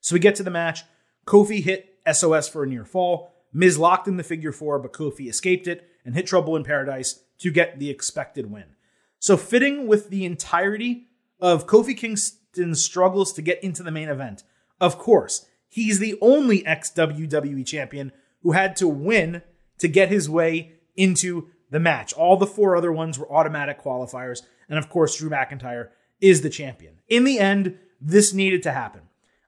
So 0.00 0.16
we 0.16 0.18
get 0.18 0.34
to 0.34 0.42
the 0.42 0.50
match. 0.50 0.82
Kofi 1.28 1.62
hit 1.62 1.94
SOS 2.12 2.48
for 2.48 2.64
a 2.64 2.66
near 2.66 2.84
fall. 2.84 3.32
Miz 3.52 3.78
locked 3.78 4.08
in 4.08 4.16
the 4.16 4.24
figure 4.24 4.50
four, 4.50 4.80
but 4.80 4.92
Kofi 4.92 5.28
escaped 5.28 5.68
it 5.68 5.88
and 6.04 6.16
hit 6.16 6.26
Trouble 6.26 6.56
in 6.56 6.64
Paradise 6.64 7.22
to 7.38 7.52
get 7.52 7.78
the 7.78 7.88
expected 7.88 8.50
win. 8.50 8.74
So 9.20 9.36
fitting 9.36 9.86
with 9.86 10.10
the 10.10 10.24
entirety 10.24 11.06
of 11.38 11.68
Kofi 11.68 11.96
Kingston's 11.96 12.82
struggles 12.82 13.32
to 13.34 13.42
get 13.42 13.62
into 13.62 13.84
the 13.84 13.92
main 13.92 14.08
event. 14.08 14.42
Of 14.80 14.98
course, 14.98 15.46
He's 15.72 16.00
the 16.00 16.18
only 16.20 16.66
ex 16.66 16.90
WWE 16.90 17.64
champion 17.64 18.12
who 18.42 18.52
had 18.52 18.76
to 18.76 18.86
win 18.86 19.40
to 19.78 19.88
get 19.88 20.10
his 20.10 20.28
way 20.28 20.72
into 20.96 21.48
the 21.70 21.80
match. 21.80 22.12
All 22.12 22.36
the 22.36 22.46
four 22.46 22.76
other 22.76 22.92
ones 22.92 23.18
were 23.18 23.32
automatic 23.32 23.80
qualifiers. 23.80 24.42
And 24.68 24.78
of 24.78 24.90
course, 24.90 25.16
Drew 25.16 25.30
McIntyre 25.30 25.88
is 26.20 26.42
the 26.42 26.50
champion. 26.50 26.98
In 27.08 27.24
the 27.24 27.38
end, 27.38 27.78
this 27.98 28.34
needed 28.34 28.62
to 28.64 28.72
happen. 28.72 29.00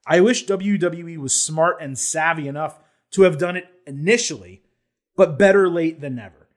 I 0.07 0.23
wish 0.23 0.47
WWE 0.47 1.19
was 1.19 1.39
smart 1.39 1.77
and 1.83 1.99
savvy 1.99 2.49
enough 2.49 2.81
to 3.11 3.25
have 3.25 3.37
done 3.37 3.59
it 3.59 3.67
initially, 3.87 4.63
but 5.17 5.39
better 5.39 5.69
late 5.69 6.01
than 6.01 6.15
never. 6.15 6.49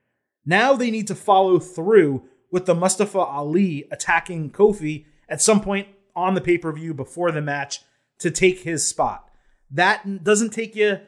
Now 0.46 0.76
they 0.76 0.90
need 0.90 1.08
to 1.08 1.14
follow 1.14 1.58
through 1.58 2.22
with 2.50 2.64
the 2.64 2.74
Mustafa 2.74 3.18
Ali 3.18 3.86
attacking 3.90 4.48
Kofi 4.48 5.04
at 5.28 5.42
some 5.42 5.60
point 5.60 5.88
on 6.16 6.32
the 6.32 6.40
pay 6.40 6.56
per 6.56 6.72
view 6.72 6.94
before 6.94 7.30
the 7.30 7.42
match 7.42 7.82
to 8.20 8.30
take 8.30 8.60
his 8.60 8.88
spot 8.88 9.27
that 9.72 10.24
doesn't 10.24 10.50
take 10.50 10.74
you. 10.74 11.00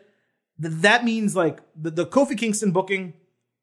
That 0.59 1.05
means 1.05 1.35
like 1.35 1.61
the, 1.75 1.91
the 1.91 2.07
Kofi 2.07 2.37
Kingston 2.37 2.73
booking 2.73 3.15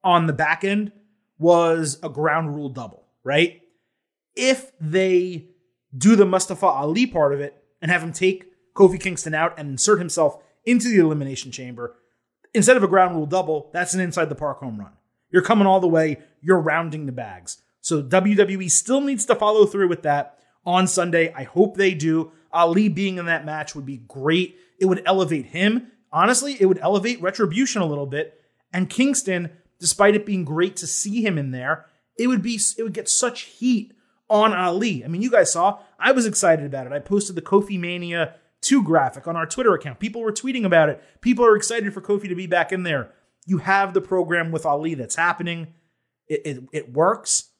on 0.03 0.27
the 0.27 0.33
back 0.33 0.63
end 0.63 0.91
was 1.37 1.99
a 2.01 2.09
ground 2.09 2.55
rule 2.55 2.69
double, 2.69 3.05
right? 3.23 3.61
If 4.35 4.71
they 4.79 5.47
do 5.95 6.15
the 6.15 6.25
Mustafa 6.25 6.65
Ali 6.65 7.05
part 7.05 7.33
of 7.33 7.39
it 7.39 7.55
and 7.81 7.91
have 7.91 8.03
him 8.03 8.13
take 8.13 8.45
Kofi 8.73 8.99
Kingston 8.99 9.33
out 9.33 9.57
and 9.57 9.69
insert 9.69 9.99
himself 9.99 10.41
into 10.65 10.89
the 10.89 10.99
elimination 10.99 11.51
chamber, 11.51 11.95
instead 12.53 12.77
of 12.77 12.83
a 12.83 12.87
ground 12.87 13.15
rule 13.15 13.25
double, 13.25 13.69
that's 13.73 13.93
an 13.93 13.99
inside 13.99 14.29
the 14.29 14.35
park 14.35 14.59
home 14.59 14.79
run. 14.79 14.91
You're 15.29 15.41
coming 15.41 15.67
all 15.67 15.79
the 15.79 15.87
way, 15.87 16.19
you're 16.41 16.59
rounding 16.59 17.05
the 17.05 17.11
bags. 17.11 17.61
So 17.81 18.01
WWE 18.01 18.69
still 18.71 19.01
needs 19.01 19.25
to 19.25 19.35
follow 19.35 19.65
through 19.65 19.87
with 19.87 20.03
that 20.03 20.39
on 20.65 20.87
Sunday. 20.87 21.33
I 21.33 21.43
hope 21.43 21.75
they 21.75 21.93
do. 21.93 22.31
Ali 22.51 22.89
being 22.89 23.17
in 23.17 23.25
that 23.25 23.45
match 23.45 23.75
would 23.75 23.85
be 23.85 23.97
great. 23.97 24.57
It 24.79 24.85
would 24.85 25.03
elevate 25.05 25.47
him. 25.47 25.91
Honestly, 26.11 26.55
it 26.59 26.65
would 26.65 26.79
elevate 26.79 27.21
Retribution 27.21 27.81
a 27.81 27.85
little 27.85 28.05
bit. 28.05 28.39
And 28.73 28.89
Kingston, 28.89 29.51
despite 29.79 30.15
it 30.15 30.25
being 30.25 30.45
great 30.45 30.75
to 30.77 30.87
see 30.87 31.25
him 31.25 31.37
in 31.37 31.51
there, 31.51 31.85
it 32.17 32.27
would 32.27 32.41
be 32.41 32.59
it 32.77 32.83
would 32.83 32.93
get 32.93 33.09
such 33.09 33.41
heat 33.41 33.93
on 34.29 34.53
Ali. 34.53 35.03
I 35.03 35.07
mean, 35.07 35.21
you 35.21 35.31
guys 35.31 35.51
saw, 35.51 35.79
I 35.99 36.11
was 36.11 36.25
excited 36.25 36.65
about 36.65 36.85
it. 36.85 36.93
I 36.93 36.99
posted 36.99 37.35
the 37.35 37.41
Kofi 37.41 37.79
Mania 37.79 38.35
2 38.61 38.83
graphic 38.83 39.27
on 39.27 39.35
our 39.35 39.45
Twitter 39.45 39.73
account. 39.73 39.99
People 39.99 40.21
were 40.21 40.31
tweeting 40.31 40.65
about 40.65 40.89
it. 40.89 41.01
People 41.21 41.45
are 41.45 41.55
excited 41.55 41.93
for 41.93 42.01
Kofi 42.01 42.27
to 42.27 42.35
be 42.35 42.47
back 42.47 42.71
in 42.71 42.83
there. 42.83 43.13
You 43.45 43.59
have 43.59 43.93
the 43.93 44.01
program 44.01 44.51
with 44.51 44.65
Ali 44.65 44.93
that's 44.93 45.15
happening. 45.15 45.73
It, 46.27 46.41
it, 46.45 46.63
it 46.73 46.93
works. 46.93 47.51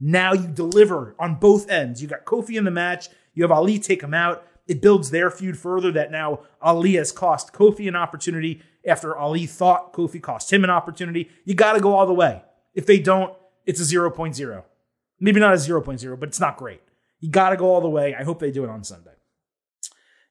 Now 0.00 0.32
you 0.32 0.48
deliver 0.48 1.14
on 1.18 1.36
both 1.36 1.70
ends. 1.70 2.02
You 2.02 2.08
got 2.08 2.24
Kofi 2.24 2.56
in 2.56 2.64
the 2.64 2.70
match. 2.70 3.08
You 3.34 3.44
have 3.44 3.52
Ali 3.52 3.78
take 3.78 4.02
him 4.02 4.14
out. 4.14 4.44
It 4.70 4.80
builds 4.80 5.10
their 5.10 5.32
feud 5.32 5.58
further 5.58 5.90
that 5.90 6.12
now 6.12 6.42
Ali 6.62 6.92
has 6.92 7.10
cost 7.10 7.52
Kofi 7.52 7.88
an 7.88 7.96
opportunity 7.96 8.62
after 8.86 9.16
Ali 9.16 9.44
thought 9.44 9.92
Kofi 9.92 10.22
cost 10.22 10.52
him 10.52 10.62
an 10.62 10.70
opportunity. 10.70 11.28
You 11.44 11.54
got 11.54 11.72
to 11.72 11.80
go 11.80 11.96
all 11.96 12.06
the 12.06 12.14
way. 12.14 12.44
If 12.72 12.86
they 12.86 13.00
don't, 13.00 13.34
it's 13.66 13.80
a 13.80 13.94
0.0. 13.94 14.62
Maybe 15.18 15.40
not 15.40 15.54
a 15.54 15.56
0.0, 15.56 16.20
but 16.20 16.28
it's 16.28 16.38
not 16.38 16.56
great. 16.56 16.82
You 17.18 17.30
got 17.30 17.50
to 17.50 17.56
go 17.56 17.66
all 17.66 17.80
the 17.80 17.88
way. 17.88 18.14
I 18.14 18.22
hope 18.22 18.38
they 18.38 18.52
do 18.52 18.62
it 18.62 18.70
on 18.70 18.84
Sunday. 18.84 19.10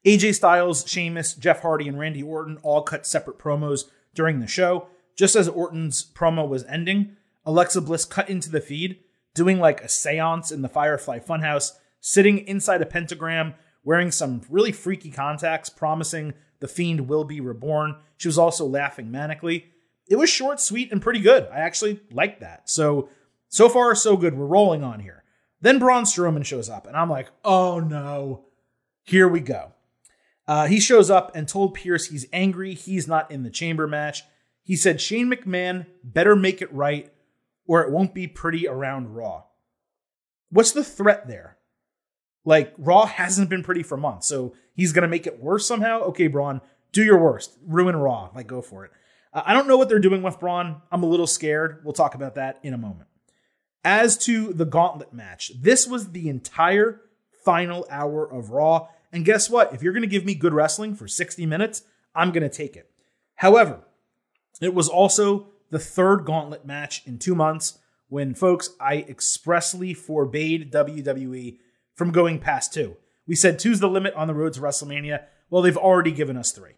AJ 0.05 0.35
Styles, 0.35 0.85
Sheamus, 0.87 1.33
Jeff 1.33 1.61
Hardy, 1.61 1.89
and 1.89 1.99
Randy 1.99 2.23
Orton 2.23 2.59
all 2.63 2.81
cut 2.81 3.05
separate 3.05 3.39
promos 3.39 3.89
during 4.15 4.39
the 4.39 4.47
show. 4.47 4.87
Just 5.17 5.35
as 5.35 5.49
Orton's 5.49 6.09
promo 6.15 6.47
was 6.47 6.63
ending, 6.63 7.17
Alexa 7.45 7.81
Bliss 7.81 8.05
cut 8.05 8.29
into 8.29 8.49
the 8.49 8.61
feed, 8.61 8.99
doing 9.35 9.59
like 9.59 9.81
a 9.81 9.89
seance 9.89 10.49
in 10.49 10.61
the 10.61 10.69
Firefly 10.69 11.19
Funhouse, 11.19 11.73
sitting 11.99 12.47
inside 12.47 12.81
a 12.81 12.85
pentagram 12.85 13.55
wearing 13.83 14.11
some 14.11 14.41
really 14.49 14.71
freaky 14.71 15.11
contacts, 15.11 15.69
promising 15.69 16.33
the 16.59 16.67
fiend 16.67 17.07
will 17.07 17.23
be 17.23 17.41
reborn. 17.41 17.95
She 18.17 18.27
was 18.27 18.37
also 18.37 18.65
laughing 18.65 19.07
manically. 19.07 19.65
It 20.09 20.17
was 20.17 20.29
short, 20.29 20.59
sweet, 20.59 20.91
and 20.91 21.01
pretty 21.01 21.19
good. 21.19 21.47
I 21.51 21.59
actually 21.59 22.01
liked 22.11 22.41
that. 22.41 22.69
So, 22.69 23.09
so 23.47 23.69
far, 23.69 23.93
so 23.95 24.17
good. 24.17 24.35
We're 24.35 24.45
rolling 24.45 24.83
on 24.83 24.99
here. 24.99 25.23
Then 25.61 25.79
Braun 25.79 26.03
Strowman 26.03 26.45
shows 26.45 26.69
up, 26.69 26.87
and 26.87 26.95
I'm 26.95 27.09
like, 27.09 27.29
oh 27.43 27.79
no, 27.79 28.45
here 29.03 29.27
we 29.27 29.39
go. 29.39 29.73
Uh, 30.47 30.65
he 30.65 30.79
shows 30.79 31.11
up 31.11 31.35
and 31.35 31.47
told 31.47 31.75
Pearce 31.75 32.07
he's 32.07 32.25
angry 32.33 32.73
he's 32.73 33.07
not 33.07 33.29
in 33.29 33.43
the 33.43 33.51
chamber 33.51 33.87
match. 33.87 34.23
He 34.63 34.75
said 34.75 34.99
Shane 34.99 35.31
McMahon 35.31 35.85
better 36.03 36.35
make 36.35 36.61
it 36.61 36.73
right 36.73 37.11
or 37.67 37.83
it 37.83 37.91
won't 37.91 38.15
be 38.15 38.25
pretty 38.25 38.67
around 38.67 39.15
Raw. 39.15 39.43
What's 40.49 40.71
the 40.71 40.83
threat 40.83 41.27
there? 41.27 41.58
Like, 42.49 42.73
Raw 42.79 43.05
hasn't 43.05 43.47
been 43.47 43.61
pretty 43.61 43.83
for 43.83 43.95
months, 43.95 44.25
so 44.25 44.55
he's 44.73 44.91
to 44.91 45.07
make 45.07 45.27
it 45.27 45.39
worse 45.39 45.67
somehow? 45.67 45.99
Okay, 46.05 46.25
Braun, 46.25 46.61
do 46.91 47.03
your 47.03 47.19
worst. 47.19 47.55
Ruin 47.63 47.95
Raw. 47.95 48.31
Like, 48.33 48.47
go 48.47 48.63
for 48.63 48.85
it. 48.85 48.91
Uh, 49.31 49.43
I 49.45 49.53
don't 49.53 49.67
know 49.67 49.77
what 49.77 49.87
they're 49.87 49.99
doing 49.99 50.23
with 50.23 50.39
Braun. 50.39 50.81
I'm 50.91 51.03
a 51.03 51.05
little 51.05 51.27
scared. 51.27 51.81
We'll 51.83 51.93
talk 51.93 52.15
about 52.15 52.33
that 52.35 52.59
in 52.63 52.73
a 52.73 52.77
moment. 52.77 53.07
As 53.85 54.17
to 54.25 54.51
the 54.51 54.65
gauntlet 54.65 55.13
match, 55.13 55.51
this 55.61 55.85
was 55.85 56.11
the 56.11 56.27
entire 56.27 57.01
final 57.45 57.85
hour 57.87 58.25
of 58.25 58.49
Raw. 58.49 58.87
And 59.13 59.23
guess 59.23 59.47
what? 59.47 59.71
If 59.71 59.83
you're 59.83 59.93
going 59.93 60.01
to 60.01 60.07
give 60.07 60.25
me 60.25 60.33
good 60.33 60.55
wrestling 60.55 60.95
for 60.95 61.07
60 61.07 61.45
minutes, 61.45 61.83
I'm 62.15 62.31
going 62.31 62.41
to 62.41 62.49
take 62.49 62.75
it. 62.75 62.89
However, 63.35 63.81
it 64.59 64.73
was 64.73 64.89
also 64.89 65.49
the 65.69 65.77
third 65.77 66.25
gauntlet 66.25 66.65
match 66.65 67.03
in 67.05 67.19
two 67.19 67.35
months 67.35 67.77
when, 68.07 68.33
folks, 68.33 68.71
I 68.81 69.05
expressly 69.07 69.93
forbade 69.93 70.73
WWE 70.73 71.59
from 71.99 72.11
going 72.11 72.39
past 72.39 72.73
two. 72.73 72.95
We 73.27 73.35
said 73.35 73.59
two's 73.59 73.81
the 73.81 73.89
limit 73.89 74.13
on 74.13 74.27
the 74.27 74.33
road 74.33 74.53
to 74.53 74.61
WrestleMania. 74.61 75.25
Well, 75.49 75.61
they've 75.61 75.75
already 75.75 76.13
given 76.13 76.37
us 76.37 76.53
three. 76.53 76.75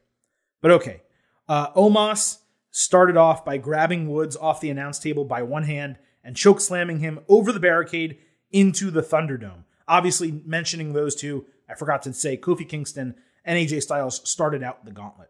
But 0.62 0.72
okay. 0.72 1.04
Uh, 1.48 1.72
Omos 1.74 2.40
started 2.72 3.18
off 3.18 3.46
by 3.46 3.58
grabbing 3.58 4.10
Woods 4.10 4.36
off 4.36 4.62
the 4.62 4.72
announce 4.72 4.98
table 4.98 5.24
by 5.24 5.44
one 5.44 5.64
hand 5.64 5.98
and 6.24 6.36
choke 6.36 6.60
slamming 6.60 7.02
him 7.02 7.20
over 7.30 7.52
the 7.52 7.60
barricade 7.60 8.18
into 8.50 8.90
the 8.90 9.04
Thunderdome. 9.04 9.64
Obviously, 9.88 10.42
mentioning 10.44 10.94
those 10.94 11.14
two, 11.14 11.46
I 11.70 11.76
forgot 11.76 12.02
to 12.04 12.14
say 12.14 12.36
Kofi 12.36 12.68
Kingston 12.68 13.14
and 13.46 13.60
AJ 13.60 13.84
Styles 13.84 14.28
started 14.28 14.64
out 14.64 14.86
the 14.86 14.92
gauntlet. 14.92 15.30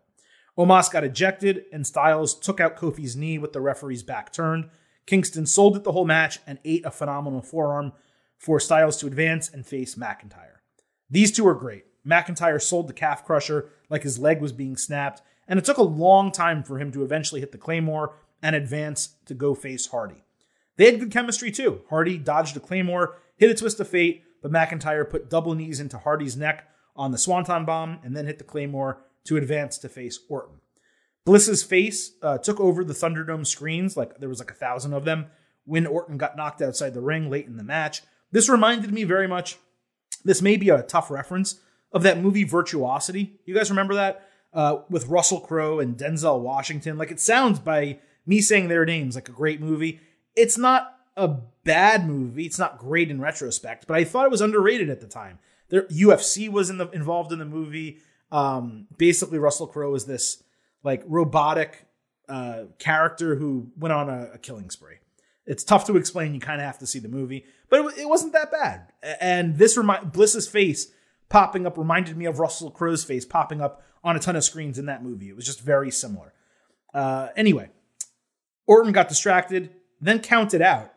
Omos 0.58 0.89
got 0.89 1.04
ejected, 1.04 1.66
and 1.74 1.86
Styles 1.86 2.34
took 2.34 2.62
out 2.62 2.78
Kofi's 2.78 3.18
knee 3.18 3.38
with 3.38 3.52
the 3.52 3.60
referee's 3.60 4.04
back 4.04 4.32
turned. 4.32 4.70
Kingston 5.06 5.46
sold 5.46 5.76
it 5.76 5.84
the 5.84 5.92
whole 5.92 6.06
match 6.06 6.39
and 6.48 6.60
ate 6.64 6.86
a 6.86 6.92
phenomenal 6.92 7.42
forearm 7.42 7.92
for 8.42 8.60
Styles 8.60 8.98
to 8.98 9.06
advance 9.06 9.50
and 9.50 9.68
face 9.68 9.94
McIntyre. 9.94 10.62
These 11.12 11.32
two 11.32 11.48
are 11.48 11.54
great. 11.54 11.86
McIntyre 12.04 12.60
sold 12.60 12.88
the 12.88 12.94
calf 12.94 13.24
crusher 13.24 13.70
like 13.88 14.02
his 14.02 14.18
leg 14.18 14.42
was 14.42 14.52
being 14.52 14.76
snapped, 14.76 15.22
and 15.48 15.60
it 15.60 15.66
took 15.66 15.78
a 15.78 15.84
long 15.84 16.32
time 16.32 16.64
for 16.64 16.80
him 16.80 16.92
to 16.92 17.04
eventually 17.04 17.39
hit 17.39 17.52
the 17.52 17.60
Claymore 17.60 18.16
and 18.42 18.56
advance 18.56 19.16
to 19.26 19.36
go 19.36 19.54
face 19.54 19.86
Hardy. 19.86 20.24
They 20.76 20.86
had 20.89 21.00
good 21.00 21.12
chemistry 21.12 21.52
too. 21.52 21.82
Hardy 21.92 22.18
dodged 22.18 22.58
a 22.58 22.60
Claymore, 22.60 23.20
hit 23.38 23.52
a 23.52 23.54
twist 23.54 23.80
of 23.80 23.88
fate, 23.88 24.24
but 24.42 24.52
McIntyre 24.52 25.08
put 25.08 25.30
double 25.30 25.54
knees 25.54 25.80
into 25.80 26.00
Hardy's 26.00 26.36
neck 26.36 26.68
on 26.96 27.12
the 27.12 27.20
Swanton 27.20 27.64
bomb 27.64 28.00
and 28.04 28.18
then 28.18 28.26
hit 28.26 28.39
the 28.39 28.44
Claymore 28.44 29.04
to 29.26 29.38
advance 29.38 29.78
to 29.78 29.88
face 29.88 30.20
Orton. 30.30 30.62
Bliss's 31.26 31.62
face 31.62 32.14
uh, 32.24 32.39
took 32.39 32.60
over 32.60 32.84
the 32.84 32.94
Thunderdome 32.94 33.46
screens, 33.46 33.96
like 33.96 34.18
there 34.18 34.30
was 34.30 34.39
like 34.39 34.50
a 34.50 34.56
thousand 34.56 34.94
of 34.94 35.06
them, 35.06 35.28
when 35.66 35.86
Orton 35.86 36.18
got 36.18 36.36
knocked 36.36 36.64
outside 36.64 36.96
the 36.96 37.02
ring 37.02 37.30
late 37.30 37.46
in 37.46 37.58
the 37.58 37.64
match. 37.64 38.02
This 38.32 38.50
reminded 38.50 38.94
me 38.94 39.04
very 39.04 39.28
much, 39.28 39.58
this 40.24 40.42
may 40.42 40.58
be 40.58 40.70
a 40.70 40.84
tough 40.84 41.12
reference, 41.12 41.60
of 41.92 42.04
that 42.04 42.22
movie 42.22 42.44
Virtuosity. 42.44 43.40
You 43.46 43.54
guys 43.54 43.70
remember 43.70 43.96
that? 43.96 44.28
Uh, 44.54 44.82
with 44.90 45.08
Russell 45.08 45.40
Crowe 45.40 45.80
and 45.80 45.98
Denzel 45.98 46.40
Washington. 46.42 46.98
Like 46.98 47.12
it 47.12 47.20
sounds 47.20 47.60
by 47.60 48.00
me 48.26 48.42
saying 48.42 48.68
their 48.68 48.86
names 48.86 49.16
like 49.16 49.30
a 49.30 49.34
great 49.34 49.62
movie. 49.62 50.00
It's 50.36 50.58
not 50.58 50.94
a 51.16 51.28
bad 51.64 52.08
movie. 52.08 52.46
It's 52.46 52.60
not 52.60 52.78
great 52.78 53.10
in 53.10 53.22
retrospect, 53.22 53.88
but 53.88 53.96
I 53.96 54.04
thought 54.04 54.26
it 54.26 54.32
was 54.32 54.42
underrated 54.42 54.90
at 54.90 55.02
the 55.02 55.08
time. 55.08 55.40
There, 55.70 55.84
UFC 55.84 56.50
was 56.50 56.70
in 56.70 56.78
the, 56.78 56.90
involved 56.90 57.32
in 57.32 57.40
the 57.40 57.46
movie. 57.46 58.00
Um, 58.32 58.88
basically, 58.98 59.40
Russell 59.40 59.68
Crowe 59.68 59.94
is 59.96 60.06
this 60.06 60.44
like 60.84 61.04
robotic 61.06 61.86
uh, 62.28 62.64
character 62.80 63.36
who 63.36 63.72
went 63.78 63.94
on 63.94 64.10
a, 64.10 64.32
a, 64.34 64.38
killing 64.38 64.70
spree. 64.70 64.98
It's 65.52 65.66
tough 65.66 65.86
to 65.88 65.97
explain. 65.97 66.34
You 66.34 66.39
kind 66.39 66.62
of 66.62 66.66
have 66.66 66.80
to 66.80 66.88
see 66.88 66.99
the 66.99 67.10
movie, 67.10 67.43
but 67.70 67.82
it, 67.82 67.99
it 68.04 68.10
wasn't 68.10 68.32
that 68.32 68.54
bad. 68.54 68.93
And 69.20 69.58
this 69.58 69.76
remi- 69.76 70.06
Bliss's 70.06 70.47
face 70.47 70.88
popping 71.28 71.68
up 71.68 71.78
reminded 71.78 72.16
me 72.16 72.24
of 72.24 72.39
Russell 72.39 72.72
Crowe's 72.72 73.04
face 73.04 73.26
popping 73.26 73.60
up 73.60 73.84
on 74.02 74.16
a 74.16 74.20
ton 74.20 74.38
of 74.38 74.45
screens 74.45 74.80
in 74.80 74.86
that 74.86 75.04
movie. 75.04 75.28
It 75.28 75.36
was 75.36 75.45
just 75.45 75.60
very 75.60 75.91
similar. 75.91 76.32
Uh, 76.93 77.28
anyway, 77.36 77.70
Orton 78.66 78.93
got 78.93 79.10
distracted, 79.10 79.72
then 79.99 80.20
counted 80.20 80.62
out, 80.62 80.93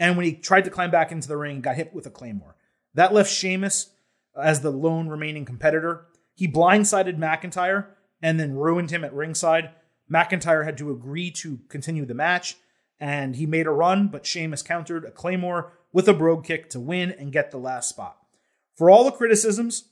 and 0.00 0.16
when 0.16 0.26
he 0.26 0.32
tried 0.32 0.64
to 0.64 0.70
climb 0.70 0.90
back 0.90 1.12
into 1.12 1.28
the 1.28 1.36
ring, 1.36 1.60
got 1.60 1.76
hit 1.76 1.94
with 1.94 2.04
a 2.04 2.10
claymore. 2.10 2.56
That 2.94 3.14
left 3.14 3.30
Sheamus 3.30 3.90
as 4.36 4.62
the 4.62 4.72
lone 4.72 5.06
remaining 5.10 5.44
competitor. 5.44 6.06
He 6.34 6.48
blindsided 6.48 7.18
McIntyre 7.18 7.86
and 8.20 8.40
then 8.40 8.56
ruined 8.56 8.90
him 8.90 9.04
at 9.04 9.14
ringside. 9.14 9.70
McIntyre 10.12 10.64
had 10.64 10.76
to 10.78 10.90
agree 10.90 11.30
to 11.30 11.60
continue 11.68 12.04
the 12.04 12.14
match, 12.14 12.56
and 13.02 13.34
he 13.34 13.46
made 13.46 13.66
a 13.66 13.72
run, 13.72 14.06
but 14.06 14.24
Sheamus 14.24 14.62
countered 14.62 15.04
a 15.04 15.10
Claymore 15.10 15.72
with 15.92 16.06
a 16.06 16.14
brogue 16.14 16.44
kick 16.44 16.70
to 16.70 16.78
win 16.78 17.10
and 17.10 17.32
get 17.32 17.50
the 17.50 17.58
last 17.58 17.88
spot. 17.88 18.16
For 18.76 18.88
all 18.88 19.02
the 19.02 19.10
criticisms 19.10 19.88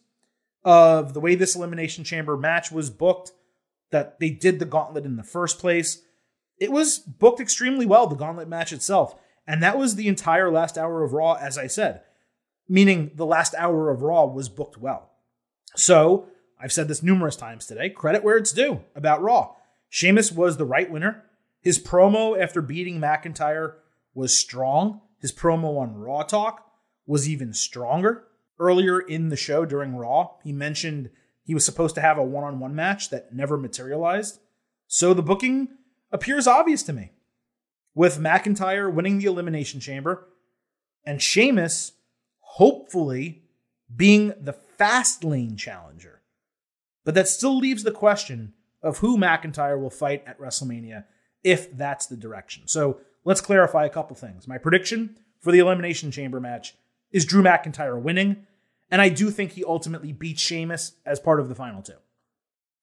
of 0.62 1.12
the 1.12 1.18
way 1.18 1.34
this 1.34 1.56
Elimination 1.56 2.04
Chamber 2.04 2.36
match 2.36 2.70
was 2.70 2.88
booked, 2.88 3.32
that 3.90 4.20
they 4.20 4.30
did 4.30 4.60
the 4.60 4.64
gauntlet 4.64 5.04
in 5.04 5.16
the 5.16 5.24
first 5.24 5.58
place, 5.58 6.02
it 6.60 6.70
was 6.70 7.00
booked 7.00 7.40
extremely 7.40 7.84
well, 7.84 8.06
the 8.06 8.14
gauntlet 8.14 8.46
match 8.46 8.72
itself. 8.72 9.16
And 9.44 9.60
that 9.60 9.76
was 9.76 9.96
the 9.96 10.06
entire 10.06 10.48
last 10.48 10.78
hour 10.78 11.02
of 11.02 11.12
Raw, 11.12 11.32
as 11.32 11.58
I 11.58 11.66
said, 11.66 12.02
meaning 12.68 13.10
the 13.16 13.26
last 13.26 13.56
hour 13.58 13.90
of 13.90 14.02
Raw 14.02 14.26
was 14.26 14.48
booked 14.48 14.78
well. 14.78 15.10
So 15.74 16.28
I've 16.62 16.72
said 16.72 16.86
this 16.86 17.02
numerous 17.02 17.34
times 17.34 17.66
today. 17.66 17.90
Credit 17.90 18.22
where 18.22 18.36
it's 18.36 18.52
due 18.52 18.84
about 18.94 19.20
Raw. 19.20 19.56
Sheamus 19.88 20.30
was 20.30 20.58
the 20.58 20.64
right 20.64 20.88
winner. 20.88 21.24
His 21.60 21.78
promo 21.78 22.40
after 22.40 22.62
beating 22.62 23.00
McIntyre 23.00 23.74
was 24.14 24.38
strong. 24.38 25.02
His 25.18 25.32
promo 25.32 25.78
on 25.78 25.94
Raw 25.94 26.22
Talk 26.22 26.66
was 27.06 27.28
even 27.28 27.52
stronger. 27.52 28.24
Earlier 28.58 29.00
in 29.00 29.28
the 29.28 29.36
show 29.36 29.64
during 29.64 29.96
Raw, 29.96 30.30
he 30.42 30.52
mentioned 30.52 31.10
he 31.42 31.54
was 31.54 31.64
supposed 31.64 31.94
to 31.96 32.00
have 32.00 32.18
a 32.18 32.22
one 32.22 32.44
on 32.44 32.60
one 32.60 32.74
match 32.74 33.10
that 33.10 33.34
never 33.34 33.56
materialized. 33.56 34.38
So 34.86 35.14
the 35.14 35.22
booking 35.22 35.68
appears 36.12 36.46
obvious 36.46 36.82
to 36.84 36.92
me. 36.92 37.12
With 37.94 38.18
McIntyre 38.18 38.92
winning 38.92 39.18
the 39.18 39.26
Elimination 39.26 39.80
Chamber 39.80 40.28
and 41.04 41.20
Sheamus 41.20 41.92
hopefully 42.40 43.42
being 43.94 44.32
the 44.40 44.52
fast 44.52 45.24
lane 45.24 45.56
challenger. 45.56 46.22
But 47.04 47.14
that 47.14 47.28
still 47.28 47.56
leaves 47.56 47.82
the 47.82 47.90
question 47.90 48.54
of 48.82 48.98
who 48.98 49.16
McIntyre 49.16 49.80
will 49.80 49.90
fight 49.90 50.22
at 50.26 50.38
WrestleMania 50.38 51.04
if 51.42 51.76
that's 51.76 52.06
the 52.06 52.16
direction. 52.16 52.66
So 52.66 53.00
let's 53.24 53.40
clarify 53.40 53.86
a 53.86 53.90
couple 53.90 54.16
things. 54.16 54.48
My 54.48 54.58
prediction 54.58 55.16
for 55.40 55.52
the 55.52 55.58
Elimination 55.58 56.10
Chamber 56.10 56.40
match 56.40 56.74
is 57.10 57.24
Drew 57.24 57.42
McIntyre 57.42 58.00
winning, 58.00 58.46
and 58.90 59.00
I 59.00 59.08
do 59.08 59.30
think 59.30 59.52
he 59.52 59.64
ultimately 59.64 60.12
beats 60.12 60.42
Sheamus 60.42 60.92
as 61.04 61.20
part 61.20 61.40
of 61.40 61.48
the 61.48 61.54
final 61.54 61.82
two. 61.82 61.94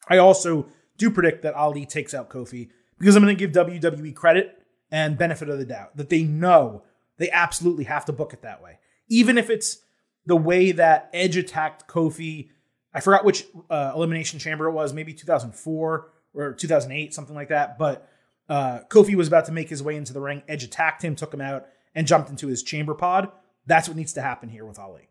I 0.09 0.17
also 0.17 0.67
do 0.97 1.11
predict 1.11 1.43
that 1.43 1.53
Ali 1.53 1.85
takes 1.85 2.13
out 2.13 2.29
Kofi 2.29 2.69
because 2.97 3.15
I'm 3.15 3.23
going 3.23 3.35
to 3.35 3.47
give 3.47 3.51
WWE 3.51 4.15
credit 4.15 4.63
and 4.91 5.17
benefit 5.17 5.49
of 5.49 5.59
the 5.59 5.65
doubt 5.65 5.97
that 5.97 6.09
they 6.09 6.23
know 6.23 6.83
they 7.17 7.29
absolutely 7.29 7.83
have 7.85 8.05
to 8.05 8.13
book 8.13 8.33
it 8.33 8.41
that 8.41 8.61
way. 8.61 8.79
Even 9.09 9.37
if 9.37 9.49
it's 9.49 9.79
the 10.25 10.35
way 10.35 10.71
that 10.71 11.09
Edge 11.13 11.37
attacked 11.37 11.87
Kofi 11.87 12.49
I 12.97 12.99
forgot 12.99 13.25
which 13.25 13.45
uh, 13.69 13.91
Elimination 13.95 14.39
Chamber 14.39 14.67
it 14.67 14.71
was, 14.71 14.91
maybe 14.91 15.13
2004 15.13 16.11
or 16.33 16.53
2008, 16.53 17.13
something 17.13 17.35
like 17.35 17.49
that. 17.49 17.77
But 17.77 18.09
uh, 18.49 18.79
Kofi 18.89 19.15
was 19.15 19.27
about 19.27 19.45
to 19.45 19.51
make 19.51 19.69
his 19.69 19.83
way 19.83 19.95
into 19.95 20.13
the 20.13 20.21
ring. 20.21 20.43
Edge 20.47 20.63
attacked 20.63 21.03
him, 21.03 21.15
took 21.15 21.33
him 21.33 21.41
out, 21.41 21.67
and 21.93 22.07
jumped 22.07 22.29
into 22.29 22.47
his 22.47 22.63
chamber 22.63 22.93
pod. 22.93 23.29
That's 23.65 23.87
what 23.87 23.97
needs 23.97 24.13
to 24.13 24.21
happen 24.21 24.49
here 24.49 24.65
with 24.65 24.79
Ali. 24.79 25.09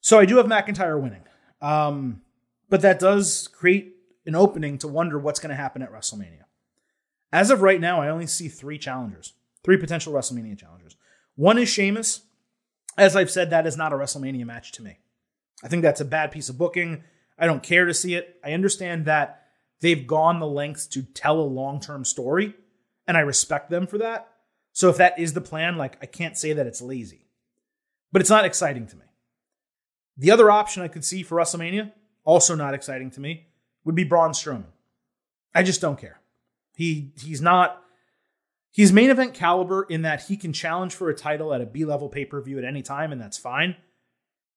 So 0.00 0.18
I 0.18 0.26
do 0.26 0.36
have 0.36 0.46
McIntyre 0.46 1.00
winning. 1.00 1.22
Um, 1.60 2.22
but 2.68 2.82
that 2.82 2.98
does 2.98 3.48
create 3.48 3.96
an 4.26 4.34
opening 4.34 4.78
to 4.78 4.88
wonder 4.88 5.18
what's 5.18 5.40
going 5.40 5.50
to 5.50 5.56
happen 5.56 5.82
at 5.82 5.92
WrestleMania. 5.92 6.44
As 7.32 7.50
of 7.50 7.62
right 7.62 7.80
now, 7.80 8.00
I 8.00 8.08
only 8.08 8.26
see 8.26 8.48
three 8.48 8.78
challengers, 8.78 9.34
three 9.62 9.76
potential 9.76 10.12
WrestleMania 10.12 10.58
challengers. 10.58 10.96
One 11.36 11.58
is 11.58 11.68
Sheamus. 11.68 12.22
As 12.98 13.16
I've 13.16 13.30
said, 13.30 13.50
that 13.50 13.66
is 13.66 13.76
not 13.76 13.92
a 13.92 13.96
WrestleMania 13.96 14.44
match 14.44 14.72
to 14.72 14.82
me. 14.82 14.98
I 15.62 15.68
think 15.68 15.82
that's 15.82 16.00
a 16.00 16.04
bad 16.04 16.32
piece 16.32 16.48
of 16.48 16.58
booking. 16.58 17.04
I 17.38 17.46
don't 17.46 17.62
care 17.62 17.86
to 17.86 17.94
see 17.94 18.14
it. 18.14 18.38
I 18.44 18.52
understand 18.52 19.04
that 19.06 19.39
they've 19.80 20.06
gone 20.06 20.40
the 20.40 20.46
lengths 20.46 20.86
to 20.88 21.02
tell 21.02 21.40
a 21.40 21.42
long 21.42 21.80
term 21.80 22.04
story, 22.04 22.54
and 23.06 23.16
I 23.16 23.20
respect 23.20 23.70
them 23.70 23.86
for 23.86 23.98
that. 23.98 24.28
So 24.72 24.88
if 24.88 24.96
that 24.98 25.18
is 25.18 25.32
the 25.32 25.40
plan, 25.40 25.76
like 25.76 25.96
I 26.02 26.06
can't 26.06 26.38
say 26.38 26.52
that 26.52 26.66
it's 26.66 26.80
lazy, 26.80 27.26
but 28.12 28.20
it's 28.20 28.30
not 28.30 28.44
exciting 28.44 28.86
to 28.88 28.96
me. 28.96 29.04
The 30.16 30.30
other 30.30 30.50
option 30.50 30.82
I 30.82 30.88
could 30.88 31.04
see 31.04 31.22
for 31.22 31.36
WrestleMania, 31.36 31.92
also 32.24 32.54
not 32.54 32.74
exciting 32.74 33.10
to 33.12 33.20
me, 33.20 33.46
would 33.84 33.94
be 33.94 34.04
Braun 34.04 34.32
Strowman. 34.32 34.66
I 35.54 35.62
just 35.62 35.80
don't 35.80 35.98
care. 35.98 36.20
He 36.76 37.12
he's 37.20 37.40
not 37.40 37.82
he's 38.70 38.92
main 38.92 39.10
event 39.10 39.34
caliber 39.34 39.82
in 39.82 40.02
that 40.02 40.24
he 40.24 40.36
can 40.36 40.52
challenge 40.52 40.94
for 40.94 41.08
a 41.08 41.14
title 41.14 41.52
at 41.52 41.60
a 41.60 41.66
B 41.66 41.84
level 41.84 42.08
pay 42.08 42.24
per 42.24 42.40
view 42.40 42.58
at 42.58 42.64
any 42.64 42.82
time, 42.82 43.12
and 43.12 43.20
that's 43.20 43.38
fine 43.38 43.76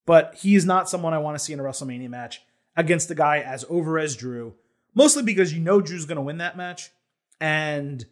but 0.05 0.35
he 0.35 0.55
is 0.55 0.65
not 0.65 0.89
someone 0.89 1.13
I 1.13 1.19
want 1.19 1.37
to 1.37 1.43
see 1.43 1.53
in 1.53 1.59
a 1.59 1.63
WrestleMania 1.63 2.09
match 2.09 2.41
against 2.75 3.11
a 3.11 3.15
guy 3.15 3.39
as 3.39 3.65
over 3.69 3.97
as 3.99 4.15
Drew, 4.15 4.55
mostly 4.93 5.23
because 5.23 5.53
you 5.53 5.59
know 5.59 5.81
Drew's 5.81 6.05
going 6.05 6.17
to 6.17 6.21
win 6.21 6.37
that 6.37 6.57
match. 6.57 6.91
and 7.39 8.05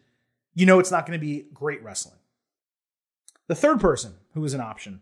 you 0.54 0.66
know 0.66 0.78
it's 0.78 0.90
not 0.90 1.06
going 1.06 1.18
to 1.18 1.24
be 1.24 1.46
great 1.54 1.82
wrestling. 1.82 2.18
The 3.48 3.54
third 3.54 3.80
person 3.80 4.14
who 4.34 4.44
is 4.44 4.54
an 4.54 4.60
option 4.60 5.00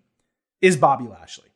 is 0.61 0.77
Bobby 0.77 1.07
Lashley. 1.07 1.49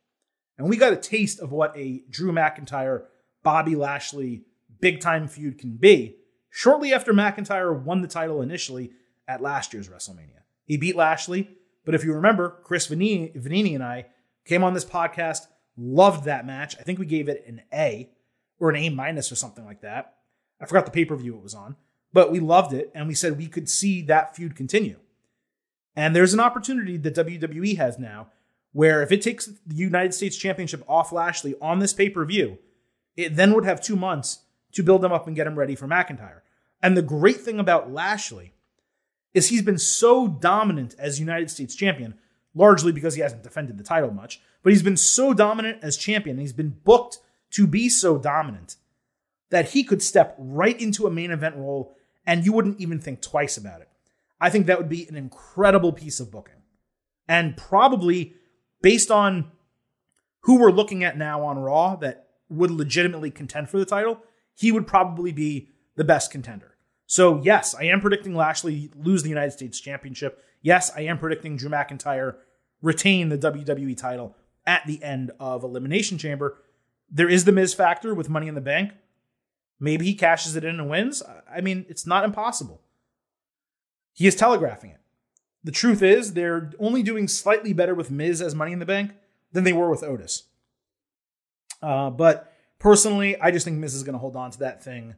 And 0.58 0.68
we 0.68 0.76
got 0.76 0.92
a 0.92 0.96
taste 0.96 1.40
of 1.40 1.52
what 1.52 1.76
a 1.76 2.02
Drew 2.10 2.32
McIntyre, 2.32 3.04
Bobby 3.42 3.76
Lashley 3.76 4.42
big 4.80 5.00
time 5.00 5.28
feud 5.28 5.58
can 5.58 5.76
be 5.76 6.16
shortly 6.50 6.92
after 6.92 7.12
McIntyre 7.12 7.80
won 7.80 8.00
the 8.02 8.08
title 8.08 8.42
initially 8.42 8.92
at 9.26 9.40
last 9.40 9.72
year's 9.72 9.88
WrestleMania. 9.88 10.42
He 10.64 10.76
beat 10.76 10.96
Lashley, 10.96 11.50
but 11.84 11.94
if 11.94 12.04
you 12.04 12.12
remember, 12.14 12.58
Chris 12.62 12.88
Vannini, 12.88 13.36
Vannini 13.36 13.74
and 13.74 13.82
I 13.82 14.06
came 14.44 14.62
on 14.62 14.74
this 14.74 14.84
podcast, 14.84 15.46
loved 15.76 16.24
that 16.24 16.46
match. 16.46 16.76
I 16.78 16.82
think 16.82 16.98
we 16.98 17.06
gave 17.06 17.28
it 17.28 17.44
an 17.46 17.62
A 17.72 18.10
or 18.58 18.70
an 18.70 18.76
A 18.76 18.88
minus 18.88 19.30
or 19.30 19.36
something 19.36 19.64
like 19.64 19.80
that. 19.82 20.14
I 20.60 20.66
forgot 20.66 20.84
the 20.84 20.90
pay 20.90 21.04
per 21.04 21.16
view 21.16 21.36
it 21.36 21.42
was 21.42 21.54
on, 21.54 21.76
but 22.12 22.30
we 22.30 22.40
loved 22.40 22.72
it 22.72 22.90
and 22.94 23.08
we 23.08 23.14
said 23.14 23.38
we 23.38 23.48
could 23.48 23.68
see 23.68 24.02
that 24.02 24.36
feud 24.36 24.56
continue. 24.56 24.98
And 25.96 26.14
there's 26.14 26.34
an 26.34 26.40
opportunity 26.40 26.96
that 26.96 27.14
WWE 27.14 27.76
has 27.76 27.98
now 27.98 28.28
where 28.72 29.02
if 29.02 29.12
it 29.12 29.22
takes 29.22 29.46
the 29.46 29.76
United 29.76 30.12
States 30.12 30.36
Championship 30.36 30.82
off 30.88 31.12
Lashley 31.12 31.54
on 31.60 31.78
this 31.78 31.92
pay 31.92 32.08
per 32.08 32.24
view, 32.24 32.58
it 33.16 33.36
then 33.36 33.54
would 33.54 33.64
have 33.64 33.80
two 33.80 33.96
months 33.96 34.40
to 34.72 34.82
build 34.82 35.04
him 35.04 35.12
up 35.12 35.26
and 35.26 35.36
get 35.36 35.46
him 35.46 35.58
ready 35.58 35.76
for 35.76 35.86
McIntyre. 35.86 36.40
And 36.82 36.96
the 36.96 37.02
great 37.02 37.40
thing 37.40 37.58
about 37.58 37.92
Lashley 37.92 38.52
is 39.32 39.48
he's 39.48 39.62
been 39.62 39.78
so 39.78 40.26
dominant 40.28 40.94
as 40.98 41.20
United 41.20 41.50
States 41.50 41.74
champion, 41.74 42.14
largely 42.54 42.92
because 42.92 43.14
he 43.14 43.20
hasn't 43.20 43.42
defended 43.42 43.78
the 43.78 43.84
title 43.84 44.10
much, 44.10 44.40
but 44.62 44.72
he's 44.72 44.82
been 44.82 44.96
so 44.96 45.32
dominant 45.32 45.78
as 45.82 45.96
champion, 45.96 46.38
he's 46.38 46.52
been 46.52 46.76
booked 46.84 47.18
to 47.54 47.66
be 47.66 47.88
so 47.88 48.18
dominant 48.18 48.76
that 49.50 49.70
he 49.70 49.84
could 49.84 50.02
step 50.02 50.34
right 50.38 50.80
into 50.80 51.06
a 51.06 51.10
main 51.10 51.30
event 51.30 51.56
role 51.56 51.96
and 52.26 52.44
you 52.44 52.52
wouldn't 52.52 52.80
even 52.80 52.98
think 52.98 53.20
twice 53.20 53.56
about 53.56 53.80
it. 53.80 53.88
I 54.40 54.50
think 54.50 54.66
that 54.66 54.78
would 54.78 54.88
be 54.88 55.06
an 55.08 55.16
incredible 55.16 55.92
piece 55.92 56.20
of 56.20 56.30
booking. 56.30 56.62
And 57.28 57.56
probably 57.56 58.34
based 58.82 59.10
on 59.10 59.50
who 60.40 60.58
we're 60.58 60.72
looking 60.72 61.04
at 61.04 61.16
now 61.16 61.42
on 61.42 61.58
Raw 61.58 61.96
that 61.96 62.28
would 62.48 62.70
legitimately 62.70 63.30
contend 63.30 63.70
for 63.70 63.78
the 63.78 63.86
title, 63.86 64.20
he 64.54 64.72
would 64.72 64.86
probably 64.86 65.32
be 65.32 65.68
the 65.96 66.04
best 66.04 66.30
contender. 66.30 66.76
So, 67.06 67.40
yes, 67.42 67.74
I 67.74 67.84
am 67.84 68.00
predicting 68.00 68.34
Lashley 68.34 68.90
lose 68.96 69.22
the 69.22 69.28
United 69.28 69.52
States 69.52 69.80
Championship. 69.80 70.42
Yes, 70.62 70.90
I 70.94 71.02
am 71.02 71.18
predicting 71.18 71.56
Drew 71.56 71.70
McIntyre 71.70 72.36
retain 72.82 73.28
the 73.28 73.38
WWE 73.38 73.96
title 73.96 74.36
at 74.66 74.86
the 74.86 75.02
end 75.02 75.30
of 75.38 75.62
Elimination 75.62 76.18
Chamber. 76.18 76.58
There 77.10 77.28
is 77.28 77.44
the 77.44 77.52
Miz 77.52 77.74
factor 77.74 78.14
with 78.14 78.28
Money 78.28 78.48
in 78.48 78.54
the 78.54 78.60
Bank. 78.60 78.92
Maybe 79.78 80.04
he 80.04 80.14
cashes 80.14 80.56
it 80.56 80.64
in 80.64 80.80
and 80.80 80.88
wins. 80.88 81.22
I 81.50 81.60
mean, 81.60 81.86
it's 81.88 82.06
not 82.06 82.24
impossible. 82.24 82.80
He 84.12 84.26
is 84.26 84.36
telegraphing 84.36 84.90
it. 84.90 85.00
The 85.62 85.72
truth 85.72 86.02
is, 86.02 86.34
they're 86.34 86.72
only 86.78 87.02
doing 87.02 87.26
slightly 87.26 87.72
better 87.72 87.94
with 87.94 88.10
Miz 88.10 88.40
as 88.40 88.54
Money 88.54 88.72
in 88.72 88.78
the 88.78 88.86
Bank 88.86 89.12
than 89.52 89.64
they 89.64 89.72
were 89.72 89.90
with 89.90 90.02
Otis. 90.02 90.44
Uh, 91.82 92.10
but 92.10 92.52
personally, 92.78 93.38
I 93.40 93.50
just 93.50 93.64
think 93.64 93.78
Miz 93.78 93.94
is 93.94 94.02
going 94.02 94.14
to 94.14 94.18
hold 94.18 94.36
on 94.36 94.50
to 94.52 94.58
that 94.60 94.82
thing 94.82 95.14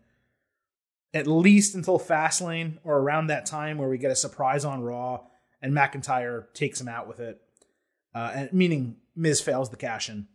at 1.17 1.27
least 1.27 1.75
until 1.75 1.99
Fastlane 1.99 2.79
or 2.85 2.99
around 2.99 3.29
that 3.29 3.47
time 3.47 3.79
where 3.79 3.89
we 3.89 3.97
get 3.97 4.11
a 4.11 4.17
surprise 4.17 4.65
on 4.65 4.83
Raw 4.83 5.23
and 5.63 5.73
McIntyre 5.73 6.53
takes 6.53 6.81
him 6.81 6.89
out 6.89 7.09
with 7.09 7.21
it, 7.21 7.41
uh, 8.15 8.33
and 8.35 8.53
meaning 8.53 8.97
Miz 9.15 9.41
fails 9.41 9.71
the 9.71 9.77
cash 9.77 10.11
in. 10.11 10.29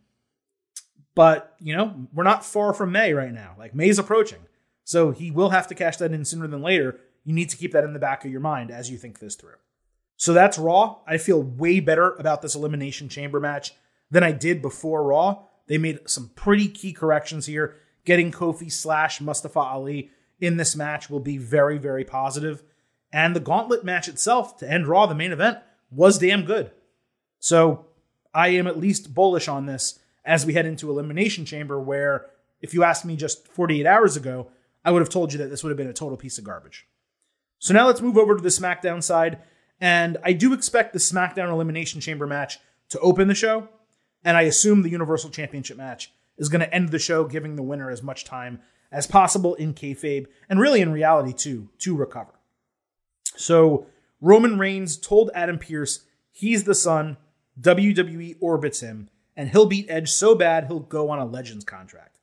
But 1.14 1.54
you 1.60 1.76
know, 1.76 2.06
we're 2.12 2.24
not 2.24 2.44
far 2.44 2.72
from 2.72 2.92
May 2.92 3.12
right 3.12 3.32
now. 3.32 3.54
Like 3.58 3.74
May's 3.74 3.98
approaching, 3.98 4.40
so 4.84 5.10
he 5.10 5.30
will 5.30 5.50
have 5.50 5.68
to 5.68 5.74
cash 5.74 5.96
that 5.98 6.12
in 6.12 6.24
sooner 6.24 6.46
than 6.46 6.62
later. 6.62 7.00
You 7.24 7.34
need 7.34 7.50
to 7.50 7.56
keep 7.56 7.72
that 7.72 7.84
in 7.84 7.92
the 7.92 7.98
back 7.98 8.24
of 8.24 8.30
your 8.30 8.40
mind 8.40 8.70
as 8.70 8.90
you 8.90 8.98
think 8.98 9.18
this 9.18 9.36
through. 9.36 9.56
So 10.16 10.32
that's 10.32 10.58
Raw. 10.58 10.98
I 11.06 11.18
feel 11.18 11.42
way 11.42 11.80
better 11.80 12.14
about 12.14 12.42
this 12.42 12.54
Elimination 12.54 13.08
Chamber 13.08 13.40
match 13.40 13.72
than 14.10 14.22
I 14.22 14.32
did 14.32 14.62
before 14.62 15.04
Raw. 15.04 15.44
They 15.66 15.78
made 15.78 16.08
some 16.08 16.30
pretty 16.34 16.68
key 16.68 16.92
corrections 16.92 17.46
here. 17.46 17.76
Getting 18.04 18.32
Kofi 18.32 18.70
slash 18.70 19.20
Mustafa 19.20 19.60
Ali 19.60 20.10
in 20.40 20.56
this 20.56 20.74
match 20.74 21.08
will 21.08 21.20
be 21.20 21.38
very, 21.38 21.78
very 21.78 22.04
positive. 22.04 22.62
And 23.12 23.36
the 23.36 23.40
gauntlet 23.40 23.84
match 23.84 24.08
itself 24.08 24.56
to 24.58 24.70
end 24.70 24.86
Raw, 24.86 25.06
the 25.06 25.14
main 25.14 25.32
event, 25.32 25.58
was 25.90 26.18
damn 26.18 26.44
good. 26.44 26.70
So 27.38 27.86
I 28.34 28.48
am 28.48 28.66
at 28.66 28.78
least 28.78 29.14
bullish 29.14 29.48
on 29.48 29.66
this 29.66 29.98
as 30.24 30.46
we 30.46 30.54
head 30.54 30.66
into 30.66 30.90
Elimination 30.90 31.44
Chamber, 31.44 31.80
where 31.80 32.26
if 32.60 32.74
you 32.74 32.84
asked 32.84 33.04
me 33.04 33.16
just 33.16 33.48
48 33.48 33.86
hours 33.86 34.16
ago, 34.16 34.48
I 34.84 34.90
would 34.90 35.02
have 35.02 35.08
told 35.08 35.32
you 35.32 35.38
that 35.38 35.50
this 35.50 35.62
would 35.62 35.70
have 35.70 35.76
been 35.76 35.88
a 35.88 35.92
total 35.92 36.16
piece 36.16 36.38
of 36.38 36.44
garbage. 36.44 36.86
So 37.58 37.74
now 37.74 37.86
let's 37.86 38.00
move 38.00 38.16
over 38.16 38.36
to 38.36 38.42
the 38.42 38.48
SmackDown 38.48 39.02
side. 39.02 39.38
And 39.80 40.18
I 40.24 40.32
do 40.32 40.52
expect 40.52 40.92
the 40.92 40.98
SmackDown 40.98 41.50
Elimination 41.50 42.00
Chamber 42.00 42.26
match 42.26 42.58
to 42.90 42.98
open 43.00 43.28
the 43.28 43.34
show. 43.34 43.68
And 44.24 44.36
I 44.36 44.42
assume 44.42 44.82
the 44.82 44.90
Universal 44.90 45.30
Championship 45.30 45.76
match 45.76 46.12
is 46.38 46.48
going 46.48 46.60
to 46.60 46.74
end 46.74 46.90
the 46.90 46.98
show, 46.98 47.24
giving 47.24 47.56
the 47.56 47.62
winner 47.62 47.90
as 47.90 48.02
much 48.02 48.24
time 48.24 48.60
as 48.90 49.06
possible 49.06 49.54
in 49.54 49.74
kayfabe 49.74 50.26
and 50.48 50.60
really 50.60 50.80
in 50.80 50.92
reality 50.92 51.32
too 51.32 51.68
to 51.78 51.96
recover. 51.96 52.32
So 53.36 53.86
Roman 54.20 54.58
Reigns 54.58 54.96
told 54.96 55.30
Adam 55.34 55.58
Pearce 55.58 56.04
he's 56.30 56.64
the 56.64 56.74
sun, 56.74 57.16
WWE 57.60 58.36
orbits 58.40 58.80
him, 58.80 59.08
and 59.36 59.50
he'll 59.50 59.66
beat 59.66 59.86
Edge 59.88 60.10
so 60.10 60.34
bad 60.34 60.66
he'll 60.66 60.80
go 60.80 61.10
on 61.10 61.18
a 61.18 61.24
Legends 61.24 61.64
contract. 61.64 62.18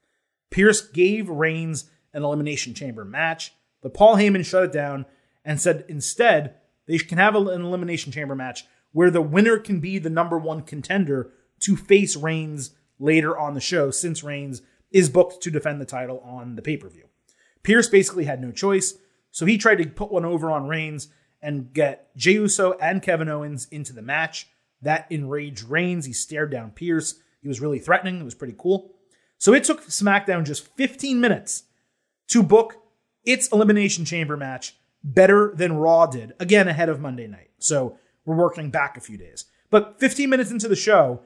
Pearce 0.49 0.81
gave 0.81 1.29
Reigns 1.29 1.89
an 2.13 2.23
Elimination 2.23 2.73
Chamber 2.73 3.05
match, 3.05 3.53
but 3.81 3.93
Paul 3.93 4.15
Heyman 4.15 4.45
shut 4.45 4.65
it 4.65 4.71
down 4.71 5.05
and 5.45 5.59
said 5.59 5.85
instead 5.87 6.55
they 6.85 6.97
can 6.97 7.17
have 7.17 7.35
an 7.35 7.47
elimination 7.47 8.11
chamber 8.11 8.35
match 8.35 8.65
where 8.91 9.11
the 9.11 9.21
winner 9.21 9.57
can 9.57 9.79
be 9.79 9.99
the 9.99 10.09
number 10.09 10.37
one 10.37 10.61
contender 10.61 11.31
to 11.59 11.75
face 11.75 12.15
Reigns 12.15 12.71
later 12.97 13.37
on 13.37 13.53
the 13.53 13.61
show, 13.61 13.91
since 13.91 14.23
Reigns 14.23 14.61
is 14.91 15.09
booked 15.09 15.41
to 15.43 15.51
defend 15.51 15.79
the 15.79 15.85
title 15.85 16.19
on 16.21 16.55
the 16.55 16.61
pay 16.61 16.77
per 16.77 16.89
view. 16.89 17.05
Pearce 17.61 17.87
basically 17.87 18.25
had 18.25 18.41
no 18.41 18.51
choice, 18.51 18.95
so 19.31 19.45
he 19.45 19.57
tried 19.57 19.75
to 19.75 19.87
put 19.87 20.11
one 20.11 20.25
over 20.25 20.49
on 20.49 20.67
Reigns 20.67 21.09
and 21.41 21.71
get 21.73 22.15
Jey 22.17 22.33
Uso 22.33 22.73
and 22.79 23.01
Kevin 23.01 23.29
Owens 23.29 23.67
into 23.71 23.93
the 23.93 24.01
match. 24.01 24.47
That 24.81 25.07
enraged 25.09 25.63
Reigns. 25.63 26.05
He 26.05 26.13
stared 26.13 26.51
down 26.51 26.71
Pearce. 26.71 27.15
He 27.41 27.47
was 27.47 27.61
really 27.61 27.79
threatening. 27.79 28.19
It 28.19 28.25
was 28.25 28.35
pretty 28.35 28.55
cool. 28.57 28.93
So 29.37 29.53
it 29.53 29.63
took 29.63 29.85
SmackDown 29.85 30.45
just 30.45 30.67
15 30.75 31.19
minutes 31.19 31.63
to 32.29 32.43
book 32.43 32.75
its 33.23 33.47
Elimination 33.49 34.05
Chamber 34.05 34.37
match 34.37 34.75
better 35.03 35.53
than 35.55 35.77
Raw 35.77 36.05
did, 36.05 36.33
again, 36.39 36.67
ahead 36.67 36.89
of 36.89 36.99
Monday 36.99 37.27
night. 37.27 37.51
So 37.59 37.97
we're 38.25 38.35
working 38.35 38.69
back 38.69 38.97
a 38.97 39.01
few 39.01 39.17
days. 39.17 39.45
But 39.69 39.99
15 39.99 40.29
minutes 40.29 40.51
into 40.51 40.67
the 40.67 40.75
show, 40.75 41.21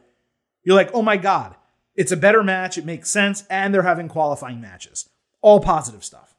you're 0.64 0.76
like, 0.76 0.91
oh 0.93 1.01
my 1.01 1.18
God, 1.18 1.56
it's 1.95 2.12
a 2.12 2.18
better 2.18 2.43
match. 2.43 2.78
It 2.78 2.86
makes 2.86 3.10
sense. 3.10 3.43
And 3.49 3.74
they're 3.74 3.84
having 3.84 4.10
qualifying 4.10 4.62
matches. 4.62 5.10
All 5.41 5.60
positive 5.60 6.04
stuff. 6.04 6.36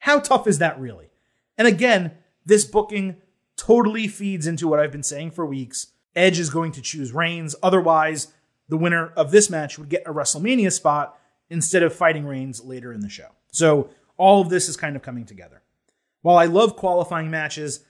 How 0.00 0.20
tough 0.20 0.46
is 0.46 0.58
that 0.58 0.78
really? 0.78 1.10
And 1.56 1.66
again, 1.66 2.12
this 2.46 2.64
booking 2.64 3.16
totally 3.56 4.06
feeds 4.08 4.46
into 4.46 4.68
what 4.68 4.80
I've 4.80 4.92
been 4.92 5.02
saying 5.02 5.32
for 5.32 5.44
weeks. 5.44 5.88
Edge 6.18 6.38
is 6.38 6.50
going 6.50 6.72
to 6.72 6.82
choose 6.82 7.12
Reigns. 7.12 7.54
Otherwise, 7.62 8.32
the 8.68 8.76
winner 8.76 9.12
of 9.16 9.30
this 9.30 9.48
match 9.48 9.78
would 9.78 9.88
get 9.88 10.02
a 10.06 10.12
WrestleMania 10.12 10.72
spot 10.72 11.18
instead 11.48 11.82
of 11.82 11.94
fighting 11.94 12.26
Reigns 12.26 12.62
later 12.64 12.92
in 12.92 13.00
the 13.00 13.08
show. 13.08 13.28
So 13.52 13.90
all 14.16 14.40
of 14.40 14.50
this 14.50 14.68
is 14.68 14.76
kind 14.76 14.96
of 14.96 15.02
coming 15.02 15.24
together. 15.24 15.62
While 16.22 16.36
I 16.36 16.46
love 16.46 16.76
qualifying 16.76 17.30
matches, 17.30 17.84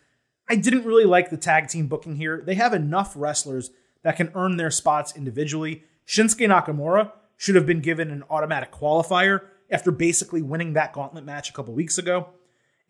I 0.48 0.56
didn't 0.56 0.84
really 0.84 1.06
like 1.06 1.30
the 1.30 1.36
tag 1.36 1.68
team 1.68 1.86
booking 1.86 2.16
here. 2.16 2.42
They 2.44 2.54
have 2.54 2.74
enough 2.74 3.14
wrestlers 3.16 3.70
that 4.02 4.16
can 4.16 4.30
earn 4.34 4.56
their 4.56 4.70
spots 4.70 5.16
individually. 5.16 5.84
Shinsuke 6.06 6.46
Nakamura 6.46 7.12
should 7.36 7.54
have 7.54 7.66
been 7.66 7.80
given 7.80 8.10
an 8.10 8.24
automatic 8.30 8.72
qualifier 8.72 9.40
after 9.70 9.90
basically 9.90 10.42
winning 10.42 10.74
that 10.74 10.92
gauntlet 10.92 11.24
match 11.24 11.50
a 11.50 11.52
couple 11.52 11.74
weeks 11.74 11.98
ago. 11.98 12.28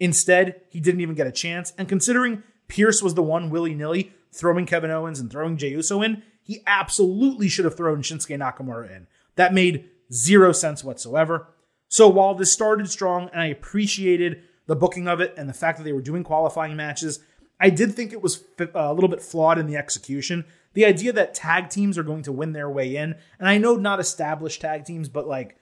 Instead, 0.01 0.61
he 0.69 0.81
didn't 0.81 1.01
even 1.01 1.15
get 1.15 1.27
a 1.27 1.33
chance. 1.33 1.73
And 1.79 1.89
considering 1.89 2.43
Pearce 2.69 3.03
was 3.03 3.15
the 3.15 3.23
one 3.23 3.51
willy 3.51 3.75
nilly 3.75 4.13
throwing 4.33 4.67
Kevin 4.67 4.91
Owens 4.91 5.21
and 5.21 5.31
throwing 5.31 5.57
Jey 5.57 5.71
Uso 5.71 6.03
in, 6.03 6.23
he 6.43 6.63
absolutely 6.67 7.49
should 7.49 7.65
have 7.65 7.77
thrown 7.77 8.03
Shinsuke 8.03 8.39
Nakamura 8.39 8.95
in. 8.95 9.07
That 9.37 9.55
made 9.55 9.89
zero 10.13 10.53
sense 10.53 10.85
whatsoever. 10.85 11.49
So 11.89 12.09
while 12.09 12.35
this 12.35 12.53
started 12.53 12.91
strong 12.91 13.31
and 13.33 13.41
I 13.41 13.47
appreciated 13.47 14.43
the 14.69 14.77
booking 14.77 15.09
of 15.09 15.21
it 15.21 15.35
and 15.37 15.49
the 15.49 15.55
fact 15.55 15.79
that 15.79 15.85
they 15.85 15.93
were 15.93 16.01
doing 16.01 16.23
qualifying 16.23 16.77
matches. 16.77 17.21
I 17.59 17.71
did 17.71 17.95
think 17.95 18.13
it 18.13 18.23
was 18.23 18.45
uh, 18.61 18.67
a 18.75 18.95
little 18.95 19.09
bit 19.09 19.23
flawed 19.23 19.59
in 19.59 19.67
the 19.67 19.77
execution. 19.77 20.45
The 20.75 20.85
idea 20.85 21.13
that 21.15 21.35
tag 21.35 21.71
teams 21.71 21.99
are 21.99 22.05
going 22.05 22.23
to 22.23 22.33
win 22.33 22.53
their 22.53 22.71
way 22.71 22.95
in, 22.95 23.17
and 23.41 23.49
I 23.49 23.59
know 23.59 23.75
not 23.75 23.99
established 23.99 24.61
tag 24.61 24.85
teams, 24.85 25.09
but 25.09 25.27
like 25.27 25.57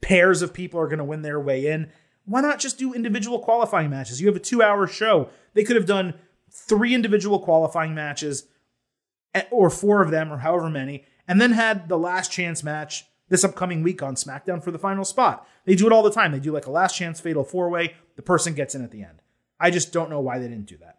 pairs 0.00 0.40
of 0.40 0.54
people 0.54 0.80
are 0.80 0.86
going 0.86 1.00
to 1.00 1.04
win 1.04 1.22
their 1.22 1.40
way 1.40 1.66
in. 1.66 1.90
Why 2.24 2.40
not 2.40 2.60
just 2.60 2.78
do 2.78 2.94
individual 2.94 3.40
qualifying 3.40 3.90
matches? 3.90 4.20
You 4.20 4.28
have 4.28 4.36
a 4.36 4.40
two 4.40 4.62
hour 4.62 4.86
show. 4.86 5.28
They 5.54 5.64
could 5.64 5.76
have 5.76 5.86
done 5.86 6.14
three 6.68 6.94
individual 6.94 7.38
qualifying 7.38 7.94
matches, 7.94 8.44
eh, 9.34 9.44
or 9.50 9.70
four 9.70 10.02
of 10.02 10.10
them, 10.10 10.32
or 10.32 10.38
however 10.38 10.70
many, 10.70 11.04
and 11.28 11.40
then 11.40 11.52
had 11.52 11.88
the 11.88 11.98
last 11.98 12.32
chance 12.32 12.62
match 12.62 13.04
this 13.28 13.44
upcoming 13.44 13.82
week 13.82 14.02
on 14.02 14.14
SmackDown 14.14 14.62
for 14.62 14.70
the 14.70 14.78
final 14.78 15.04
spot. 15.04 15.46
They 15.64 15.74
do 15.74 15.86
it 15.86 15.92
all 15.92 16.02
the 16.02 16.10
time. 16.10 16.32
They 16.32 16.40
do 16.40 16.52
like 16.52 16.66
a 16.66 16.70
last 16.70 16.96
chance 16.96 17.20
fatal 17.20 17.44
four 17.44 17.68
way. 17.68 17.94
The 18.14 18.22
person 18.22 18.54
gets 18.54 18.74
in 18.74 18.84
at 18.84 18.90
the 18.92 19.02
end. 19.02 19.20
I 19.58 19.70
just 19.70 19.92
don't 19.92 20.10
know 20.10 20.20
why 20.20 20.38
they 20.38 20.48
didn't 20.48 20.66
do 20.66 20.76
that. 20.78 20.98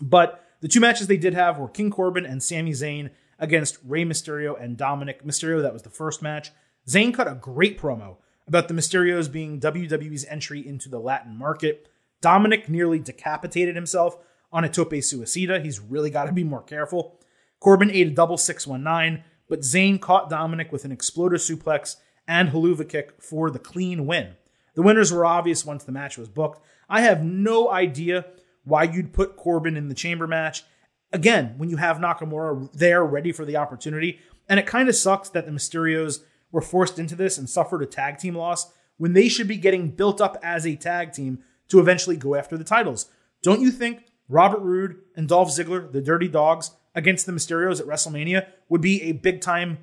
But 0.00 0.44
the 0.60 0.68
two 0.68 0.80
matches 0.80 1.06
they 1.06 1.16
did 1.16 1.34
have 1.34 1.58
were 1.58 1.68
King 1.68 1.90
Corbin 1.90 2.26
and 2.26 2.42
Sami 2.42 2.72
Zayn 2.72 3.10
against 3.38 3.78
Rey 3.84 4.04
Mysterio 4.04 4.60
and 4.62 4.76
Dominic 4.76 5.24
Mysterio. 5.24 5.62
That 5.62 5.72
was 5.72 5.82
the 5.82 5.90
first 5.90 6.22
match. 6.22 6.52
Zayn 6.86 7.12
cut 7.12 7.28
a 7.28 7.34
great 7.34 7.78
promo 7.78 8.16
about 8.46 8.68
the 8.68 8.74
Mysterios 8.74 9.30
being 9.30 9.60
WWE's 9.60 10.26
entry 10.26 10.66
into 10.66 10.88
the 10.88 10.98
Latin 11.00 11.36
market. 11.36 11.88
Dominic 12.20 12.68
nearly 12.68 12.98
decapitated 12.98 13.74
himself 13.74 14.18
on 14.52 14.64
a 14.64 14.68
tope 14.68 14.92
suicida. 14.92 15.62
He's 15.64 15.80
really 15.80 16.10
got 16.10 16.24
to 16.24 16.32
be 16.32 16.44
more 16.44 16.62
careful. 16.62 17.18
Corbin 17.60 17.90
ate 17.90 18.08
a 18.08 18.10
double 18.10 18.38
619, 18.38 19.24
but 19.48 19.60
Zayn 19.60 20.00
caught 20.00 20.30
Dominic 20.30 20.72
with 20.72 20.84
an 20.84 20.92
exploder 20.92 21.36
suplex 21.36 21.96
and 22.26 22.50
Helluva 22.50 22.88
kick 22.88 23.20
for 23.20 23.50
the 23.50 23.58
clean 23.58 24.06
win. 24.06 24.34
The 24.74 24.82
winners 24.82 25.12
were 25.12 25.26
obvious 25.26 25.64
once 25.64 25.84
the 25.84 25.92
match 25.92 26.16
was 26.16 26.28
booked. 26.28 26.64
I 26.88 27.02
have 27.02 27.24
no 27.24 27.70
idea 27.70 28.26
why 28.64 28.84
you'd 28.84 29.12
put 29.12 29.36
Corbin 29.36 29.76
in 29.76 29.88
the 29.88 29.94
chamber 29.94 30.26
match. 30.26 30.64
Again, 31.12 31.54
when 31.56 31.70
you 31.70 31.76
have 31.76 31.98
Nakamura 31.98 32.72
there 32.72 33.04
ready 33.04 33.32
for 33.32 33.44
the 33.44 33.56
opportunity, 33.56 34.20
and 34.48 34.60
it 34.60 34.66
kind 34.66 34.88
of 34.88 34.94
sucks 34.94 35.28
that 35.30 35.46
the 35.46 35.52
Mysterios 35.52 36.20
were 36.52 36.60
forced 36.60 36.98
into 36.98 37.14
this 37.14 37.38
and 37.38 37.48
suffered 37.48 37.82
a 37.82 37.86
tag 37.86 38.18
team 38.18 38.34
loss 38.34 38.72
when 38.96 39.12
they 39.12 39.28
should 39.28 39.48
be 39.48 39.56
getting 39.56 39.90
built 39.90 40.20
up 40.20 40.36
as 40.42 40.66
a 40.66 40.76
tag 40.76 41.12
team 41.12 41.42
to 41.68 41.80
eventually 41.80 42.16
go 42.16 42.34
after 42.34 42.56
the 42.56 42.64
titles. 42.64 43.06
Don't 43.42 43.60
you 43.60 43.70
think 43.70 44.04
Robert 44.30 44.60
Roode 44.60 44.96
and 45.16 45.28
Dolph 45.28 45.48
Ziggler, 45.50 45.90
the 45.90 46.00
Dirty 46.00 46.28
Dogs, 46.28 46.70
against 46.94 47.26
the 47.26 47.32
Mysterios 47.32 47.80
at 47.80 47.86
WrestleMania 47.86 48.46
would 48.68 48.80
be 48.80 49.02
a 49.02 49.12
big 49.12 49.40
time 49.40 49.78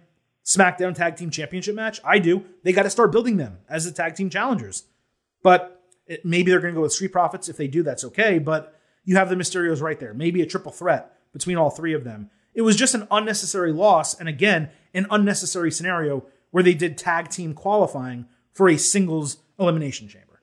SmackDown 0.45 0.95
Tag 0.95 1.17
Team 1.17 1.29
Championship 1.29 1.75
match? 1.75 1.99
I 2.05 2.19
do. 2.19 2.45
They 2.63 2.71
got 2.71 2.83
to 2.83 2.89
start 2.89 3.11
building 3.11 3.35
them 3.35 3.59
as 3.69 3.83
the 3.83 3.91
tag 3.91 4.15
team 4.15 4.29
challengers. 4.29 4.85
But 5.43 5.83
it, 6.05 6.25
maybe 6.25 6.49
they're 6.49 6.61
going 6.61 6.73
to 6.73 6.77
go 6.77 6.83
with 6.83 6.93
Street 6.93 7.11
Profits. 7.11 7.49
If 7.49 7.57
they 7.57 7.67
do, 7.67 7.83
that's 7.83 8.05
okay. 8.05 8.39
But 8.39 8.73
you 9.03 9.17
have 9.17 9.29
the 9.29 9.35
Mysterios 9.35 9.81
right 9.81 9.99
there. 9.99 10.13
Maybe 10.13 10.41
a 10.41 10.45
triple 10.45 10.71
threat 10.71 11.13
between 11.33 11.57
all 11.57 11.69
three 11.69 11.93
of 11.93 12.05
them. 12.05 12.29
It 12.53 12.61
was 12.61 12.77
just 12.77 12.95
an 12.95 13.07
unnecessary 13.11 13.73
loss. 13.73 14.17
And 14.17 14.29
again, 14.29 14.69
an 14.93 15.07
unnecessary 15.11 15.71
scenario 15.71 16.25
where 16.51 16.63
they 16.63 16.73
did 16.73 16.97
tag 16.97 17.29
team 17.29 17.53
qualifying 17.53 18.25
for 18.53 18.69
a 18.69 18.77
singles 18.77 19.37
elimination 19.59 20.07
chamber. 20.07 20.41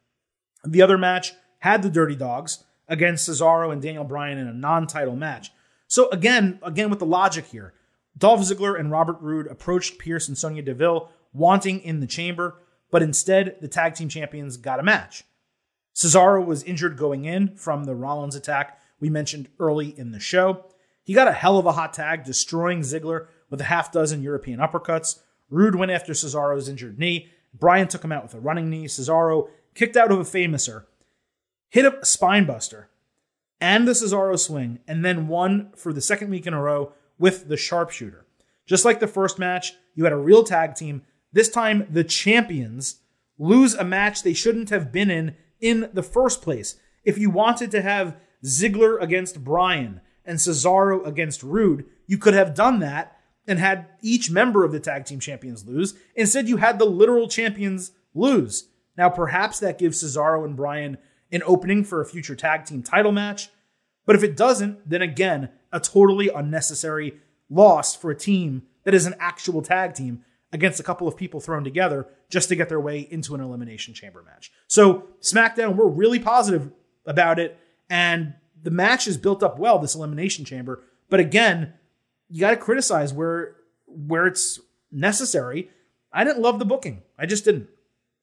The 0.62 0.82
other 0.82 0.98
match 0.98 1.32
had 1.60 1.82
the 1.82 1.90
Dirty 1.90 2.14
Dogs 2.14 2.64
against 2.88 3.28
Cesaro 3.28 3.72
and 3.72 3.80
Daniel 3.80 4.04
Bryan 4.04 4.38
in 4.38 4.46
a 4.46 4.52
non-title 4.52 5.16
match. 5.16 5.50
So 5.86 6.08
again, 6.10 6.58
again 6.62 6.90
with 6.90 6.98
the 6.98 7.06
logic 7.06 7.46
here, 7.46 7.74
Dolph 8.16 8.40
Ziggler 8.40 8.78
and 8.78 8.90
Robert 8.90 9.20
Roode 9.20 9.46
approached 9.46 9.98
Pearce 9.98 10.28
and 10.28 10.38
Sonya 10.38 10.62
Deville 10.62 11.08
wanting 11.32 11.80
in 11.80 12.00
the 12.00 12.06
chamber, 12.06 12.62
but 12.90 13.02
instead 13.02 13.56
the 13.60 13.68
tag 13.68 13.94
team 13.94 14.08
champions 14.08 14.56
got 14.56 14.80
a 14.80 14.84
match. 14.84 15.24
Cesaro 15.94 16.44
was 16.44 16.62
injured 16.62 16.96
going 16.96 17.24
in 17.24 17.56
from 17.56 17.84
the 17.84 17.94
Rollins 17.94 18.34
attack 18.34 18.80
we 19.00 19.10
mentioned 19.10 19.48
early 19.58 19.98
in 19.98 20.12
the 20.12 20.20
show. 20.20 20.64
He 21.02 21.12
got 21.12 21.28
a 21.28 21.32
hell 21.32 21.58
of 21.58 21.66
a 21.66 21.72
hot 21.72 21.92
tag, 21.92 22.24
destroying 22.24 22.80
Ziggler 22.80 23.26
with 23.50 23.60
a 23.60 23.64
half 23.64 23.92
dozen 23.92 24.22
European 24.22 24.60
uppercuts. 24.60 25.20
Roode 25.50 25.74
went 25.74 25.92
after 25.92 26.12
Cesaro's 26.12 26.68
injured 26.68 26.98
knee. 26.98 27.28
Bryan 27.52 27.88
took 27.88 28.02
him 28.02 28.12
out 28.12 28.22
with 28.22 28.34
a 28.34 28.40
running 28.40 28.70
knee. 28.70 28.86
Cesaro 28.86 29.48
kicked 29.74 29.96
out 29.96 30.10
of 30.10 30.18
a 30.18 30.24
famouser, 30.24 30.84
hit 31.74 31.84
a 31.84 31.90
spinebuster, 31.90 32.84
and 33.60 33.88
the 33.88 33.90
Cesaro 33.90 34.38
swing, 34.38 34.78
and 34.86 35.04
then 35.04 35.26
won 35.26 35.72
for 35.74 35.92
the 35.92 36.00
second 36.00 36.30
week 36.30 36.46
in 36.46 36.54
a 36.54 36.62
row 36.62 36.92
with 37.18 37.48
the 37.48 37.56
sharpshooter. 37.56 38.24
Just 38.64 38.84
like 38.84 39.00
the 39.00 39.08
first 39.08 39.40
match, 39.40 39.72
you 39.96 40.04
had 40.04 40.12
a 40.12 40.16
real 40.16 40.44
tag 40.44 40.76
team. 40.76 41.02
This 41.32 41.48
time, 41.48 41.88
the 41.90 42.04
champions 42.04 43.00
lose 43.40 43.74
a 43.74 43.82
match 43.82 44.22
they 44.22 44.34
shouldn't 44.34 44.70
have 44.70 44.92
been 44.92 45.10
in 45.10 45.34
in 45.60 45.90
the 45.92 46.02
first 46.04 46.42
place. 46.42 46.76
If 47.02 47.18
you 47.18 47.28
wanted 47.28 47.72
to 47.72 47.82
have 47.82 48.18
Ziggler 48.44 49.02
against 49.02 49.42
Bryan 49.42 50.00
and 50.24 50.38
Cesaro 50.38 51.04
against 51.04 51.42
Roode, 51.42 51.86
you 52.06 52.18
could 52.18 52.34
have 52.34 52.54
done 52.54 52.78
that 52.78 53.18
and 53.48 53.58
had 53.58 53.88
each 54.00 54.30
member 54.30 54.64
of 54.64 54.70
the 54.70 54.78
tag 54.78 55.06
team 55.06 55.18
champions 55.18 55.66
lose. 55.66 55.94
Instead, 56.14 56.48
you 56.48 56.58
had 56.58 56.78
the 56.78 56.84
literal 56.84 57.26
champions 57.26 57.90
lose. 58.14 58.68
Now, 58.96 59.08
perhaps 59.08 59.58
that 59.58 59.76
gives 59.76 60.04
Cesaro 60.04 60.44
and 60.44 60.54
Bryan 60.54 60.98
an 61.34 61.42
opening 61.44 61.84
for 61.84 62.00
a 62.00 62.06
future 62.06 62.36
tag 62.36 62.64
team 62.64 62.82
title 62.82 63.12
match. 63.12 63.50
But 64.06 64.16
if 64.16 64.22
it 64.22 64.36
doesn't, 64.36 64.88
then 64.88 65.02
again, 65.02 65.50
a 65.72 65.80
totally 65.80 66.28
unnecessary 66.28 67.14
loss 67.50 67.96
for 67.96 68.10
a 68.10 68.16
team 68.16 68.62
that 68.84 68.94
is 68.94 69.06
an 69.06 69.14
actual 69.18 69.60
tag 69.60 69.94
team 69.94 70.24
against 70.52 70.78
a 70.78 70.84
couple 70.84 71.08
of 71.08 71.16
people 71.16 71.40
thrown 71.40 71.64
together 71.64 72.06
just 72.30 72.48
to 72.48 72.56
get 72.56 72.68
their 72.68 72.80
way 72.80 73.00
into 73.10 73.34
an 73.34 73.40
elimination 73.40 73.92
chamber 73.92 74.22
match. 74.22 74.52
So, 74.68 75.08
SmackDown, 75.20 75.74
we're 75.74 75.88
really 75.88 76.20
positive 76.20 76.70
about 77.04 77.38
it. 77.40 77.58
And 77.90 78.34
the 78.62 78.70
match 78.70 79.08
is 79.08 79.16
built 79.16 79.42
up 79.42 79.58
well, 79.58 79.78
this 79.78 79.94
elimination 79.94 80.44
chamber. 80.44 80.82
But 81.10 81.20
again, 81.20 81.74
you 82.28 82.40
got 82.40 82.50
to 82.50 82.56
criticize 82.56 83.12
where 83.12 83.56
where 83.86 84.26
it's 84.26 84.60
necessary. 84.90 85.70
I 86.12 86.24
didn't 86.24 86.42
love 86.42 86.58
the 86.58 86.64
booking. 86.64 87.02
I 87.18 87.26
just 87.26 87.44
didn't. 87.44 87.68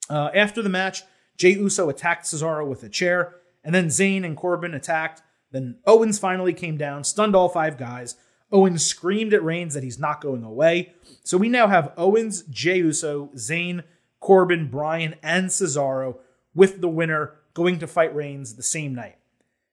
Uh, 0.10 0.30
after 0.34 0.62
the 0.62 0.70
match, 0.70 1.04
Jey 1.42 1.54
Uso 1.54 1.90
attacked 1.90 2.26
Cesaro 2.26 2.68
with 2.68 2.84
a 2.84 2.90
chair, 2.90 3.34
and 3.64 3.74
then 3.74 3.88
Zayn 3.88 4.24
and 4.24 4.38
Corbin 4.38 4.76
attacked. 4.76 5.24
Then 5.50 5.80
Owens 5.88 6.20
finally 6.20 6.54
came 6.54 6.78
down, 6.78 7.04
stunned 7.04 7.36
all 7.36 7.50
five 7.50 7.80
guys. 7.80 8.14
Owens 8.52 8.86
screamed 8.86 9.34
at 9.34 9.44
Reigns 9.44 9.74
that 9.74 9.82
he's 9.82 9.98
not 9.98 10.22
going 10.22 10.44
away. 10.44 10.94
So 11.24 11.40
we 11.40 11.50
now 11.50 11.66
have 11.66 11.94
Owens, 11.98 12.44
Jey 12.44 12.78
Uso, 12.78 13.32
Zayn, 13.36 13.84
Corbin, 14.20 14.70
Bryan, 14.70 15.16
and 15.24 15.48
Cesaro 15.48 16.18
with 16.54 16.80
the 16.80 16.88
winner 16.88 17.34
going 17.56 17.80
to 17.80 17.88
fight 17.88 18.14
Reigns 18.14 18.54
the 18.54 18.62
same 18.62 18.94
night. 18.94 19.18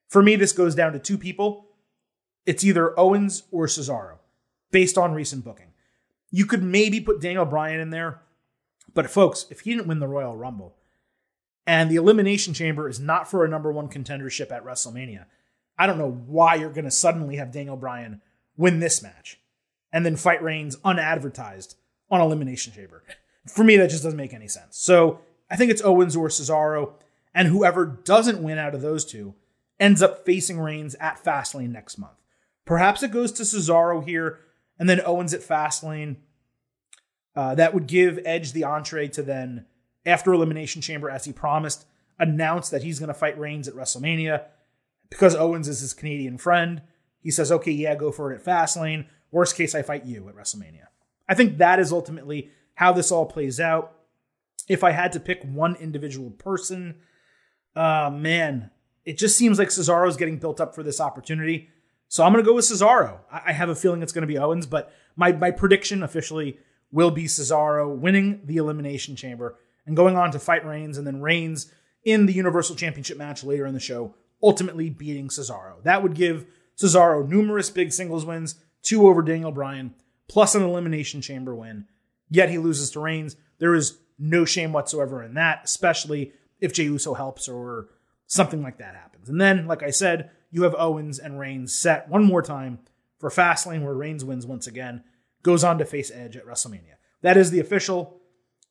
For 0.09 0.23
me, 0.23 0.37
this 0.37 0.53
goes 0.53 0.75
down 0.75 0.95
to 0.95 0.99
two 0.99 1.19
people. 1.19 1.67
It's 2.47 2.65
either 2.65 2.99
Owens 2.99 3.43
or 3.51 3.67
Cesaro 3.67 4.21
based 4.71 4.97
on 4.97 5.13
recent 5.13 5.45
booking. 5.45 5.75
You 6.31 6.47
could 6.47 6.63
maybe 6.63 6.99
put 6.99 7.21
Daniel 7.21 7.45
Bryan 7.45 7.79
in 7.79 7.91
there, 7.91 8.23
but 8.95 9.11
folks, 9.11 9.45
if 9.51 9.61
he 9.61 9.75
didn't 9.75 9.87
win 9.87 9.99
the 9.99 10.09
Royal 10.09 10.35
Rumble 10.35 10.75
and 11.69 11.91
the 11.91 11.97
Elimination 11.97 12.55
Chamber 12.55 12.89
is 12.89 12.99
not 12.99 13.31
for 13.31 13.45
a 13.45 13.49
number 13.49 13.71
one 13.71 13.91
contendership 13.91 14.51
at 14.51 14.65
WrestleMania, 14.65 15.27
I 15.79 15.87
don't 15.87 15.99
know 15.99 16.11
why 16.27 16.55
you're 16.55 16.73
going 16.73 16.87
to 16.87 16.91
suddenly 16.91 17.37
have 17.37 17.53
Daniel 17.53 17.77
Bryan 17.77 18.23
win 18.57 18.81
this 18.81 19.03
match 19.03 19.39
and 19.93 20.05
then 20.05 20.17
fight 20.17 20.43
Reigns 20.43 20.79
unadvertised 20.83 21.77
on 22.11 22.23
Elimination 22.23 22.73
Chamber. 22.73 23.05
For 23.47 23.65
me, 23.65 23.77
that 23.77 23.91
just 23.91 24.03
doesn't 24.03 24.17
make 24.17 24.33
any 24.33 24.49
sense. 24.49 24.79
So 24.79 25.21
I 25.51 25.57
think 25.57 25.71
it's 25.71 25.83
Owens 25.83 26.17
or 26.17 26.29
Cesaro, 26.29 26.95
and 27.35 27.49
whoever 27.49 27.85
doesn't 27.85 28.43
win 28.43 28.57
out 28.57 28.75
of 28.75 28.81
those 28.81 29.05
two 29.05 29.35
ends 29.79 30.01
up 30.01 30.25
facing 30.25 30.59
Reigns 30.59 30.95
at 30.95 31.23
Fastlane 31.23 31.71
next 31.71 31.99
month. 31.99 32.17
Perhaps 32.65 33.03
it 33.03 33.11
goes 33.11 33.31
to 33.33 33.43
Cesaro 33.43 34.03
here 34.03 34.39
and 34.79 34.89
then 34.89 35.03
Owens 35.05 35.35
at 35.35 35.43
Fastlane. 35.43 36.17
Uh, 37.37 37.55
that 37.57 37.75
would 37.75 37.87
give 37.87 38.19
Edge 38.25 38.53
the 38.53 38.65
entree 38.65 39.09
to 39.09 39.23
then, 39.23 39.67
after 40.09 40.33
Elimination 40.33 40.83
Chamber, 40.83 41.11
as 41.11 41.25
he 41.25 41.33
promised, 41.33 41.87
announced 42.19 42.71
that 42.71 42.83
he's 42.83 42.99
going 42.99 43.09
to 43.09 43.15
fight 43.15 43.39
Reigns 43.39 43.69
at 43.69 43.75
WrestleMania. 43.75 44.45
Because 45.11 45.35
Owens 45.35 45.69
is 45.69 45.81
his 45.81 45.95
Canadian 45.95 46.39
friend, 46.39 46.83
he 47.21 47.31
says, 47.31 47.51
okay, 47.51 47.71
yeah, 47.71 47.95
go 47.95 48.13
for 48.13 48.33
it 48.33 48.37
at 48.37 48.45
Fastlane. 48.45 49.07
Worst 49.31 49.57
case, 49.57 49.75
I 49.75 49.83
fight 49.83 50.05
you 50.05 50.29
at 50.29 50.37
WrestleMania. 50.37 50.87
I 51.29 51.35
think 51.35 51.59
that 51.59 51.79
is 51.79 51.93
ultimately 51.93 52.51
how 52.75 52.93
this 52.93 53.11
all 53.11 53.27
plays 53.27 53.61
out. 53.61 53.95
If 54.69 54.85
I 54.85 54.93
had 54.93 55.13
to 55.13 55.21
pick 55.21 55.43
one 55.43 55.77
individual 55.77 56.31
person, 56.31 56.97
uh, 57.75 58.11
man, 58.13 58.71
it 59.05 59.19
just 59.19 59.37
seems 59.37 59.59
like 59.59 59.69
Cesaro 59.69 60.09
is 60.09 60.17
getting 60.17 60.39
built 60.39 60.61
up 60.61 60.75
for 60.75 60.83
this 60.83 61.01
opportunity. 61.01 61.69
So 62.09 62.25
I'm 62.25 62.33
going 62.33 62.45
to 62.45 62.49
go 62.49 62.55
with 62.55 62.67
Cesaro. 62.67 63.21
I 63.31 63.53
have 63.53 63.69
a 63.69 63.75
feeling 63.75 64.03
it's 64.03 64.13
going 64.13 64.23
to 64.23 64.27
be 64.27 64.39
Owens, 64.39 64.67
but 64.67 64.93
my, 65.17 65.33
my 65.33 65.51
prediction 65.51 66.03
officially 66.03 66.59
will 66.91 67.11
be 67.11 67.25
Cesaro 67.25 67.95
winning 67.95 68.41
the 68.45 68.57
Elimination 68.57 69.17
Chamber 69.17 69.59
and 69.89 69.97
going 69.97 70.17
on 70.17 70.31
to 70.31 70.39
fight 70.39 70.65
Reigns, 70.65 70.99
and 70.99 71.07
then 71.07 71.21
Reigns 71.21 71.73
in 72.05 72.27
the 72.27 72.33
Universal 72.33 72.77
Championship 72.77 73.19
match 73.19 73.43
later 73.43 73.67
in 73.67 73.75
the 73.75 73.81
show, 73.81 74.15
ultimately 74.43 74.91
beating 74.91 75.29
Cesaro. 75.29 75.83
That 75.83 76.03
would 76.03 76.15
give 76.15 76.47
Cesaro 76.81 77.27
numerous 77.27 77.71
big 77.71 77.93
singles 77.93 78.25
wins, 78.25 78.55
two 78.83 79.09
over 79.09 79.23
Daniel 79.23 79.51
Bryan, 79.51 79.95
plus 80.29 80.55
an 80.55 80.63
Elimination 80.63 81.21
Chamber 81.21 81.55
win. 81.55 81.87
Yet 82.31 82.51
he 82.51 82.59
loses 82.59 82.91
to 82.91 83.01
Reigns. 83.01 83.35
There 83.59 83.75
is 83.75 83.99
no 84.19 84.45
shame 84.45 84.73
whatsoever 84.73 85.23
in 85.23 85.35
that, 85.35 85.63
especially 85.65 86.33
if 86.61 86.73
Jey 86.73 86.85
Uso 86.85 87.15
helps 87.15 87.49
or 87.49 87.89
something 88.27 88.63
like 88.63 88.79
that 88.79 88.95
happens. 88.95 89.29
And 89.29 89.41
then, 89.41 89.67
like 89.67 89.83
I 89.83 89.91
said, 89.91 90.31
you 90.51 90.63
have 90.63 90.75
Owens 90.79 91.19
and 91.19 91.39
Reigns 91.39 91.75
set 91.75 92.09
one 92.09 92.25
more 92.25 92.43
time 92.43 92.81
for 93.19 93.31
Fastlane, 93.31 93.83
where 93.83 93.95
Reigns 93.95 94.25
wins 94.25 94.47
once 94.47 94.67
again, 94.67 95.03
goes 95.43 95.65
on 95.65 95.79
to 95.79 95.85
face 95.85 96.11
Edge 96.11 96.37
at 96.37 96.47
WrestleMania. 96.47 96.97
That 97.23 97.37
is 97.37 97.51
the 97.51 97.61
official 97.61 98.18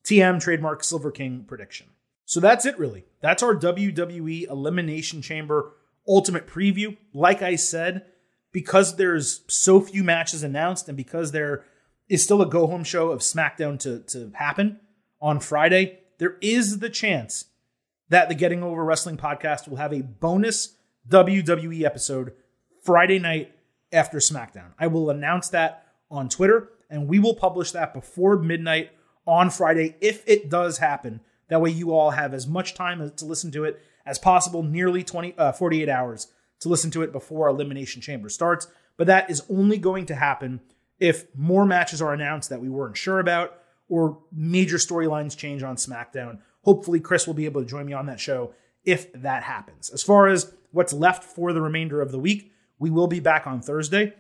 TM 0.07 0.39
trademark 0.39 0.85
Silver 0.85 1.11
King 1.11 1.43
prediction. 1.45 1.87
So 2.23 2.39
that's 2.39 2.65
it, 2.65 2.79
really. 2.79 3.03
That's 3.21 3.43
our 3.43 3.53
WWE 3.53 4.49
Elimination 4.49 5.21
Chamber 5.21 5.73
Ultimate 6.07 6.47
Preview. 6.47 6.95
Like 7.13 7.41
I 7.41 7.55
said, 7.55 8.05
because 8.53 8.95
there's 8.95 9.41
so 9.49 9.81
few 9.81 10.05
matches 10.05 10.43
announced 10.43 10.87
and 10.87 10.95
because 10.95 11.33
there 11.33 11.65
is 12.07 12.23
still 12.23 12.41
a 12.41 12.49
go 12.49 12.67
home 12.67 12.85
show 12.85 13.11
of 13.11 13.19
SmackDown 13.19 13.77
to, 13.79 13.99
to 13.99 14.31
happen 14.33 14.79
on 15.19 15.41
Friday, 15.41 15.99
there 16.19 16.37
is 16.41 16.79
the 16.79 16.89
chance 16.89 17.45
that 18.07 18.29
the 18.29 18.35
Getting 18.35 18.63
Over 18.63 18.85
Wrestling 18.85 19.17
podcast 19.17 19.67
will 19.67 19.75
have 19.75 19.91
a 19.91 20.01
bonus 20.01 20.77
WWE 21.09 21.83
episode 21.83 22.31
Friday 22.81 23.19
night 23.19 23.51
after 23.91 24.19
SmackDown. 24.19 24.71
I 24.79 24.87
will 24.87 25.09
announce 25.09 25.49
that 25.49 25.83
on 26.09 26.29
Twitter 26.29 26.69
and 26.89 27.09
we 27.09 27.19
will 27.19 27.35
publish 27.35 27.73
that 27.73 27.93
before 27.93 28.37
midnight 28.37 28.91
on 29.27 29.49
Friday 29.49 29.95
if 30.01 30.23
it 30.27 30.49
does 30.49 30.77
happen. 30.79 31.21
That 31.49 31.61
way 31.61 31.69
you 31.69 31.91
all 31.91 32.11
have 32.11 32.33
as 32.33 32.47
much 32.47 32.73
time 32.73 33.11
to 33.15 33.25
listen 33.25 33.51
to 33.51 33.65
it 33.65 33.79
as 34.05 34.17
possible, 34.17 34.63
nearly 34.63 35.03
20 35.03 35.37
uh, 35.37 35.51
48 35.51 35.89
hours 35.89 36.27
to 36.61 36.69
listen 36.69 36.89
to 36.91 37.03
it 37.03 37.11
before 37.11 37.47
Elimination 37.47 38.01
Chamber 38.01 38.29
starts. 38.29 38.67
But 38.97 39.07
that 39.07 39.29
is 39.29 39.43
only 39.49 39.77
going 39.77 40.07
to 40.07 40.15
happen 40.15 40.61
if 40.99 41.25
more 41.35 41.65
matches 41.65 42.01
are 42.01 42.13
announced 42.13 42.49
that 42.49 42.61
we 42.61 42.69
weren't 42.69 42.97
sure 42.97 43.19
about 43.19 43.59
or 43.89 44.19
major 44.31 44.77
storylines 44.77 45.37
change 45.37 45.63
on 45.63 45.75
SmackDown. 45.75 46.39
Hopefully, 46.63 46.99
Chris 46.99 47.27
will 47.27 47.33
be 47.33 47.45
able 47.45 47.61
to 47.61 47.67
join 47.67 47.85
me 47.85 47.93
on 47.93 48.07
that 48.07 48.19
show 48.19 48.53
if 48.83 49.11
that 49.13 49.43
happens. 49.43 49.89
As 49.89 50.03
far 50.03 50.27
as 50.27 50.53
what's 50.71 50.93
left 50.93 51.23
for 51.23 51.53
the 51.53 51.61
remainder 51.61 52.01
of 52.01 52.11
the 52.11 52.19
week, 52.19 52.51
we 52.79 52.89
will 52.89 53.07
be 53.07 53.19
back 53.19 53.47
on 53.47 53.61
Thursday 53.61 54.13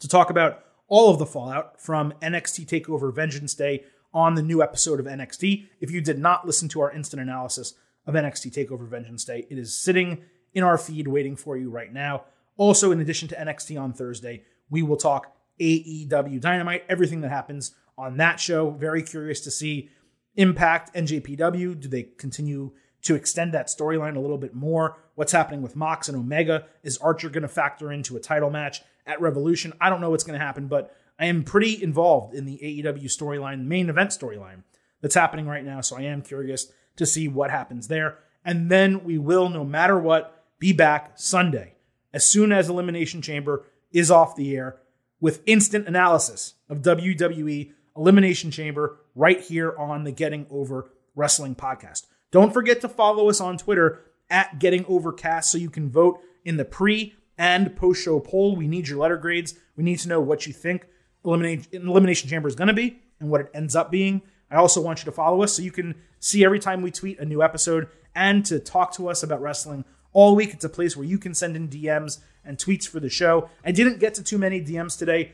to 0.00 0.08
talk 0.08 0.30
about 0.30 0.64
all 0.88 1.10
of 1.10 1.18
the 1.18 1.26
fallout 1.26 1.80
from 1.80 2.12
NXT 2.22 2.66
TakeOver 2.66 3.14
Vengeance 3.14 3.54
Day 3.54 3.84
on 4.16 4.34
the 4.34 4.42
new 4.42 4.62
episode 4.62 4.98
of 4.98 5.04
NXT. 5.04 5.66
If 5.78 5.90
you 5.90 6.00
did 6.00 6.18
not 6.18 6.46
listen 6.46 6.70
to 6.70 6.80
our 6.80 6.90
instant 6.90 7.20
analysis 7.20 7.74
of 8.06 8.14
NXT 8.14 8.50
TakeOver 8.50 8.88
Vengeance 8.88 9.26
Day, 9.26 9.46
it 9.50 9.58
is 9.58 9.78
sitting 9.78 10.22
in 10.54 10.64
our 10.64 10.78
feed 10.78 11.06
waiting 11.06 11.36
for 11.36 11.58
you 11.58 11.68
right 11.68 11.92
now. 11.92 12.24
Also, 12.56 12.92
in 12.92 13.00
addition 13.02 13.28
to 13.28 13.36
NXT 13.36 13.78
on 13.78 13.92
Thursday, 13.92 14.42
we 14.70 14.82
will 14.82 14.96
talk 14.96 15.36
AEW 15.60 16.40
Dynamite, 16.40 16.86
everything 16.88 17.20
that 17.20 17.30
happens 17.30 17.74
on 17.98 18.16
that 18.16 18.40
show. 18.40 18.70
Very 18.70 19.02
curious 19.02 19.42
to 19.42 19.50
see 19.50 19.90
Impact 20.36 20.94
NJPW. 20.94 21.78
Do 21.78 21.86
they 21.86 22.04
continue 22.04 22.72
to 23.02 23.16
extend 23.16 23.52
that 23.52 23.66
storyline 23.66 24.16
a 24.16 24.20
little 24.20 24.38
bit 24.38 24.54
more? 24.54 24.96
What's 25.14 25.32
happening 25.32 25.60
with 25.60 25.76
Mox 25.76 26.08
and 26.08 26.16
Omega? 26.16 26.64
Is 26.82 26.96
Archer 26.98 27.28
going 27.28 27.42
to 27.42 27.48
factor 27.48 27.92
into 27.92 28.16
a 28.16 28.20
title 28.20 28.48
match 28.48 28.80
at 29.06 29.20
Revolution? 29.20 29.74
I 29.78 29.90
don't 29.90 30.00
know 30.00 30.08
what's 30.08 30.24
going 30.24 30.38
to 30.38 30.44
happen, 30.44 30.68
but 30.68 30.96
I 31.18 31.26
am 31.26 31.44
pretty 31.44 31.82
involved 31.82 32.34
in 32.34 32.44
the 32.44 32.58
AEW 32.62 33.04
storyline, 33.04 33.64
main 33.64 33.88
event 33.88 34.10
storyline 34.10 34.62
that's 35.00 35.14
happening 35.14 35.46
right 35.46 35.64
now. 35.64 35.80
So 35.80 35.96
I 35.96 36.02
am 36.02 36.22
curious 36.22 36.70
to 36.96 37.06
see 37.06 37.28
what 37.28 37.50
happens 37.50 37.88
there. 37.88 38.18
And 38.44 38.70
then 38.70 39.04
we 39.04 39.18
will, 39.18 39.48
no 39.48 39.64
matter 39.64 39.98
what, 39.98 40.44
be 40.58 40.72
back 40.72 41.12
Sunday 41.16 41.74
as 42.12 42.26
soon 42.26 42.52
as 42.52 42.68
Elimination 42.68 43.22
Chamber 43.22 43.66
is 43.92 44.10
off 44.10 44.36
the 44.36 44.56
air 44.56 44.78
with 45.20 45.42
instant 45.46 45.88
analysis 45.88 46.54
of 46.68 46.82
WWE 46.82 47.72
Elimination 47.96 48.50
Chamber 48.50 48.98
right 49.14 49.40
here 49.40 49.76
on 49.78 50.04
the 50.04 50.12
Getting 50.12 50.46
Over 50.50 50.90
Wrestling 51.14 51.54
podcast. 51.54 52.06
Don't 52.30 52.52
forget 52.52 52.80
to 52.82 52.88
follow 52.88 53.28
us 53.28 53.40
on 53.40 53.58
Twitter 53.58 54.02
at 54.28 54.58
Getting 54.58 54.84
Overcast 54.86 55.50
so 55.50 55.58
you 55.58 55.70
can 55.70 55.90
vote 55.90 56.20
in 56.44 56.56
the 56.56 56.64
pre 56.64 57.14
and 57.38 57.74
post 57.76 58.02
show 58.02 58.20
poll. 58.20 58.56
We 58.56 58.68
need 58.68 58.88
your 58.88 58.98
letter 58.98 59.16
grades. 59.16 59.54
We 59.76 59.84
need 59.84 59.98
to 60.00 60.08
know 60.08 60.20
what 60.20 60.46
you 60.46 60.52
think 60.52 60.86
Elimination, 61.26 61.66
Elimination 61.72 62.28
Chamber 62.28 62.48
is 62.48 62.54
going 62.54 62.68
to 62.68 62.74
be 62.74 62.98
and 63.20 63.30
what 63.30 63.40
it 63.40 63.50
ends 63.52 63.74
up 63.76 63.90
being. 63.90 64.22
I 64.50 64.56
also 64.56 64.80
want 64.80 65.00
you 65.00 65.04
to 65.06 65.12
follow 65.12 65.42
us 65.42 65.54
so 65.54 65.62
you 65.62 65.72
can 65.72 65.96
see 66.20 66.44
every 66.44 66.60
time 66.60 66.82
we 66.82 66.90
tweet 66.90 67.18
a 67.18 67.24
new 67.24 67.42
episode 67.42 67.88
and 68.14 68.44
to 68.46 68.58
talk 68.58 68.92
to 68.94 69.08
us 69.08 69.22
about 69.22 69.42
wrestling 69.42 69.84
all 70.12 70.36
week. 70.36 70.54
It's 70.54 70.64
a 70.64 70.68
place 70.68 70.96
where 70.96 71.06
you 71.06 71.18
can 71.18 71.34
send 71.34 71.56
in 71.56 71.68
DMs 71.68 72.20
and 72.44 72.56
tweets 72.56 72.88
for 72.88 73.00
the 73.00 73.10
show. 73.10 73.50
I 73.64 73.72
didn't 73.72 73.98
get 73.98 74.14
to 74.14 74.22
too 74.22 74.38
many 74.38 74.62
DMs 74.62 74.96
today. 74.96 75.32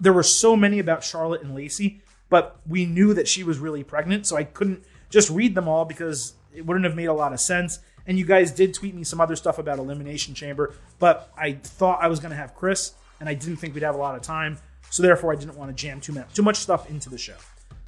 There 0.00 0.12
were 0.12 0.22
so 0.22 0.56
many 0.56 0.78
about 0.78 1.02
Charlotte 1.02 1.42
and 1.42 1.54
Lacey, 1.54 2.00
but 2.28 2.60
we 2.66 2.86
knew 2.86 3.12
that 3.14 3.28
she 3.28 3.42
was 3.42 3.58
really 3.58 3.84
pregnant, 3.84 4.26
so 4.26 4.36
I 4.36 4.44
couldn't 4.44 4.84
just 5.10 5.28
read 5.28 5.54
them 5.54 5.68
all 5.68 5.84
because 5.84 6.34
it 6.54 6.64
wouldn't 6.64 6.84
have 6.84 6.96
made 6.96 7.06
a 7.06 7.12
lot 7.12 7.32
of 7.32 7.40
sense. 7.40 7.80
And 8.06 8.18
you 8.18 8.24
guys 8.24 8.50
did 8.50 8.74
tweet 8.74 8.94
me 8.94 9.04
some 9.04 9.20
other 9.20 9.36
stuff 9.36 9.58
about 9.58 9.78
Elimination 9.78 10.34
Chamber, 10.34 10.74
but 10.98 11.32
I 11.36 11.52
thought 11.52 12.02
I 12.02 12.08
was 12.08 12.20
going 12.20 12.30
to 12.30 12.36
have 12.36 12.54
Chris, 12.54 12.94
and 13.20 13.28
I 13.28 13.34
didn't 13.34 13.56
think 13.56 13.74
we'd 13.74 13.82
have 13.82 13.94
a 13.94 13.98
lot 13.98 14.14
of 14.14 14.22
time. 14.22 14.58
So 14.92 15.02
therefore, 15.02 15.32
I 15.32 15.36
didn't 15.36 15.56
want 15.56 15.74
to 15.74 15.74
jam 15.74 16.02
too 16.02 16.12
much, 16.12 16.34
too 16.34 16.42
much 16.42 16.56
stuff 16.56 16.90
into 16.90 17.08
the 17.08 17.16
show. 17.16 17.36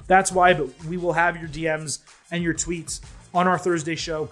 That's 0.07 0.31
why, 0.31 0.55
but 0.55 0.67
we 0.85 0.97
will 0.97 1.13
have 1.13 1.37
your 1.37 1.47
DMs 1.47 1.99
and 2.31 2.43
your 2.43 2.55
tweets 2.55 2.99
on 3.31 3.47
our 3.47 3.59
Thursday 3.59 3.95
show. 3.95 4.29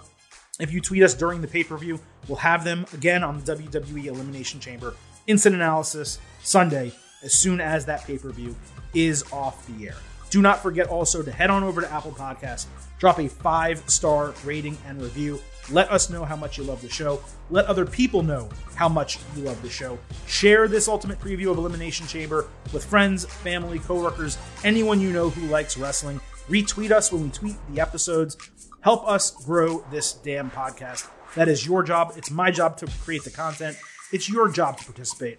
If 0.58 0.72
you 0.72 0.80
tweet 0.80 1.04
us 1.04 1.14
during 1.14 1.40
the 1.40 1.46
pay 1.46 1.62
per 1.62 1.76
view, 1.76 2.00
we'll 2.26 2.38
have 2.38 2.64
them 2.64 2.84
again 2.92 3.22
on 3.22 3.40
the 3.40 3.54
WWE 3.54 4.06
Elimination 4.06 4.58
Chamber 4.58 4.94
instant 5.28 5.54
analysis 5.54 6.18
Sunday 6.42 6.92
as 7.22 7.32
soon 7.32 7.60
as 7.60 7.86
that 7.86 8.04
pay 8.04 8.18
per 8.18 8.30
view 8.30 8.56
is 8.92 9.24
off 9.32 9.66
the 9.68 9.86
air. 9.86 9.96
Do 10.30 10.42
not 10.42 10.60
forget 10.60 10.88
also 10.88 11.22
to 11.22 11.30
head 11.30 11.50
on 11.50 11.62
over 11.62 11.80
to 11.80 11.92
Apple 11.92 12.10
Podcasts, 12.10 12.66
drop 12.98 13.20
a 13.20 13.28
five 13.28 13.88
star 13.88 14.34
rating 14.44 14.76
and 14.84 15.00
review. 15.00 15.40
Let 15.70 15.90
us 15.90 16.10
know 16.10 16.24
how 16.24 16.36
much 16.36 16.58
you 16.58 16.64
love 16.64 16.82
the 16.82 16.90
show. 16.90 17.22
Let 17.50 17.66
other 17.66 17.86
people 17.86 18.22
know 18.22 18.50
how 18.74 18.88
much 18.88 19.18
you 19.34 19.42
love 19.42 19.60
the 19.62 19.70
show. 19.70 19.98
Share 20.26 20.68
this 20.68 20.88
ultimate 20.88 21.18
preview 21.18 21.50
of 21.50 21.58
Elimination 21.58 22.06
Chamber 22.06 22.46
with 22.72 22.84
friends, 22.84 23.24
family, 23.24 23.78
coworkers, 23.78 24.36
anyone 24.62 25.00
you 25.00 25.10
know 25.10 25.30
who 25.30 25.46
likes 25.46 25.78
wrestling. 25.78 26.20
Retweet 26.48 26.90
us 26.90 27.10
when 27.10 27.22
we 27.22 27.30
tweet 27.30 27.56
the 27.70 27.80
episodes. 27.80 28.36
Help 28.82 29.08
us 29.08 29.30
grow 29.30 29.84
this 29.90 30.12
damn 30.12 30.50
podcast. 30.50 31.08
That 31.34 31.48
is 31.48 31.66
your 31.66 31.82
job. 31.82 32.12
It's 32.16 32.30
my 32.30 32.50
job 32.50 32.76
to 32.78 32.86
create 33.02 33.24
the 33.24 33.30
content. 33.30 33.76
It's 34.12 34.28
your 34.28 34.48
job 34.50 34.76
to 34.78 34.84
participate. 34.84 35.38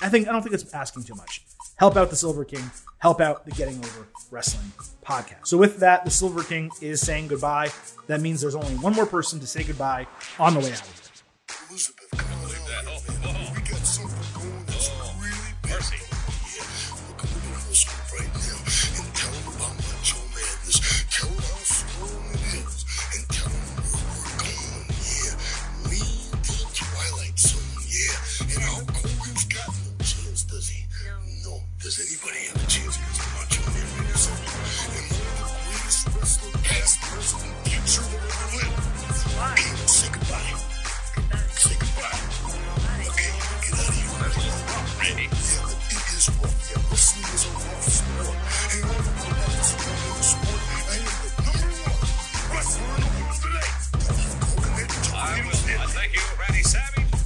I 0.00 0.08
think 0.08 0.28
I 0.28 0.32
don't 0.32 0.42
think 0.42 0.54
it's 0.54 0.72
asking 0.72 1.02
too 1.02 1.16
much. 1.16 1.42
Help 1.76 1.96
out 1.96 2.10
the 2.10 2.16
Silver 2.16 2.44
King. 2.44 2.70
Help 2.98 3.20
out 3.20 3.44
the 3.44 3.52
Getting 3.52 3.78
Over 3.78 4.08
Wrestling 4.30 4.72
podcast. 5.04 5.46
So 5.46 5.56
with 5.56 5.78
that, 5.78 6.04
the 6.04 6.10
Silver 6.10 6.42
King 6.42 6.70
is 6.80 7.00
saying 7.00 7.28
goodbye. 7.28 7.70
That 8.08 8.20
means 8.20 8.40
there's 8.40 8.56
only 8.56 8.74
one 8.74 8.92
more 8.94 9.06
person 9.06 9.38
to 9.40 9.46
say 9.46 9.62
goodbye 9.62 10.06
on 10.38 10.54
the 10.54 10.60
way 10.60 10.72
out 10.72 10.80
of 10.80 10.86
here. 10.86 11.04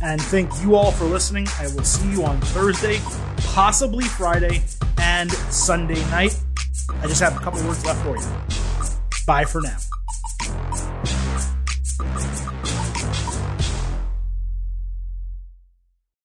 And 0.02 0.20
thank 0.20 0.50
you 0.62 0.74
all 0.74 0.90
for 0.90 1.04
listening. 1.04 1.46
I 1.58 1.68
will 1.68 1.84
see 1.84 2.10
you 2.10 2.24
on 2.24 2.40
Thursday, 2.40 3.00
possibly 3.54 4.04
Friday, 4.04 4.62
and 5.00 5.30
Sunday 5.30 6.00
night. 6.10 6.36
I 7.00 7.06
just 7.06 7.20
have 7.20 7.36
a 7.36 7.40
couple 7.40 7.62
words 7.66 7.84
left 7.86 8.02
for 8.02 8.16
you. 8.16 9.26
Bye 9.26 9.44
for 9.44 9.60
now. 9.60 9.76